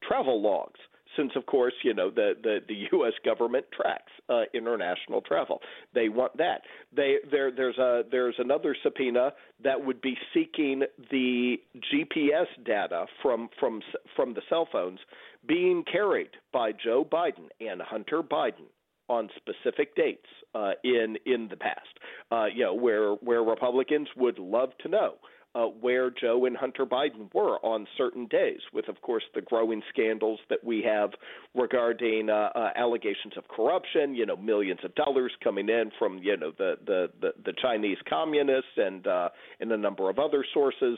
travel 0.07 0.41
logs 0.41 0.79
since 1.15 1.31
of 1.35 1.45
course 1.45 1.73
you 1.83 1.93
know 1.93 2.09
the 2.09 2.33
the, 2.41 2.59
the 2.67 2.75
US 2.97 3.13
government 3.23 3.65
tracks 3.71 4.11
uh, 4.29 4.43
international 4.53 5.21
travel. 5.21 5.61
They 5.93 6.09
want 6.09 6.37
that. 6.37 6.61
They 6.95 7.17
there 7.29 7.51
there's 7.51 7.77
a 7.77 8.03
there's 8.09 8.35
another 8.37 8.75
subpoena 8.83 9.33
that 9.63 9.83
would 9.83 10.01
be 10.01 10.17
seeking 10.33 10.83
the 11.11 11.57
GPS 11.93 12.47
data 12.65 13.05
from 13.21 13.49
from 13.59 13.81
from 14.15 14.33
the 14.33 14.41
cell 14.49 14.67
phones 14.71 14.99
being 15.47 15.83
carried 15.91 16.31
by 16.51 16.71
Joe 16.71 17.05
Biden 17.09 17.49
and 17.59 17.81
Hunter 17.81 18.23
Biden 18.23 18.67
on 19.09 19.29
specific 19.35 19.95
dates 19.95 20.27
uh, 20.55 20.71
in 20.83 21.17
in 21.25 21.47
the 21.49 21.57
past. 21.57 21.99
Uh, 22.31 22.45
you 22.45 22.63
know 22.63 22.73
where 22.73 23.13
where 23.15 23.43
Republicans 23.43 24.07
would 24.15 24.39
love 24.39 24.69
to 24.79 24.89
know 24.89 25.15
uh, 25.55 25.65
where 25.65 26.09
Joe 26.09 26.45
and 26.45 26.57
Hunter 26.57 26.85
Biden 26.85 27.33
were 27.33 27.57
on 27.63 27.87
certain 27.97 28.27
days, 28.27 28.59
with, 28.73 28.89
of 28.89 29.01
course, 29.01 29.23
the 29.35 29.41
growing 29.41 29.81
scandals 29.89 30.39
that 30.49 30.63
we 30.63 30.81
have 30.83 31.11
regarding 31.53 32.29
uh, 32.29 32.49
uh, 32.55 32.69
allegations 32.75 33.33
of 33.37 33.47
corruption. 33.47 34.15
You 34.15 34.25
know, 34.25 34.35
millions 34.35 34.79
of 34.83 34.95
dollars 34.95 35.31
coming 35.43 35.69
in 35.69 35.91
from 35.99 36.19
you 36.19 36.37
know 36.37 36.51
the 36.57 36.75
the 36.85 37.07
the, 37.21 37.33
the 37.45 37.53
Chinese 37.61 37.97
communists 38.09 38.71
and 38.77 39.05
uh, 39.05 39.29
and 39.59 39.71
a 39.71 39.77
number 39.77 40.09
of 40.09 40.19
other 40.19 40.45
sources. 40.53 40.97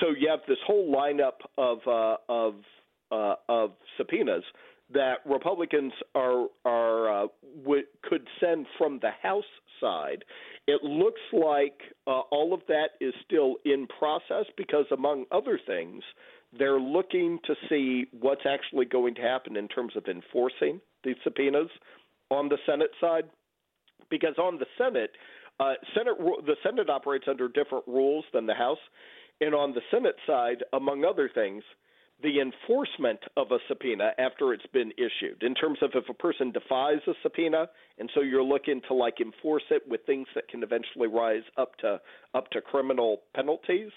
So 0.00 0.08
you 0.18 0.28
have 0.30 0.40
this 0.48 0.58
whole 0.66 0.94
lineup 0.94 1.42
of 1.58 1.78
uh, 1.86 2.16
of 2.28 2.54
uh, 3.10 3.34
of 3.48 3.72
subpoenas 3.98 4.44
that 4.92 5.16
Republicans 5.26 5.92
are 6.14 6.46
are 6.64 7.24
uh, 7.24 7.26
w- 7.62 7.84
could 8.02 8.26
send 8.40 8.66
from 8.78 8.98
the 9.00 9.10
House 9.22 9.44
side. 9.80 10.24
It 10.68 10.82
looks 10.84 11.20
like 11.32 11.80
uh, 12.06 12.20
all 12.30 12.54
of 12.54 12.60
that 12.68 12.90
is 13.00 13.12
still 13.24 13.56
in 13.64 13.86
process 13.98 14.46
because, 14.56 14.86
among 14.92 15.24
other 15.32 15.58
things, 15.66 16.02
they're 16.56 16.80
looking 16.80 17.38
to 17.46 17.54
see 17.68 18.06
what's 18.20 18.46
actually 18.46 18.84
going 18.84 19.14
to 19.16 19.22
happen 19.22 19.56
in 19.56 19.68
terms 19.68 19.94
of 19.96 20.04
enforcing 20.06 20.80
these 21.02 21.16
subpoenas 21.24 21.68
on 22.30 22.48
the 22.48 22.58
Senate 22.66 22.90
side. 23.00 23.24
Because 24.08 24.34
on 24.38 24.58
the 24.58 24.66
Senate, 24.78 25.10
uh, 25.58 25.74
Senate 25.96 26.18
the 26.18 26.56
Senate 26.62 26.90
operates 26.90 27.24
under 27.28 27.48
different 27.48 27.84
rules 27.86 28.24
than 28.32 28.46
the 28.46 28.54
House, 28.54 28.78
and 29.40 29.54
on 29.54 29.72
the 29.72 29.80
Senate 29.90 30.16
side, 30.26 30.62
among 30.72 31.04
other 31.04 31.30
things, 31.32 31.64
the 32.22 32.40
enforcement 32.40 33.20
of 33.36 33.50
a 33.50 33.58
subpoena 33.68 34.12
after 34.18 34.52
it's 34.52 34.66
been 34.72 34.92
issued 34.92 35.42
in 35.42 35.54
terms 35.54 35.78
of 35.82 35.90
if 35.94 36.08
a 36.08 36.14
person 36.14 36.50
defies 36.52 37.00
a 37.06 37.12
subpoena 37.22 37.66
and 37.98 38.10
so 38.14 38.20
you're 38.20 38.42
looking 38.42 38.80
to 38.88 38.94
like 38.94 39.20
enforce 39.20 39.62
it 39.70 39.82
with 39.88 40.00
things 40.06 40.26
that 40.34 40.48
can 40.48 40.62
eventually 40.62 41.08
rise 41.08 41.42
up 41.56 41.76
to 41.78 42.00
up 42.34 42.50
to 42.50 42.60
criminal 42.60 43.22
penalties 43.34 43.90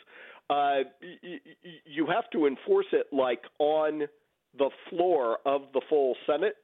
uh, 0.50 0.86
y- 1.02 1.18
y- 1.24 1.40
you 1.86 2.06
have 2.06 2.30
to 2.32 2.46
enforce 2.46 2.86
it 2.92 3.08
like 3.12 3.42
on 3.60 4.04
the 4.58 4.70
floor 4.90 5.40
of 5.46 5.64
the 5.74 5.82
full 5.90 6.16
senate. 6.28 6.56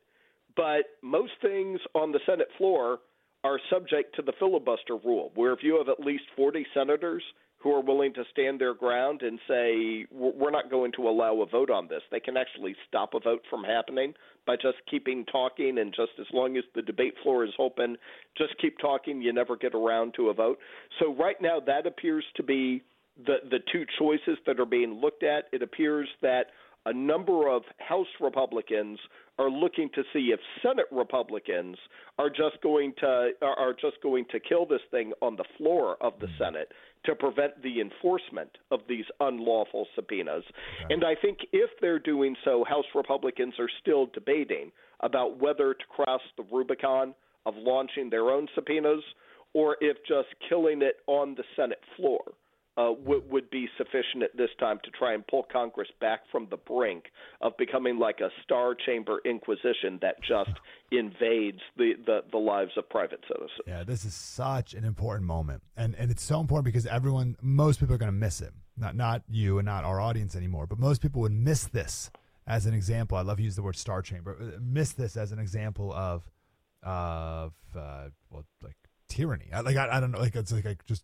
But 0.55 0.83
most 1.01 1.33
things 1.41 1.79
on 1.95 2.11
the 2.11 2.19
senate 2.25 2.49
floor 2.57 2.99
are 3.43 3.59
subject 3.71 4.15
to 4.15 4.21
the 4.21 4.33
filibuster 4.37 4.97
rule 5.03 5.31
where 5.33 5.51
if 5.53 5.59
you 5.63 5.77
have 5.77 5.89
at 5.89 6.05
least 6.05 6.23
40 6.35 6.65
senators 6.75 7.23
who 7.61 7.73
are 7.73 7.81
willing 7.81 8.13
to 8.13 8.23
stand 8.31 8.59
their 8.59 8.73
ground 8.73 9.21
and 9.21 9.39
say 9.47 10.05
we're 10.11 10.51
not 10.51 10.69
going 10.71 10.91
to 10.93 11.07
allow 11.07 11.41
a 11.41 11.45
vote 11.45 11.69
on 11.69 11.87
this. 11.87 12.01
They 12.11 12.19
can 12.19 12.37
actually 12.37 12.75
stop 12.87 13.13
a 13.13 13.19
vote 13.19 13.43
from 13.49 13.63
happening 13.63 14.13
by 14.47 14.55
just 14.55 14.77
keeping 14.89 15.25
talking 15.25 15.77
and 15.77 15.93
just 15.93 16.13
as 16.19 16.25
long 16.33 16.57
as 16.57 16.63
the 16.73 16.81
debate 16.81 17.13
floor 17.21 17.45
is 17.45 17.51
open, 17.59 17.97
just 18.37 18.53
keep 18.59 18.79
talking, 18.79 19.21
you 19.21 19.31
never 19.31 19.55
get 19.55 19.75
around 19.75 20.13
to 20.15 20.29
a 20.29 20.33
vote. 20.33 20.57
So 20.99 21.13
right 21.13 21.39
now 21.39 21.59
that 21.59 21.85
appears 21.85 22.25
to 22.37 22.43
be 22.43 22.81
the 23.25 23.37
the 23.49 23.59
two 23.71 23.85
choices 23.99 24.37
that 24.45 24.59
are 24.59 24.65
being 24.65 24.99
looked 25.01 25.23
at. 25.23 25.45
It 25.51 25.61
appears 25.61 26.07
that 26.21 26.47
a 26.85 26.93
number 26.93 27.47
of 27.47 27.63
House 27.77 28.07
Republicans 28.19 28.99
are 29.37 29.49
looking 29.49 29.89
to 29.95 30.03
see 30.13 30.31
if 30.33 30.39
Senate 30.61 30.87
Republicans 30.91 31.77
are 32.17 32.29
just 32.29 32.61
going 32.63 32.93
to 32.99 33.31
are 33.41 33.73
just 33.73 34.01
going 34.01 34.25
to 34.31 34.39
kill 34.39 34.65
this 34.65 34.81
thing 34.89 35.13
on 35.21 35.35
the 35.35 35.45
floor 35.57 35.97
of 36.01 36.13
the 36.19 36.27
mm-hmm. 36.27 36.43
Senate 36.43 36.71
to 37.05 37.15
prevent 37.15 37.61
the 37.63 37.81
enforcement 37.81 38.49
of 38.69 38.81
these 38.87 39.05
unlawful 39.19 39.87
subpoenas. 39.95 40.43
Okay. 40.85 40.93
And 40.93 41.03
I 41.03 41.15
think 41.15 41.39
if 41.51 41.69
they're 41.81 41.99
doing 41.99 42.35
so, 42.45 42.63
House 42.67 42.85
Republicans 42.93 43.53
are 43.59 43.69
still 43.81 44.07
debating 44.13 44.71
about 44.99 45.41
whether 45.41 45.73
to 45.73 45.85
cross 45.89 46.21
the 46.37 46.43
Rubicon 46.51 47.15
of 47.45 47.55
launching 47.57 48.09
their 48.09 48.29
own 48.29 48.47
subpoenas 48.53 49.03
or 49.53 49.77
if 49.81 49.97
just 50.07 50.29
killing 50.47 50.81
it 50.81 50.97
on 51.07 51.35
the 51.35 51.43
Senate 51.55 51.81
floor 51.97 52.21
uh, 52.77 52.93
w- 52.93 53.23
would 53.29 53.49
be 53.49 53.67
sufficient 53.77 54.23
at 54.23 54.35
this 54.37 54.49
time 54.59 54.79
to 54.83 54.91
try 54.91 55.13
and 55.13 55.25
pull 55.27 55.45
Congress 55.51 55.89
back 55.99 56.21
from 56.31 56.47
the 56.49 56.57
brink 56.57 57.05
of 57.41 57.55
becoming 57.57 57.99
like 57.99 58.19
a 58.21 58.29
star 58.43 58.75
chamber 58.85 59.19
inquisition 59.25 59.99
that 60.01 60.15
just 60.21 60.51
invades 60.91 61.59
the, 61.77 61.93
the, 62.05 62.21
the 62.31 62.37
lives 62.37 62.71
of 62.77 62.89
private 62.89 63.19
citizens. 63.27 63.51
Yeah, 63.67 63.83
this 63.83 64.05
is 64.05 64.13
such 64.13 64.73
an 64.73 64.85
important 64.85 65.27
moment. 65.27 65.63
And, 65.75 65.95
and 65.95 66.09
it's 66.11 66.23
so 66.23 66.39
important 66.39 66.65
because 66.65 66.85
everyone, 66.85 67.35
most 67.41 67.79
people 67.79 67.95
are 67.95 67.99
going 67.99 68.11
to 68.11 68.17
miss 68.17 68.39
it. 68.41 68.53
Not, 68.77 68.95
not 68.95 69.23
you 69.29 69.59
and 69.59 69.65
not 69.65 69.83
our 69.83 69.99
audience 69.99 70.35
anymore, 70.35 70.65
but 70.65 70.79
most 70.79 71.01
people 71.01 71.21
would 71.21 71.33
miss 71.33 71.65
this 71.65 72.09
as 72.47 72.65
an 72.65 72.73
example. 72.73 73.17
I 73.17 73.21
love 73.21 73.37
to 73.37 73.43
use 73.43 73.57
the 73.57 73.63
word 73.63 73.75
star 73.75 74.01
chamber. 74.01 74.37
Uh, 74.39 74.59
miss 74.61 74.93
this 74.93 75.17
as 75.17 75.33
an 75.33 75.39
example 75.39 75.93
of, 75.93 76.23
of 76.83 77.53
uh, 77.75 78.07
well, 78.29 78.45
like 78.63 78.77
tyranny. 79.09 79.49
Like 79.51 79.75
I, 79.75 79.97
I 79.97 79.99
don't 79.99 80.11
know, 80.11 80.19
like 80.19 80.35
it's 80.35 80.53
like, 80.53 80.65
like 80.65 80.85
just 80.85 81.03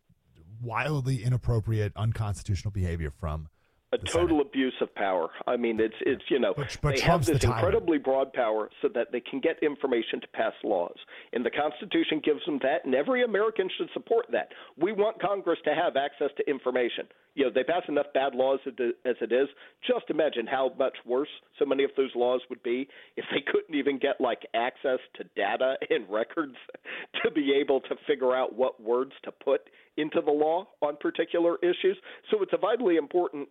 wildly 0.62 1.24
inappropriate, 1.24 1.94
unconstitutional 1.96 2.72
behavior 2.72 3.12
from 3.12 3.50
a 3.94 3.98
total 3.98 4.40
Senate. 4.40 4.48
abuse 4.48 4.74
of 4.82 4.94
power. 4.96 5.30
I 5.46 5.56
mean, 5.56 5.80
it's 5.80 5.96
it's 6.02 6.24
you 6.30 6.40
know 6.40 6.54
but, 6.56 6.78
but 6.82 6.96
they 6.96 7.02
Trump's 7.02 7.28
have 7.28 7.36
this 7.36 7.44
incredibly 7.46 7.98
broad 7.98 8.34
power 8.34 8.70
so 8.82 8.90
that 8.94 9.14
they 9.14 9.22
can 9.22 9.40
get 9.40 9.64
information 9.64 10.20
to 10.20 10.28
pass 10.34 10.52
laws, 10.64 10.98
and 11.32 11.46
the 11.46 11.50
Constitution 11.50 12.22
gives 12.24 12.44
them 12.46 12.60
that, 12.64 12.84
and 12.84 12.94
every 12.94 13.24
American 13.24 13.70
should 13.78 13.90
support 13.94 14.26
that. 14.32 14.50
We 14.78 14.92
want 14.92 15.22
Congress 15.22 15.60
to 15.64 15.74
have 15.74 15.96
access 15.96 16.36
to 16.36 16.50
information. 16.50 17.08
You 17.36 17.46
know, 17.46 17.52
they 17.54 17.64
pass 17.64 17.84
enough 17.88 18.08
bad 18.14 18.36
laws 18.36 18.60
as 18.68 19.16
it 19.22 19.32
is. 19.32 19.48
Just 19.86 20.10
imagine 20.10 20.48
how 20.48 20.72
much 20.78 20.98
worse 21.06 21.30
so 21.58 21.66
many 21.66 21.84
of 21.84 21.92
those 21.96 22.12
laws 22.16 22.42
would 22.50 22.64
be 22.64 22.90
if 23.16 23.26
they 23.32 23.42
couldn't 23.50 23.76
even 23.76 24.00
get 24.00 24.20
like 24.20 24.42
access 24.54 25.00
to 25.16 25.24
data 25.36 25.76
and 25.90 26.10
records 26.10 26.56
to 27.24 27.32
be 27.32 27.54
able 27.54 27.80
to 27.82 27.96
figure 28.06 28.36
out 28.36 28.56
what 28.56 28.82
words 28.82 29.14
to 29.24 29.32
put 29.32 29.62
into 29.98 30.22
the 30.22 30.32
law 30.32 30.68
on 30.82 30.98
particular 30.98 31.58
issues. 31.62 31.98
So 32.32 32.42
it's 32.42 32.54
a 32.54 32.58
vitally 32.58 32.98
important 32.98 33.50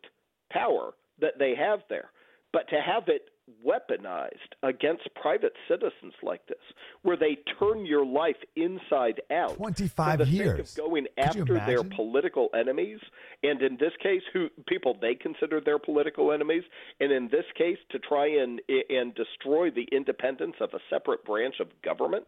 power 0.51 0.93
that 1.21 1.39
they 1.39 1.55
have 1.59 1.81
there. 1.89 2.11
But 2.53 2.69
to 2.69 2.81
have 2.81 3.05
it 3.09 3.29
weaponized 3.65 4.55
against 4.63 5.03
private 5.21 5.53
citizens 5.69 6.15
like 6.23 6.45
this, 6.47 6.59
where 7.03 7.17
they 7.17 7.39
turn 7.59 7.87
your 7.87 8.05
life 8.05 8.37
inside 8.57 9.21
out, 9.31 9.57
25 9.57 10.19
for 10.19 10.25
the 10.25 10.31
years 10.31 10.71
sake 10.71 10.85
of 10.85 10.91
going 10.91 11.07
after 11.17 11.45
their 11.45 11.85
political 11.85 12.49
enemies, 12.59 12.99
and 13.43 13.63
in 13.63 13.77
this 13.79 13.93
case, 14.03 14.23
who 14.33 14.49
people 14.67 14.97
they 15.01 15.15
consider 15.15 15.61
their 15.61 15.79
political 15.79 16.33
enemies, 16.33 16.63
and 17.01 17.13
in 17.13 17.29
this 17.29 17.45
case, 17.57 17.79
to 17.91 17.99
try 17.99 18.27
and 18.27 18.61
and 18.89 19.15
destroy 19.15 19.71
the 19.71 19.87
independence 19.93 20.57
of 20.61 20.71
a 20.75 20.79
separate 20.91 21.25
branch 21.25 21.57
of 21.61 21.69
government. 21.83 22.27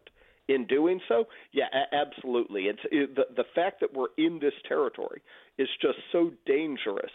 In 0.49 0.65
doing 0.65 0.99
so, 1.07 1.25
yeah, 1.51 1.67
absolutely. 1.93 2.63
It's 2.63 2.79
it, 2.91 3.15
the 3.15 3.25
the 3.35 3.45
fact 3.53 3.79
that 3.81 3.93
we're 3.93 4.07
in 4.17 4.39
this 4.39 4.53
territory 4.67 5.21
is 5.59 5.69
just 5.79 5.99
so 6.11 6.31
dangerous 6.47 7.11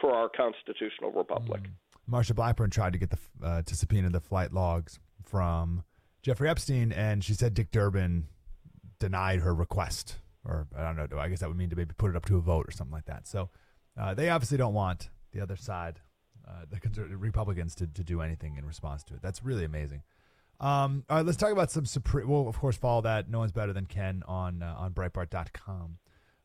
for 0.00 0.14
our 0.14 0.30
constitutional 0.30 1.12
republic. 1.12 1.62
Mm. 1.64 1.70
Marsha 2.10 2.34
Blackburn 2.34 2.70
tried 2.70 2.94
to 2.94 2.98
get 2.98 3.10
the 3.10 3.18
uh, 3.44 3.62
to 3.62 3.76
subpoena 3.76 4.08
the 4.08 4.20
flight 4.20 4.54
logs 4.54 4.98
from 5.22 5.84
Jeffrey 6.22 6.48
Epstein, 6.48 6.90
and 6.92 7.22
she 7.22 7.34
said 7.34 7.52
Dick 7.52 7.70
Durbin 7.70 8.26
denied 8.98 9.40
her 9.40 9.54
request, 9.54 10.16
or 10.44 10.66
I 10.74 10.82
don't 10.82 10.96
know. 10.96 11.18
I 11.18 11.28
guess 11.28 11.40
that 11.40 11.48
would 11.48 11.58
mean 11.58 11.70
to 11.70 11.76
maybe 11.76 11.92
put 11.96 12.10
it 12.10 12.16
up 12.16 12.24
to 12.26 12.38
a 12.38 12.40
vote 12.40 12.66
or 12.66 12.70
something 12.70 12.94
like 12.94 13.04
that. 13.04 13.28
So 13.28 13.50
uh, 14.00 14.14
they 14.14 14.30
obviously 14.30 14.56
don't 14.56 14.74
want 14.74 15.10
the 15.32 15.40
other 15.42 15.56
side, 15.56 16.00
uh, 16.48 16.64
the 16.70 17.16
Republicans, 17.16 17.74
to, 17.76 17.86
to 17.86 18.02
do 18.02 18.22
anything 18.22 18.56
in 18.56 18.64
response 18.64 19.04
to 19.04 19.14
it. 19.14 19.20
That's 19.20 19.44
really 19.44 19.64
amazing. 19.64 20.02
Um, 20.60 21.04
all 21.08 21.18
right, 21.18 21.26
let's 21.26 21.38
talk 21.38 21.52
about 21.52 21.70
some 21.70 21.86
supreme. 21.86 22.28
Well, 22.28 22.48
of 22.48 22.58
course, 22.58 22.76
follow 22.76 23.02
that. 23.02 23.30
No 23.30 23.38
one's 23.38 23.52
better 23.52 23.72
than 23.72 23.86
Ken 23.86 24.22
on 24.26 24.62
uh, 24.62 24.74
on 24.76 24.92
Breitbart.com. 24.92 25.98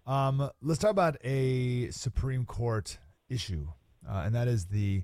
Um, 0.05 0.49
let's 0.61 0.79
talk 0.79 0.91
about 0.91 1.17
a 1.23 1.89
Supreme 1.89 2.45
Court 2.45 2.97
issue, 3.29 3.69
uh, 4.07 4.23
and 4.25 4.35
that 4.35 4.47
is 4.47 4.65
the 4.65 5.03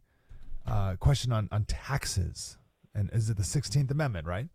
uh, 0.67 0.95
question 0.99 1.31
on, 1.31 1.49
on 1.51 1.65
taxes. 1.65 2.57
And 2.93 3.09
is 3.13 3.29
it 3.29 3.37
the 3.37 3.43
16th 3.43 3.89
Amendment, 3.91 4.27
right? 4.27 4.47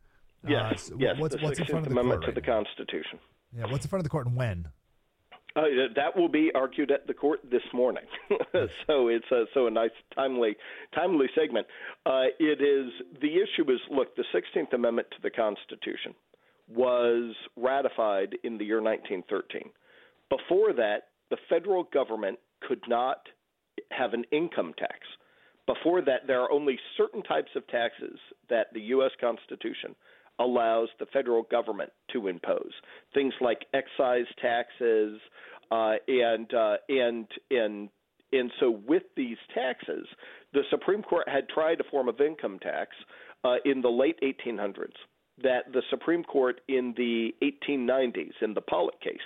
Yes. 0.47 0.73
Uh, 0.73 0.77
so 0.77 0.97
yes. 0.99 1.17
What's, 1.19 1.35
the 1.35 1.41
16th 1.41 1.61
in 1.61 1.67
front 1.67 1.87
of 1.87 1.93
the 1.95 2.01
Amendment 2.01 2.09
court 2.09 2.21
to 2.23 2.27
right 2.27 2.35
the 2.35 2.41
now? 2.53 2.63
Constitution. 2.63 3.19
Yeah. 3.57 3.67
What's 3.71 3.85
in 3.85 3.89
front 3.89 4.01
of 4.01 4.05
the 4.05 4.11
court 4.11 4.27
and 4.27 4.37
when? 4.37 4.69
Uh, 5.57 5.63
that 5.95 6.17
will 6.17 6.29
be 6.29 6.51
argued 6.53 6.91
at 6.91 7.07
the 7.07 7.15
court 7.15 7.39
this 7.49 7.63
morning, 7.73 8.03
so 8.87 9.07
it's 9.07 9.31
a, 9.31 9.45
so 9.55 9.69
a 9.69 9.71
nice 9.71 9.91
timely 10.15 10.57
timely 10.93 11.27
segment. 11.33 11.65
Uh, 12.05 12.25
it 12.41 12.61
is 12.61 12.93
the 13.21 13.37
issue 13.37 13.71
is 13.71 13.79
look 13.89 14.17
the 14.17 14.25
Sixteenth 14.33 14.73
Amendment 14.73 15.07
to 15.13 15.23
the 15.23 15.31
Constitution 15.31 16.15
was 16.69 17.35
ratified 17.57 18.37
in 18.43 18.59
the 18.59 18.65
year 18.65 18.81
1913. 18.83 19.71
Before 20.31 20.73
that, 20.73 21.09
the 21.31 21.37
federal 21.49 21.85
government 21.85 22.39
could 22.67 22.83
not 22.89 23.29
have 23.91 24.15
an 24.15 24.25
income 24.33 24.75
tax. 24.79 25.01
Before 25.67 26.03
that, 26.03 26.27
there 26.27 26.41
are 26.41 26.51
only 26.51 26.79
certain 26.97 27.23
types 27.23 27.51
of 27.57 27.67
taxes 27.69 28.19
that 28.51 28.73
the 28.73 28.81
U.S. 28.81 29.13
Constitution 29.21 29.95
allows 30.39 30.89
the 30.99 31.07
federal 31.07 31.43
government 31.45 31.91
to 32.13 32.29
impose. 32.29 32.73
Things 33.13 33.35
like 33.41 33.67
excise 33.73 34.27
taxes, 34.41 35.21
uh, 35.71 35.95
and 36.09 36.53
uh, 36.53 36.77
and 36.89 37.27
and 37.51 37.89
and 38.33 38.51
so 38.61 38.81
with 38.87 39.05
these 39.17 39.37
taxes, 39.55 40.07
the 40.53 40.63
Supreme 40.71 41.03
Court 41.03 41.29
had 41.29 41.49
tried 41.49 41.81
a 41.81 41.85
form 41.91 42.09
of 42.09 42.21
income 42.21 42.59
tax 42.61 42.91
uh, 43.45 43.57
in 43.65 43.81
the 43.81 43.89
late 43.89 44.19
1800s 44.23 44.93
that 45.43 45.73
the 45.73 45.83
Supreme 45.91 46.25
Court 46.25 46.61
in 46.69 46.95
the 46.97 47.35
1890s 47.43 48.33
in 48.43 48.55
the 48.55 48.61
Pollock 48.61 49.01
case 49.01 49.17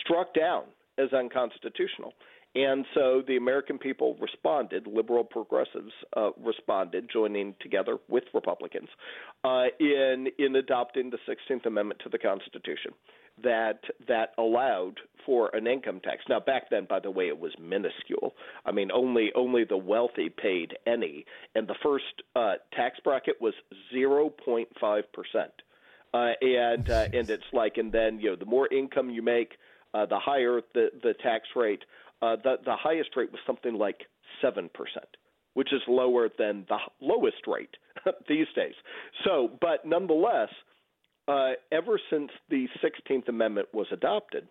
struck 0.00 0.34
down 0.34 0.64
as 0.98 1.12
unconstitutional. 1.12 2.12
And 2.54 2.86
so 2.94 3.22
the 3.26 3.36
American 3.36 3.78
people 3.78 4.16
responded, 4.20 4.86
liberal 4.86 5.24
progressives 5.24 5.92
uh, 6.16 6.30
responded, 6.42 7.08
joining 7.12 7.54
together 7.60 7.98
with 8.08 8.24
Republicans 8.32 8.88
uh, 9.44 9.66
in 9.78 10.28
in 10.38 10.56
adopting 10.56 11.10
the 11.10 11.18
16th 11.28 11.66
Amendment 11.66 12.00
to 12.04 12.08
the 12.08 12.18
Constitution 12.18 12.92
that 13.42 13.80
that 14.06 14.32
allowed 14.38 15.00
for 15.24 15.54
an 15.54 15.66
income 15.66 16.00
tax. 16.00 16.24
Now 16.28 16.40
back 16.40 16.70
then 16.70 16.86
by 16.88 17.00
the 17.00 17.10
way 17.10 17.28
it 17.28 17.38
was 17.38 17.52
minuscule. 17.60 18.34
I 18.64 18.72
mean 18.72 18.90
only 18.92 19.30
only 19.34 19.64
the 19.64 19.76
wealthy 19.76 20.28
paid 20.28 20.76
any 20.86 21.26
and 21.54 21.68
the 21.68 21.76
first 21.82 22.22
uh, 22.34 22.54
tax 22.72 22.98
bracket 23.04 23.40
was 23.40 23.54
0.5%. 23.94 24.64
Uh, 26.14 26.30
and 26.40 26.90
uh, 26.90 27.06
and 27.12 27.28
it's 27.28 27.44
like 27.52 27.76
and 27.76 27.92
then 27.92 28.18
you 28.18 28.30
know 28.30 28.36
the 28.36 28.46
more 28.46 28.66
income 28.72 29.10
you 29.10 29.22
make 29.22 29.52
uh, 29.94 30.06
the 30.06 30.18
higher 30.18 30.62
the 30.74 30.90
the 31.02 31.14
tax 31.22 31.48
rate 31.54 31.84
uh, 32.22 32.36
the 32.42 32.56
the 32.64 32.76
highest 32.76 33.10
rate 33.16 33.30
was 33.30 33.40
something 33.46 33.74
like 33.74 34.00
seven 34.42 34.68
percent, 34.74 35.16
which 35.54 35.72
is 35.72 35.80
lower 35.88 36.28
than 36.38 36.66
the 36.68 36.78
lowest 37.00 37.46
rate 37.46 37.76
these 38.28 38.46
days. 38.54 38.74
So, 39.24 39.50
but 39.60 39.86
nonetheless, 39.86 40.50
uh, 41.26 41.52
ever 41.72 42.00
since 42.10 42.30
the 42.48 42.66
Sixteenth 42.82 43.28
Amendment 43.28 43.68
was 43.72 43.86
adopted, 43.92 44.48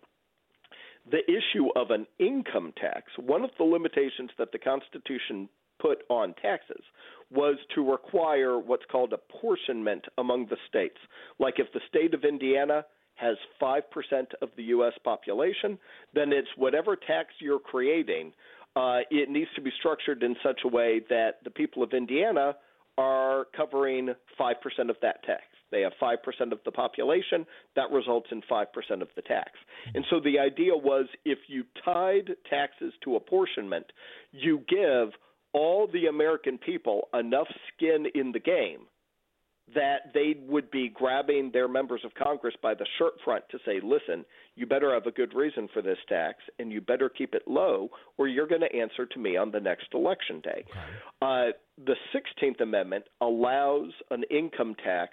the 1.10 1.24
issue 1.28 1.68
of 1.76 1.90
an 1.90 2.06
income 2.18 2.72
tax, 2.80 3.12
one 3.18 3.44
of 3.44 3.50
the 3.58 3.64
limitations 3.64 4.30
that 4.38 4.52
the 4.52 4.58
Constitution 4.58 5.48
put 5.80 5.98
on 6.08 6.34
taxes 6.42 6.82
was 7.30 7.56
to 7.74 7.88
require 7.88 8.58
what's 8.58 8.84
called 8.90 9.12
apportionment 9.12 10.04
among 10.16 10.46
the 10.46 10.56
states. 10.68 10.98
Like 11.38 11.54
if 11.58 11.72
the 11.72 11.80
state 11.88 12.14
of 12.14 12.24
Indiana 12.24 12.84
has 13.18 13.36
5% 13.60 13.82
of 14.42 14.48
the 14.56 14.62
U.S. 14.64 14.92
population, 15.04 15.78
then 16.14 16.32
it's 16.32 16.48
whatever 16.56 16.96
tax 16.96 17.28
you're 17.40 17.58
creating, 17.58 18.32
uh, 18.76 19.00
it 19.10 19.28
needs 19.28 19.50
to 19.56 19.60
be 19.60 19.70
structured 19.78 20.22
in 20.22 20.36
such 20.42 20.60
a 20.64 20.68
way 20.68 21.00
that 21.08 21.42
the 21.44 21.50
people 21.50 21.82
of 21.82 21.92
Indiana 21.92 22.54
are 22.96 23.46
covering 23.56 24.14
5% 24.38 24.54
of 24.90 24.96
that 25.02 25.22
tax. 25.24 25.42
They 25.70 25.82
have 25.82 25.92
5% 26.00 26.16
of 26.52 26.58
the 26.64 26.72
population. 26.72 27.46
That 27.76 27.90
results 27.90 28.28
in 28.32 28.42
5% 28.50 28.66
of 29.02 29.08
the 29.16 29.22
tax. 29.22 29.50
And 29.94 30.04
so 30.10 30.20
the 30.20 30.38
idea 30.38 30.74
was 30.74 31.06
if 31.24 31.38
you 31.48 31.64
tied 31.84 32.30
taxes 32.48 32.92
to 33.04 33.16
apportionment, 33.16 33.86
you 34.32 34.64
give 34.68 35.10
all 35.52 35.86
the 35.86 36.06
American 36.06 36.58
people 36.58 37.08
enough 37.14 37.48
skin 37.74 38.06
in 38.14 38.32
the 38.32 38.40
game 38.40 38.86
that 39.74 40.12
they 40.14 40.36
would 40.46 40.70
be 40.70 40.88
grabbing 40.88 41.50
their 41.52 41.68
members 41.68 42.00
of 42.04 42.12
Congress 42.14 42.54
by 42.62 42.74
the 42.74 42.86
shirt 42.98 43.14
front 43.24 43.44
to 43.50 43.58
say, 43.66 43.80
listen, 43.82 44.24
you 44.54 44.66
better 44.66 44.92
have 44.94 45.06
a 45.06 45.10
good 45.10 45.34
reason 45.34 45.68
for 45.72 45.82
this 45.82 45.98
tax 46.08 46.38
and 46.58 46.72
you 46.72 46.80
better 46.80 47.08
keep 47.08 47.34
it 47.34 47.42
low 47.46 47.88
or 48.16 48.28
you're 48.28 48.46
going 48.46 48.62
to 48.62 48.74
answer 48.74 49.06
to 49.06 49.18
me 49.18 49.36
on 49.36 49.50
the 49.50 49.60
next 49.60 49.86
election 49.92 50.40
day. 50.40 50.64
Uh, 51.20 51.52
the 51.84 51.96
16th 52.14 52.60
Amendment 52.60 53.04
allows 53.20 53.90
an 54.10 54.24
income 54.30 54.74
tax 54.82 55.12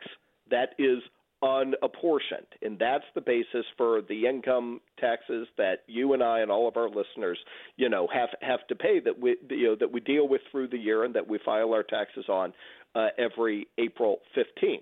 that 0.49 0.69
is 0.79 0.99
unapportioned, 1.43 2.47
and 2.61 2.79
that's 2.79 3.03
the 3.13 3.21
basis 3.21 3.65
for 3.77 4.01
the 4.01 4.25
income 4.25 4.79
taxes 4.99 5.47
that 5.57 5.83
you 5.87 6.13
and 6.13 6.23
I 6.23 6.39
and 6.39 6.49
all 6.49 6.67
of 6.67 6.77
our 6.77 6.89
listeners, 6.89 7.37
you 7.75 7.89
know, 7.89 8.07
have 8.13 8.29
have 8.41 8.65
to 8.67 8.75
pay 8.75 8.99
that 9.01 9.19
we 9.19 9.35
you 9.49 9.67
know 9.67 9.75
that 9.79 9.91
we 9.91 9.99
deal 9.99 10.27
with 10.27 10.41
through 10.51 10.69
the 10.69 10.77
year 10.77 11.03
and 11.03 11.13
that 11.13 11.27
we 11.27 11.39
file 11.43 11.73
our 11.73 11.83
taxes 11.83 12.25
on 12.29 12.53
uh, 12.95 13.07
every 13.17 13.67
April 13.77 14.19
15. 14.33 14.79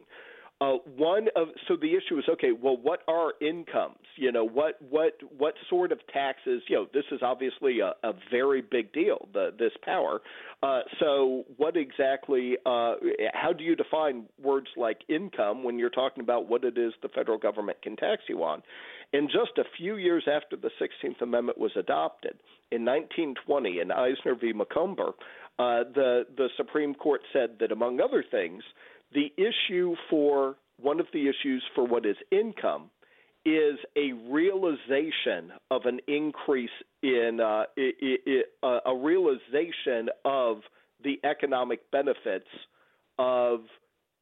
Uh, 0.62 0.78
one 0.96 1.28
of 1.36 1.50
so 1.68 1.76
the 1.76 1.90
issue 1.90 2.18
is 2.18 2.24
okay. 2.30 2.52
Well, 2.52 2.78
what 2.78 3.02
are 3.08 3.34
incomes? 3.42 3.98
You 4.16 4.32
know, 4.32 4.46
what 4.48 4.82
what 4.90 5.18
what 5.38 5.56
sort 5.70 5.92
of 5.92 6.00
taxes? 6.14 6.62
You 6.70 6.76
know, 6.78 6.88
this 6.94 7.04
is 7.12 7.20
obviously 7.22 7.80
a, 7.82 7.94
a 8.08 8.14
very 8.32 8.62
big 8.62 8.94
deal. 8.94 9.28
The 9.34 9.50
this 9.58 9.74
power. 9.84 10.22
Uh, 10.62 10.82
so, 11.02 11.44
what 11.58 11.76
exactly? 11.76 12.56
Uh, 12.66 12.94
how 13.34 13.52
do 13.52 13.64
you 13.66 13.76
define 13.76 14.26
words 14.42 14.68
like 14.78 15.00
income 15.10 15.64
when 15.64 15.78
you're 15.78 15.90
talking 15.90 16.24
about 16.24 16.48
what 16.48 16.64
it 16.64 16.78
is 16.78 16.94
the 17.02 17.10
federal 17.10 17.38
government 17.38 17.82
can 17.82 17.98
tax 17.98 18.22
you 18.30 18.42
on? 18.44 18.62
And 19.12 19.30
just 19.30 19.58
a 19.58 19.64
few 19.78 19.98
years 19.98 20.28
after 20.34 20.56
the 20.56 20.72
16th 20.82 21.22
Amendment 21.22 21.58
was 21.58 21.72
adopted, 21.76 22.34
in 22.72 22.84
1920, 22.84 23.80
in 23.80 23.92
Eisner 23.92 24.34
v. 24.34 24.54
Macomber, 24.54 25.12
uh, 25.60 25.84
the 25.94 26.26
the 26.36 26.50
Supreme 26.58 26.96
Court 26.96 27.22
said 27.32 27.58
that 27.60 27.72
among 27.72 28.00
other 28.00 28.24
things 28.30 28.64
the 29.14 29.32
issue 29.38 29.96
for 30.10 30.56
one 30.80 31.00
of 31.00 31.06
the 31.14 31.30
issues 31.30 31.64
for 31.76 31.86
what 31.86 32.06
is 32.06 32.16
income 32.32 32.90
is 33.46 33.78
a 33.96 34.14
realization 34.32 35.52
of 35.70 35.86
an 35.86 36.00
increase 36.08 36.70
in 37.02 37.40
uh, 37.44 37.64
it, 37.76 38.22
it, 38.26 38.46
uh, 38.64 38.80
a 38.86 38.96
realization 38.96 40.10
of 40.24 40.62
the 41.04 41.20
economic 41.24 41.92
benefits 41.92 42.48
of 43.20 43.60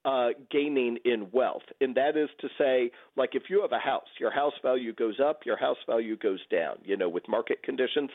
uh, 0.05 0.29
gaining 0.49 0.97
in 1.05 1.27
wealth. 1.31 1.63
And 1.79 1.95
that 1.95 2.17
is 2.17 2.29
to 2.39 2.47
say, 2.57 2.91
like 3.15 3.31
if 3.33 3.43
you 3.49 3.61
have 3.61 3.71
a 3.71 3.79
house, 3.79 4.07
your 4.19 4.31
house 4.31 4.53
value 4.63 4.93
goes 4.93 5.19
up, 5.23 5.41
your 5.45 5.57
house 5.57 5.77
value 5.87 6.17
goes 6.17 6.39
down, 6.49 6.77
you 6.83 6.97
know, 6.97 7.09
with 7.09 7.27
market 7.27 7.61
conditions. 7.63 8.09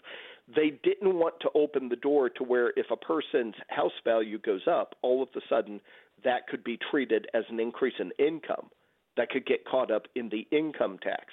They 0.54 0.78
didn't 0.82 1.14
want 1.14 1.34
to 1.40 1.50
open 1.54 1.88
the 1.88 1.96
door 1.96 2.28
to 2.30 2.44
where 2.44 2.72
if 2.76 2.86
a 2.90 2.96
person's 2.96 3.54
house 3.68 3.92
value 4.04 4.38
goes 4.38 4.62
up, 4.68 4.96
all 5.02 5.22
of 5.22 5.28
a 5.36 5.40
sudden 5.48 5.80
that 6.24 6.48
could 6.48 6.64
be 6.64 6.78
treated 6.90 7.28
as 7.34 7.44
an 7.50 7.60
increase 7.60 7.94
in 7.98 8.10
income 8.18 8.68
that 9.16 9.30
could 9.30 9.46
get 9.46 9.64
caught 9.64 9.90
up 9.90 10.02
in 10.14 10.28
the 10.28 10.46
income 10.50 10.98
tax. 11.02 11.26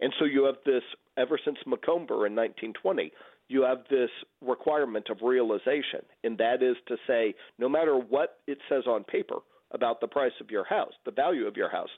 And 0.00 0.12
so 0.18 0.24
you 0.24 0.44
have 0.44 0.56
this, 0.64 0.82
ever 1.16 1.38
since 1.44 1.58
Macomber 1.66 2.26
in 2.26 2.34
1920, 2.34 3.12
you 3.48 3.62
have 3.62 3.78
this 3.88 4.10
requirement 4.42 5.08
of 5.08 5.18
realization, 5.22 6.00
and 6.24 6.36
that 6.38 6.62
is 6.62 6.76
to 6.88 6.96
say, 7.06 7.34
no 7.58 7.68
matter 7.68 7.96
what 7.96 8.38
it 8.46 8.58
says 8.68 8.84
on 8.86 9.04
paper 9.04 9.36
about 9.70 10.00
the 10.00 10.08
price 10.08 10.32
of 10.40 10.50
your 10.50 10.64
house, 10.64 10.92
the 11.04 11.10
value 11.10 11.46
of 11.46 11.56
your 11.56 11.70
house, 11.70 11.90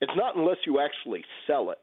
it's 0.00 0.12
not 0.16 0.36
unless 0.36 0.58
you 0.66 0.80
actually 0.80 1.24
sell 1.46 1.70
it. 1.70 1.78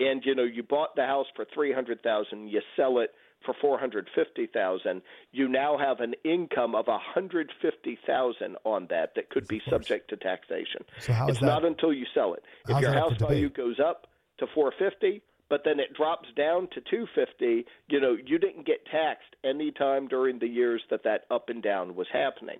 And 0.00 0.22
you 0.24 0.34
know, 0.34 0.44
you 0.44 0.62
bought 0.62 0.96
the 0.96 1.06
house 1.06 1.26
for 1.36 1.44
three 1.52 1.72
hundred 1.72 2.02
thousand, 2.02 2.48
you 2.48 2.60
sell 2.76 2.98
it 2.98 3.10
for 3.44 3.54
450,000, 3.60 5.02
you 5.32 5.48
now 5.48 5.76
have 5.76 6.00
an 6.00 6.14
income 6.24 6.74
of 6.74 6.86
150,000 6.86 8.56
on 8.64 8.86
that 8.90 9.14
that 9.16 9.30
could 9.30 9.48
be 9.48 9.60
subject 9.68 10.10
to 10.10 10.16
taxation. 10.16 10.84
So 11.00 11.12
how 11.12 11.24
is 11.24 11.30
it's 11.32 11.40
that- 11.40 11.46
not 11.46 11.64
until 11.64 11.92
you 11.92 12.06
sell 12.14 12.34
it. 12.34 12.44
If 12.68 12.80
your 12.80 12.92
house 12.92 13.16
value 13.18 13.48
goes 13.50 13.80
up 13.80 14.06
to 14.38 14.46
450, 14.46 15.22
but 15.48 15.64
then 15.64 15.80
it 15.80 15.92
drops 15.92 16.28
down 16.34 16.68
to 16.68 16.80
250, 16.80 17.66
you 17.88 18.00
know, 18.00 18.16
you 18.24 18.38
didn't 18.38 18.64
get 18.64 18.86
taxed 18.86 19.36
any 19.44 19.70
time 19.70 20.08
during 20.08 20.38
the 20.38 20.48
years 20.48 20.82
that 20.88 21.02
that 21.04 21.24
up 21.30 21.48
and 21.50 21.62
down 21.62 21.94
was 21.94 22.06
happening. 22.12 22.58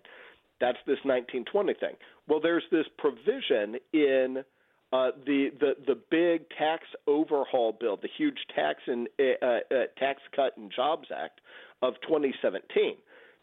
That's 0.63 0.79
this 0.87 0.99
1920 1.03 1.75
thing. 1.75 1.97
Well, 2.29 2.39
there's 2.41 2.63
this 2.71 2.87
provision 2.97 3.81
in 3.93 4.45
uh, 4.93 5.11
the 5.27 5.49
the 5.59 5.73
the 5.89 5.99
big 6.09 6.49
tax 6.57 6.85
overhaul 7.09 7.77
bill, 7.79 7.99
the 8.01 8.09
huge 8.17 8.39
tax 8.55 8.79
and 8.87 9.09
uh, 9.19 9.45
uh, 9.45 9.59
tax 9.99 10.21
cut 10.37 10.57
and 10.57 10.71
jobs 10.75 11.09
act 11.13 11.41
of 11.83 11.95
2017, 12.07 12.95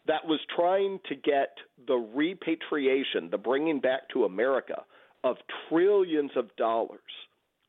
that 0.06 0.26
was 0.26 0.40
trying 0.56 0.98
to 1.10 1.14
get 1.14 1.58
the 1.86 1.96
repatriation, 2.14 3.28
the 3.30 3.36
bringing 3.36 3.80
back 3.80 4.08
to 4.14 4.24
America 4.24 4.82
of 5.22 5.36
trillions 5.68 6.30
of 6.36 6.48
dollars 6.56 7.00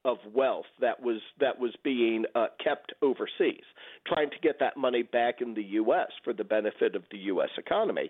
of 0.06 0.18
wealth 0.34 0.66
that 0.80 1.02
was 1.02 1.20
that 1.40 1.60
was 1.60 1.72
being 1.84 2.26
uh, 2.36 2.48
kept 2.64 2.94
overseas, 3.02 3.64
trying 4.08 4.30
to 4.30 4.38
get 4.42 4.60
that 4.60 4.78
money 4.78 5.04
back 5.04 5.42
in 5.42 5.54
the 5.54 5.64
U.S. 5.64 6.10
for 6.24 6.34
the 6.34 6.44
benefit 6.44 6.96
of 6.96 7.04
the 7.12 7.18
U.S. 7.18 7.50
economy, 7.58 8.10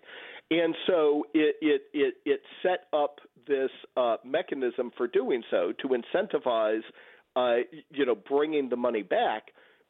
and 0.49 0.75
so 0.87 1.25
it 1.33 1.55
it 1.61 1.81
it, 1.93 2.13
it 2.25 2.41
set 2.63 2.87
up 2.93 3.19
this 3.47 3.71
uh, 3.97 4.17
mechanism 4.23 4.91
for 4.95 5.07
doing 5.07 5.43
so 5.49 5.73
to 5.81 5.89
incentivize, 5.89 6.81
uh, 7.35 7.57
you 7.91 8.05
know, 8.05 8.15
bringing 8.15 8.69
the 8.69 8.77
money 8.77 9.01
back. 9.01 9.47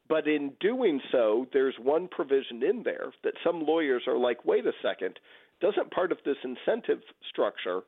But 0.08 0.26
in 0.26 0.52
doing 0.60 1.00
so, 1.10 1.46
there's 1.52 1.74
one 1.80 2.08
provision 2.08 2.62
in 2.62 2.82
there 2.82 3.12
that 3.24 3.34
some 3.44 3.64
lawyers 3.64 4.02
are 4.06 4.18
like, 4.18 4.44
wait 4.44 4.66
a 4.66 4.72
second, 4.82 5.18
doesn't 5.60 5.90
part 5.92 6.12
of 6.12 6.18
this 6.24 6.36
incentive 6.42 7.00
structure 7.30 7.82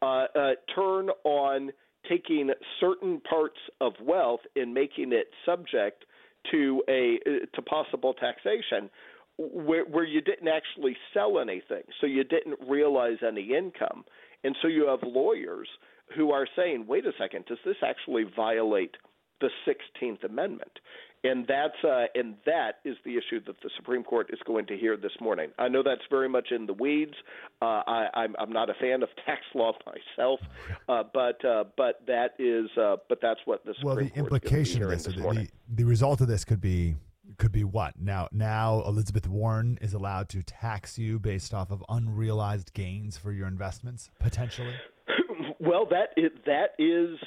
uh, 0.00 0.26
uh, 0.34 0.50
turn 0.74 1.10
on 1.24 1.70
taking 2.08 2.50
certain 2.80 3.20
parts 3.20 3.58
of 3.80 3.92
wealth 4.02 4.40
and 4.56 4.74
making 4.74 5.12
it 5.12 5.28
subject 5.44 6.04
to 6.50 6.82
a 6.88 7.18
to 7.54 7.62
possible 7.62 8.14
taxation 8.14 8.90
where 9.38 9.84
where 9.84 10.04
you 10.04 10.20
didn't 10.20 10.48
actually 10.48 10.96
sell 11.14 11.38
anything 11.38 11.82
so 12.00 12.06
you 12.06 12.24
didn't 12.24 12.58
realize 12.68 13.18
any 13.26 13.54
income. 13.56 14.04
And 14.44 14.56
so 14.62 14.68
you 14.68 14.86
have 14.86 15.00
lawyers 15.02 15.68
who 16.16 16.32
are 16.32 16.46
saying 16.56 16.86
wait 16.86 17.06
a 17.06 17.12
second 17.18 17.46
does 17.46 17.58
this 17.64 17.76
actually 17.84 18.24
violate 18.36 18.96
the 19.40 19.50
16th 19.66 20.24
amendment 20.24 20.80
and 21.24 21.46
that's 21.46 21.74
uh, 21.84 22.06
and 22.14 22.36
that 22.46 22.76
is 22.84 22.96
the 23.04 23.12
issue 23.12 23.40
that 23.46 23.56
the 23.62 23.70
Supreme 23.76 24.04
Court 24.04 24.28
is 24.32 24.38
going 24.46 24.66
to 24.66 24.76
hear 24.76 24.96
this 24.96 25.12
morning. 25.20 25.50
I 25.58 25.68
know 25.68 25.82
that's 25.82 26.02
very 26.10 26.28
much 26.28 26.48
in 26.50 26.66
the 26.66 26.72
weeds. 26.72 27.14
Uh, 27.60 27.82
I, 27.86 28.08
I'm, 28.14 28.36
I'm 28.38 28.52
not 28.52 28.70
a 28.70 28.74
fan 28.74 29.02
of 29.02 29.08
tax 29.26 29.42
law 29.54 29.72
myself, 29.86 30.40
uh, 30.88 31.02
but 31.12 31.44
uh, 31.44 31.64
but 31.76 32.00
that 32.06 32.34
is 32.38 32.68
uh, 32.80 32.96
but 33.08 33.18
that's 33.20 33.40
what 33.44 33.64
the 33.64 33.74
Supreme 33.74 33.86
well, 33.86 33.96
the 33.96 34.10
Court 34.10 34.12
is 34.12 34.14
going 34.14 34.26
to 34.26 34.30
be 34.30 34.36
implication 34.36 34.82
of 34.82 34.90
this, 34.90 35.04
this 35.04 35.14
the, 35.14 35.22
the, 35.22 35.48
the 35.74 35.84
result 35.84 36.20
of 36.20 36.28
this 36.28 36.44
could 36.44 36.60
be 36.60 36.96
could 37.36 37.52
be 37.52 37.64
what 37.64 37.94
now? 38.00 38.28
Now 38.32 38.82
Elizabeth 38.86 39.28
Warren 39.28 39.78
is 39.80 39.94
allowed 39.94 40.28
to 40.30 40.42
tax 40.42 40.98
you 40.98 41.18
based 41.18 41.52
off 41.52 41.70
of 41.70 41.84
unrealized 41.88 42.72
gains 42.72 43.18
for 43.18 43.32
your 43.32 43.48
investments 43.48 44.10
potentially. 44.18 44.74
Well, 45.60 45.86
that 45.86 46.10
is, 46.16 46.30
that 46.46 46.70
is 46.78 47.18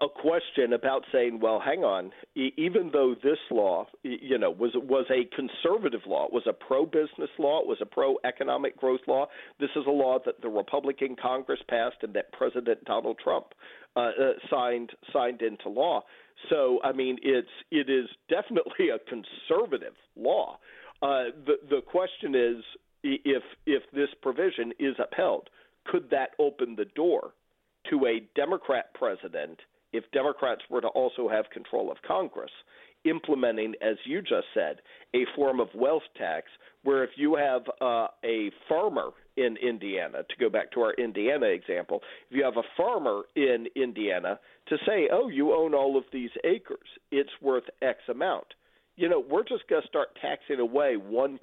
a 0.00 0.08
question 0.08 0.72
about 0.72 1.04
saying, 1.12 1.40
well, 1.40 1.60
hang 1.60 1.82
on, 1.84 2.12
e- 2.36 2.52
even 2.56 2.90
though 2.92 3.14
this 3.22 3.38
law, 3.50 3.86
you 4.02 4.38
know, 4.38 4.50
was 4.50 4.72
was 4.74 5.06
a 5.10 5.24
conservative 5.34 6.02
law, 6.06 6.26
it 6.26 6.32
was 6.32 6.44
a 6.46 6.52
pro-business 6.52 7.30
law, 7.38 7.60
it 7.60 7.66
was 7.66 7.78
a 7.80 7.86
pro-economic 7.86 8.76
growth 8.76 9.00
law. 9.06 9.26
This 9.58 9.70
is 9.76 9.84
a 9.86 9.90
law 9.90 10.18
that 10.24 10.40
the 10.40 10.48
Republican 10.48 11.16
Congress 11.20 11.60
passed 11.68 11.96
and 12.02 12.14
that 12.14 12.32
President 12.32 12.84
Donald 12.84 13.18
Trump 13.22 13.46
uh, 13.96 14.00
uh, 14.00 14.32
signed 14.50 14.90
signed 15.12 15.42
into 15.42 15.68
law. 15.68 16.02
So, 16.50 16.78
I 16.84 16.92
mean, 16.92 17.18
it's 17.22 17.48
it 17.70 17.90
is 17.90 18.08
definitely 18.28 18.90
a 18.90 18.98
conservative 18.98 19.94
law. 20.16 20.58
Uh, 21.02 21.24
the 21.46 21.56
the 21.68 21.80
question 21.80 22.34
is 22.34 22.64
if 23.02 23.42
if 23.66 23.82
this 23.92 24.08
provision 24.22 24.72
is 24.78 24.94
upheld, 24.98 25.50
could 25.86 26.10
that 26.10 26.30
open 26.38 26.76
the 26.76 26.84
door 26.84 27.32
to 27.90 28.06
a 28.06 28.20
Democrat 28.34 28.92
president 28.94 29.58
if 29.92 30.04
Democrats 30.12 30.62
were 30.70 30.80
to 30.80 30.88
also 30.88 31.28
have 31.28 31.50
control 31.50 31.90
of 31.90 31.98
Congress, 32.06 32.50
implementing, 33.04 33.74
as 33.80 33.96
you 34.04 34.20
just 34.20 34.46
said, 34.54 34.76
a 35.14 35.24
form 35.36 35.60
of 35.60 35.68
wealth 35.74 36.02
tax 36.16 36.46
where 36.82 37.04
if 37.04 37.10
you 37.16 37.36
have 37.36 37.62
uh, 37.80 38.08
a 38.24 38.50
farmer 38.68 39.10
in 39.36 39.56
Indiana, 39.56 40.18
to 40.28 40.36
go 40.40 40.48
back 40.48 40.70
to 40.72 40.80
our 40.80 40.94
Indiana 40.94 41.46
example, 41.46 42.00
if 42.30 42.36
you 42.36 42.44
have 42.44 42.56
a 42.56 42.62
farmer 42.76 43.22
in 43.36 43.66
Indiana 43.76 44.38
to 44.68 44.76
say, 44.86 45.08
oh, 45.12 45.28
you 45.28 45.52
own 45.52 45.74
all 45.74 45.96
of 45.96 46.04
these 46.12 46.30
acres, 46.44 46.88
it's 47.10 47.30
worth 47.40 47.64
X 47.82 47.98
amount. 48.10 48.46
You 48.96 49.08
know, 49.08 49.22
we're 49.30 49.44
just 49.44 49.68
going 49.68 49.82
to 49.82 49.88
start 49.88 50.08
taxing 50.20 50.58
away 50.58 50.96
1% 51.00 51.38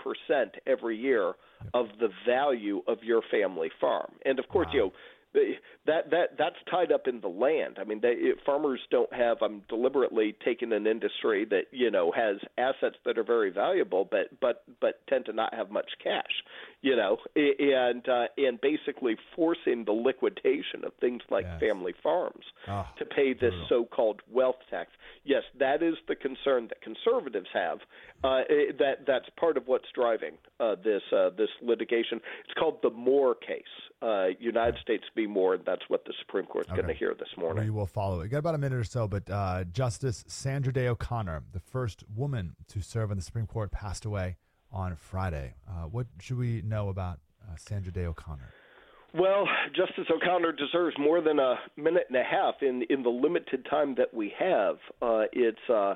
every 0.68 0.98
year 0.98 1.34
of 1.74 1.86
the 2.02 2.10
value 2.28 2.82
of 2.86 2.98
your 3.02 3.22
family 3.32 3.70
farm. 3.80 4.12
And 4.26 4.40
of 4.40 4.48
course, 4.50 4.68
you 4.74 4.80
know, 4.80 4.92
that 5.86 6.10
that 6.12 6.38
that's 6.38 6.56
tied 6.70 6.92
up 6.92 7.08
in 7.08 7.22
the 7.22 7.28
land. 7.28 7.78
I 7.80 7.84
mean, 7.84 8.00
they, 8.02 8.10
it, 8.10 8.38
farmers 8.46 8.80
don't 8.90 9.12
have. 9.14 9.38
I'm 9.42 9.62
deliberately 9.70 10.36
taking 10.44 10.72
an 10.74 10.88
industry 10.88 11.46
that 11.46 11.66
you 11.72 11.92
know 11.92 12.12
has 12.16 12.38
assets 12.58 12.96
that 13.06 13.18
are 13.18 13.24
very 13.24 13.52
valuable, 13.52 14.08
but 14.10 14.40
but 14.40 14.64
but 14.82 15.06
tend 15.08 15.26
to 15.26 15.34
not 15.34 15.54
have 15.54 15.70
much 15.70 15.90
cash. 16.04 16.44
You 16.86 16.96
know, 16.96 17.18
and 17.36 18.08
uh, 18.08 18.28
and 18.38 18.62
basically 18.62 19.16
forcing 19.36 19.86
the 19.86 19.92
liquidation 19.92 20.86
of 20.86 20.92
things 21.02 21.24
like 21.32 21.46
Yes. 21.46 21.60
family 21.60 21.94
farms 22.04 22.46
Oh, 22.68 22.86
to 23.00 23.06
pay 23.06 23.34
this 23.34 23.54
so-called 23.70 24.22
wealth 24.32 24.62
tax. 24.70 24.92
Yes, 25.24 25.42
that 25.58 25.82
is 25.82 25.96
the 26.08 26.16
concern 26.16 26.68
that 26.70 26.82
conservatives 26.82 27.48
have. 27.54 27.80
Uh, 28.24 28.42
eh, 28.50 28.72
that 28.78 29.06
that's 29.08 29.26
part 29.40 29.58
of 29.58 29.64
what's 29.68 29.90
driving 29.96 30.34
uh, 30.60 30.76
this 30.84 31.02
uh, 31.12 31.32
this 31.36 31.50
litigation. 31.64 32.22
It's 32.46 32.54
called 32.60 32.78
the 32.84 32.92
Moore 32.92 33.34
case. 33.34 33.64
Uh, 34.02 34.28
United 34.40 34.80
States 34.82 35.06
v. 35.16 35.26
Moore. 35.26 35.56
And 35.56 35.66
that's 35.66 35.82
what 35.88 36.06
the 36.06 36.14
Supreme 36.20 36.46
Court's 36.46 36.70
going 36.70 36.86
to 36.88 36.94
hear 36.94 37.16
this 37.18 37.30
We 37.36 37.42
morning. 37.44 37.74
will 37.74 37.88
follow 37.88 38.22
it. 38.22 38.28
Got 38.30 38.40
about 38.40 38.54
a 38.54 38.60
minute 38.60 38.78
or 38.78 38.84
so, 38.84 39.08
but 39.08 39.28
uh, 39.30 39.64
Justice 39.64 40.24
Sandra 40.28 40.72
Day 40.72 40.88
O'Connor, 40.88 41.42
the 41.52 41.60
first 41.60 42.04
woman 42.16 42.56
to 42.68 42.82
serve 42.82 43.10
on 43.10 43.18
the 43.18 43.24
Supreme 43.24 43.48
Court, 43.48 43.72
passed 43.72 44.06
away 44.06 44.36
on 44.72 44.96
Friday. 44.96 45.56
Uh, 45.68 45.84
what 45.84 46.08
should 46.20 46.38
we 46.38 46.62
know 46.62 46.90
about 46.90 47.20
uh, 47.42 47.56
Sandra 47.58 47.92
Day 47.92 48.06
O'Connor? 48.06 48.54
Well, 49.14 49.48
Justice 49.74 50.06
O'Connor 50.14 50.52
deserves 50.52 50.96
more 51.00 51.22
than 51.22 51.40
a 51.40 51.56
minute 51.78 52.08
and 52.10 52.18
a 52.18 52.24
half 52.24 52.56
in 52.62 52.84
in 52.90 53.02
the 53.04 53.10
limited 53.10 53.66
time 53.70 53.96
that 53.96 54.14
we 54.14 54.34
have. 54.38 54.76
Uh, 55.02 55.24
it's 55.32 55.70
uh, 55.70 55.96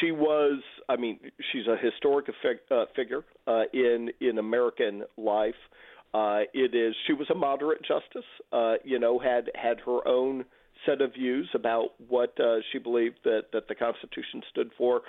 she 0.00 0.10
was, 0.10 0.62
I 0.88 0.96
mean, 0.96 1.18
she's 1.52 1.66
a 1.66 1.76
historic 1.76 2.26
uh, 2.70 2.84
figure 2.96 3.24
uh, 3.46 3.62
in 3.72 4.10
in 4.20 4.38
American 4.38 5.04
life. 5.16 5.54
Uh, 6.12 6.40
it 6.52 6.74
is 6.74 6.94
she 7.06 7.12
was 7.12 7.28
a 7.30 7.34
moderate 7.34 7.82
justice. 7.82 8.28
Uh, 8.52 8.74
you 8.84 8.98
know, 8.98 9.18
had 9.18 9.50
had 9.54 9.80
her 9.80 10.06
own 10.06 10.44
set 10.86 11.00
of 11.00 11.14
views 11.14 11.48
about 11.54 11.90
what 12.08 12.38
uh, 12.40 12.56
she 12.72 12.78
believed 12.78 13.18
that 13.24 13.44
that 13.52 13.68
the 13.68 13.74
Constitution 13.74 14.42
stood 14.50 14.70
for. 14.76 15.02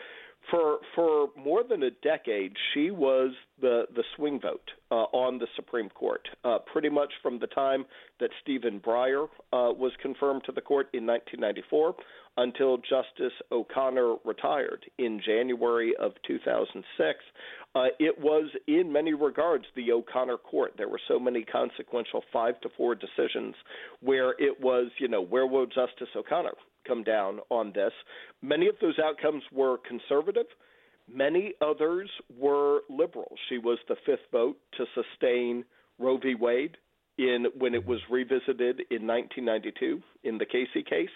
For 0.51 0.79
for 0.93 1.29
more 1.35 1.63
than 1.67 1.83
a 1.83 1.91
decade, 1.91 2.53
she 2.73 2.91
was 2.91 3.31
the 3.59 3.85
the 3.95 4.03
swing 4.15 4.39
vote 4.39 4.69
uh, 4.91 5.05
on 5.11 5.39
the 5.39 5.47
Supreme 5.55 5.89
Court. 5.89 6.27
Uh, 6.43 6.59
pretty 6.71 6.89
much 6.89 7.11
from 7.23 7.39
the 7.39 7.47
time 7.47 7.85
that 8.19 8.29
Stephen 8.41 8.79
Breyer 8.79 9.25
uh, 9.53 9.73
was 9.73 9.91
confirmed 10.01 10.43
to 10.45 10.51
the 10.51 10.61
court 10.61 10.87
in 10.93 11.05
1994 11.05 11.95
until 12.37 12.77
Justice 12.77 13.33
O'Connor 13.51 14.15
retired 14.25 14.85
in 14.97 15.21
January 15.25 15.95
of 15.95 16.11
2006. 16.27 17.19
Uh, 17.73 17.85
it 17.99 18.19
was, 18.19 18.49
in 18.67 18.91
many 18.91 19.13
regards, 19.13 19.65
the 19.75 19.91
O'Connor 19.91 20.37
court. 20.37 20.73
There 20.77 20.89
were 20.89 20.99
so 21.07 21.17
many 21.17 21.43
consequential 21.43 22.23
five 22.31 22.59
to 22.61 22.69
four 22.75 22.95
decisions 22.95 23.55
where 24.01 24.31
it 24.31 24.59
was, 24.61 24.91
you 24.99 25.07
know, 25.07 25.21
where 25.21 25.47
will 25.47 25.65
Justice 25.65 26.09
O'Connor 26.15 26.53
come 26.87 27.03
down 27.03 27.39
on 27.49 27.71
this? 27.73 27.91
Many 28.41 28.67
of 28.67 28.75
those 28.81 28.99
outcomes 28.99 29.43
were 29.51 29.77
conservative. 29.87 30.47
Many 31.11 31.53
others 31.61 32.09
were 32.37 32.81
liberal. 32.89 33.35
She 33.49 33.57
was 33.57 33.77
the 33.87 33.95
fifth 34.05 34.31
vote 34.31 34.57
to 34.77 34.85
sustain 34.95 35.65
Roe 35.99 36.17
v. 36.17 36.35
Wade 36.35 36.77
in 37.17 37.45
when 37.57 37.73
it 37.73 37.85
was 37.85 37.99
revisited 38.09 38.81
in 38.91 39.07
1992 39.07 40.01
in 40.23 40.37
the 40.37 40.45
Casey 40.45 40.83
case. 40.83 41.09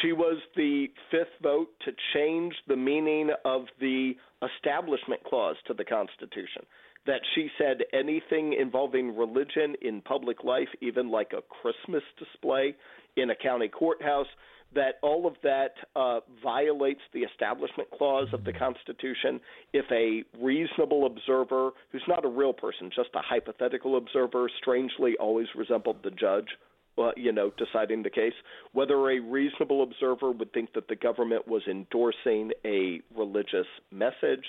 She 0.00 0.12
was 0.12 0.38
the 0.56 0.86
fifth 1.10 1.42
vote 1.42 1.68
to 1.84 1.92
change 2.14 2.54
the 2.68 2.76
meaning 2.76 3.30
of 3.44 3.62
the 3.80 4.12
Establishment 4.42 5.22
Clause 5.24 5.56
to 5.66 5.74
the 5.74 5.84
Constitution. 5.84 6.62
That 7.06 7.20
she 7.34 7.50
said 7.58 7.82
anything 7.92 8.54
involving 8.58 9.14
religion 9.14 9.74
in 9.82 10.00
public 10.00 10.42
life, 10.42 10.68
even 10.80 11.10
like 11.10 11.32
a 11.32 11.42
Christmas 11.42 12.02
display 12.18 12.74
in 13.16 13.28
a 13.28 13.34
county 13.34 13.68
courthouse, 13.68 14.26
that 14.74 14.94
all 15.02 15.26
of 15.26 15.34
that 15.42 15.74
uh, 15.96 16.20
violates 16.42 17.00
the 17.12 17.20
Establishment 17.20 17.88
Clause 17.96 18.28
of 18.32 18.44
the 18.44 18.52
Constitution 18.52 19.40
if 19.72 19.84
a 19.90 20.24
reasonable 20.42 21.06
observer, 21.06 21.70
who's 21.92 22.02
not 22.08 22.24
a 22.24 22.28
real 22.28 22.52
person, 22.52 22.90
just 22.94 23.10
a 23.14 23.20
hypothetical 23.20 23.96
observer, 23.96 24.48
strangely 24.60 25.14
always 25.18 25.46
resembled 25.56 25.96
the 26.02 26.10
judge. 26.10 26.48
Uh, 26.96 27.10
you 27.16 27.32
know, 27.32 27.50
deciding 27.58 28.04
the 28.04 28.10
case, 28.10 28.34
whether 28.72 29.10
a 29.10 29.18
reasonable 29.18 29.82
observer 29.82 30.30
would 30.30 30.52
think 30.52 30.72
that 30.74 30.86
the 30.86 30.94
government 30.94 31.48
was 31.48 31.62
endorsing 31.68 32.52
a 32.64 33.00
religious 33.16 33.66
message. 33.90 34.44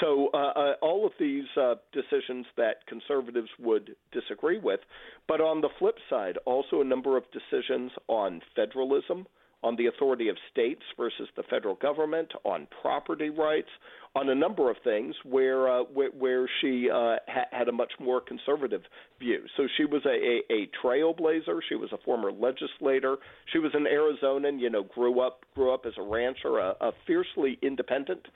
So, 0.00 0.30
uh, 0.32 0.36
uh, 0.56 0.72
all 0.80 1.04
of 1.04 1.12
these 1.20 1.44
uh, 1.60 1.74
decisions 1.92 2.46
that 2.56 2.86
conservatives 2.86 3.50
would 3.58 3.96
disagree 4.12 4.58
with. 4.58 4.80
But 5.28 5.42
on 5.42 5.60
the 5.60 5.68
flip 5.78 5.96
side, 6.08 6.38
also 6.46 6.80
a 6.80 6.84
number 6.84 7.18
of 7.18 7.24
decisions 7.32 7.92
on 8.08 8.40
federalism, 8.56 9.26
on 9.62 9.76
the 9.76 9.86
authority 9.86 10.28
of 10.28 10.36
states 10.50 10.82
versus 10.96 11.28
the 11.36 11.42
federal 11.44 11.74
government, 11.74 12.30
on 12.44 12.66
property 12.80 13.28
rights, 13.30 13.68
on 14.16 14.28
a 14.28 14.34
number 14.34 14.70
of 14.70 14.76
things 14.82 15.14
where 15.24 15.68
uh, 15.68 15.82
where, 15.84 16.10
where 16.10 16.50
she 16.60 16.88
uh, 16.90 17.16
ha- 17.28 17.46
had 17.52 17.68
a 17.68 17.72
much 17.72 17.92
more 18.00 18.20
conservative 18.20 18.82
view. 19.18 19.42
So 19.56 19.68
she 19.76 19.84
was 19.84 20.02
a, 20.04 20.08
a, 20.08 20.62
a 20.62 20.70
trailblazer. 20.82 21.60
She 21.68 21.74
was 21.74 21.90
a 21.92 21.98
former 21.98 22.32
legislator. 22.32 23.16
She 23.52 23.58
was 23.58 23.72
an 23.74 23.84
Arizonan. 23.84 24.60
You 24.60 24.70
know, 24.70 24.82
grew 24.82 25.20
up 25.20 25.44
grew 25.54 25.72
up 25.72 25.84
as 25.86 25.92
a 25.98 26.02
rancher, 26.02 26.58
a, 26.58 26.74
a 26.80 26.92
fiercely 27.06 27.58
independent 27.62 28.26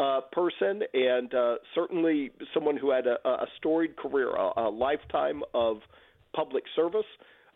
uh, 0.00 0.20
person, 0.32 0.82
and 0.92 1.32
uh, 1.34 1.54
certainly 1.74 2.30
someone 2.52 2.76
who 2.76 2.90
had 2.90 3.06
a, 3.06 3.16
a 3.26 3.46
storied 3.58 3.96
career, 3.96 4.30
a, 4.30 4.62
a 4.62 4.70
lifetime 4.70 5.42
of 5.54 5.78
public 6.34 6.64
service 6.74 7.06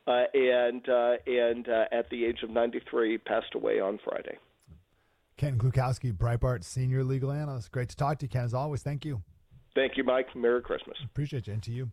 uh, 0.07 0.25
and 0.35 0.89
uh, 0.89 1.17
and 1.27 1.69
uh, 1.69 1.85
at 1.93 2.09
the 2.11 2.25
age 2.25 2.43
of 2.43 2.51
93 2.51 3.19
passed 3.19 3.55
away 3.55 3.81
on 3.81 3.99
Friday. 4.05 4.39
Ken 5.37 5.59
Klukowski, 5.59 6.13
Breitbart 6.13 6.65
Senior 6.65 7.05
Legal 7.05 7.31
Analyst. 7.31 7.71
Great 7.71 7.91
to 7.91 7.97
talk 7.97 8.19
to 8.19 8.25
you, 8.25 8.29
Ken, 8.31 8.45
as 8.45 8.55
always. 8.55 8.83
Thank 8.83 9.05
you. 9.05 9.23
Thank 9.75 9.97
you, 9.99 10.05
Mike. 10.05 10.35
Merry 10.35 10.63
Christmas. 10.63 10.97
Appreciate 11.05 11.47
you. 11.47 11.53
And 11.53 11.63
to 11.65 11.71
you. 11.71 11.91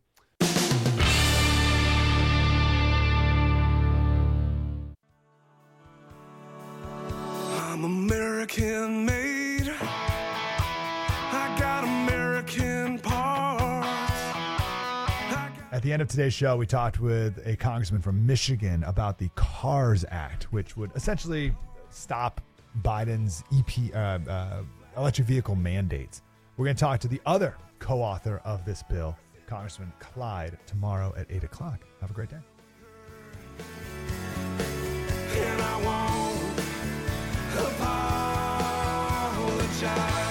I'm 7.74 7.84
American 7.84 9.06
made. 9.06 9.43
At 15.84 15.88
the 15.88 15.92
end 15.92 16.02
of 16.02 16.08
today's 16.08 16.34
show, 16.34 16.56
we 16.56 16.66
talked 16.66 17.02
with 17.02 17.46
a 17.46 17.58
congressman 17.58 18.02
from 18.02 18.26
Michigan 18.26 18.86
about 18.86 19.18
the 19.18 19.30
CARS 19.36 20.06
Act, 20.10 20.46
which 20.46 20.78
would 20.78 20.90
essentially 20.96 21.54
stop 21.90 22.40
Biden's 22.84 23.44
EP, 23.54 23.94
uh, 23.94 24.32
uh, 24.32 24.64
electric 24.96 25.28
vehicle 25.28 25.56
mandates. 25.58 26.22
We're 26.56 26.64
going 26.64 26.78
to 26.78 26.80
talk 26.80 27.02
to 27.02 27.10
the 27.10 27.20
other 27.26 27.58
co 27.80 28.02
author 28.02 28.40
of 28.46 28.64
this 28.64 28.82
bill, 28.90 29.18
Congressman 29.46 29.92
Clyde, 30.00 30.58
tomorrow 30.66 31.14
at 31.18 31.28
8 31.30 31.44
o'clock. 31.44 31.82
Have 32.00 32.12
a 32.12 32.14
great 32.14 32.30
day. 32.30 32.40
apologize. 39.84 40.23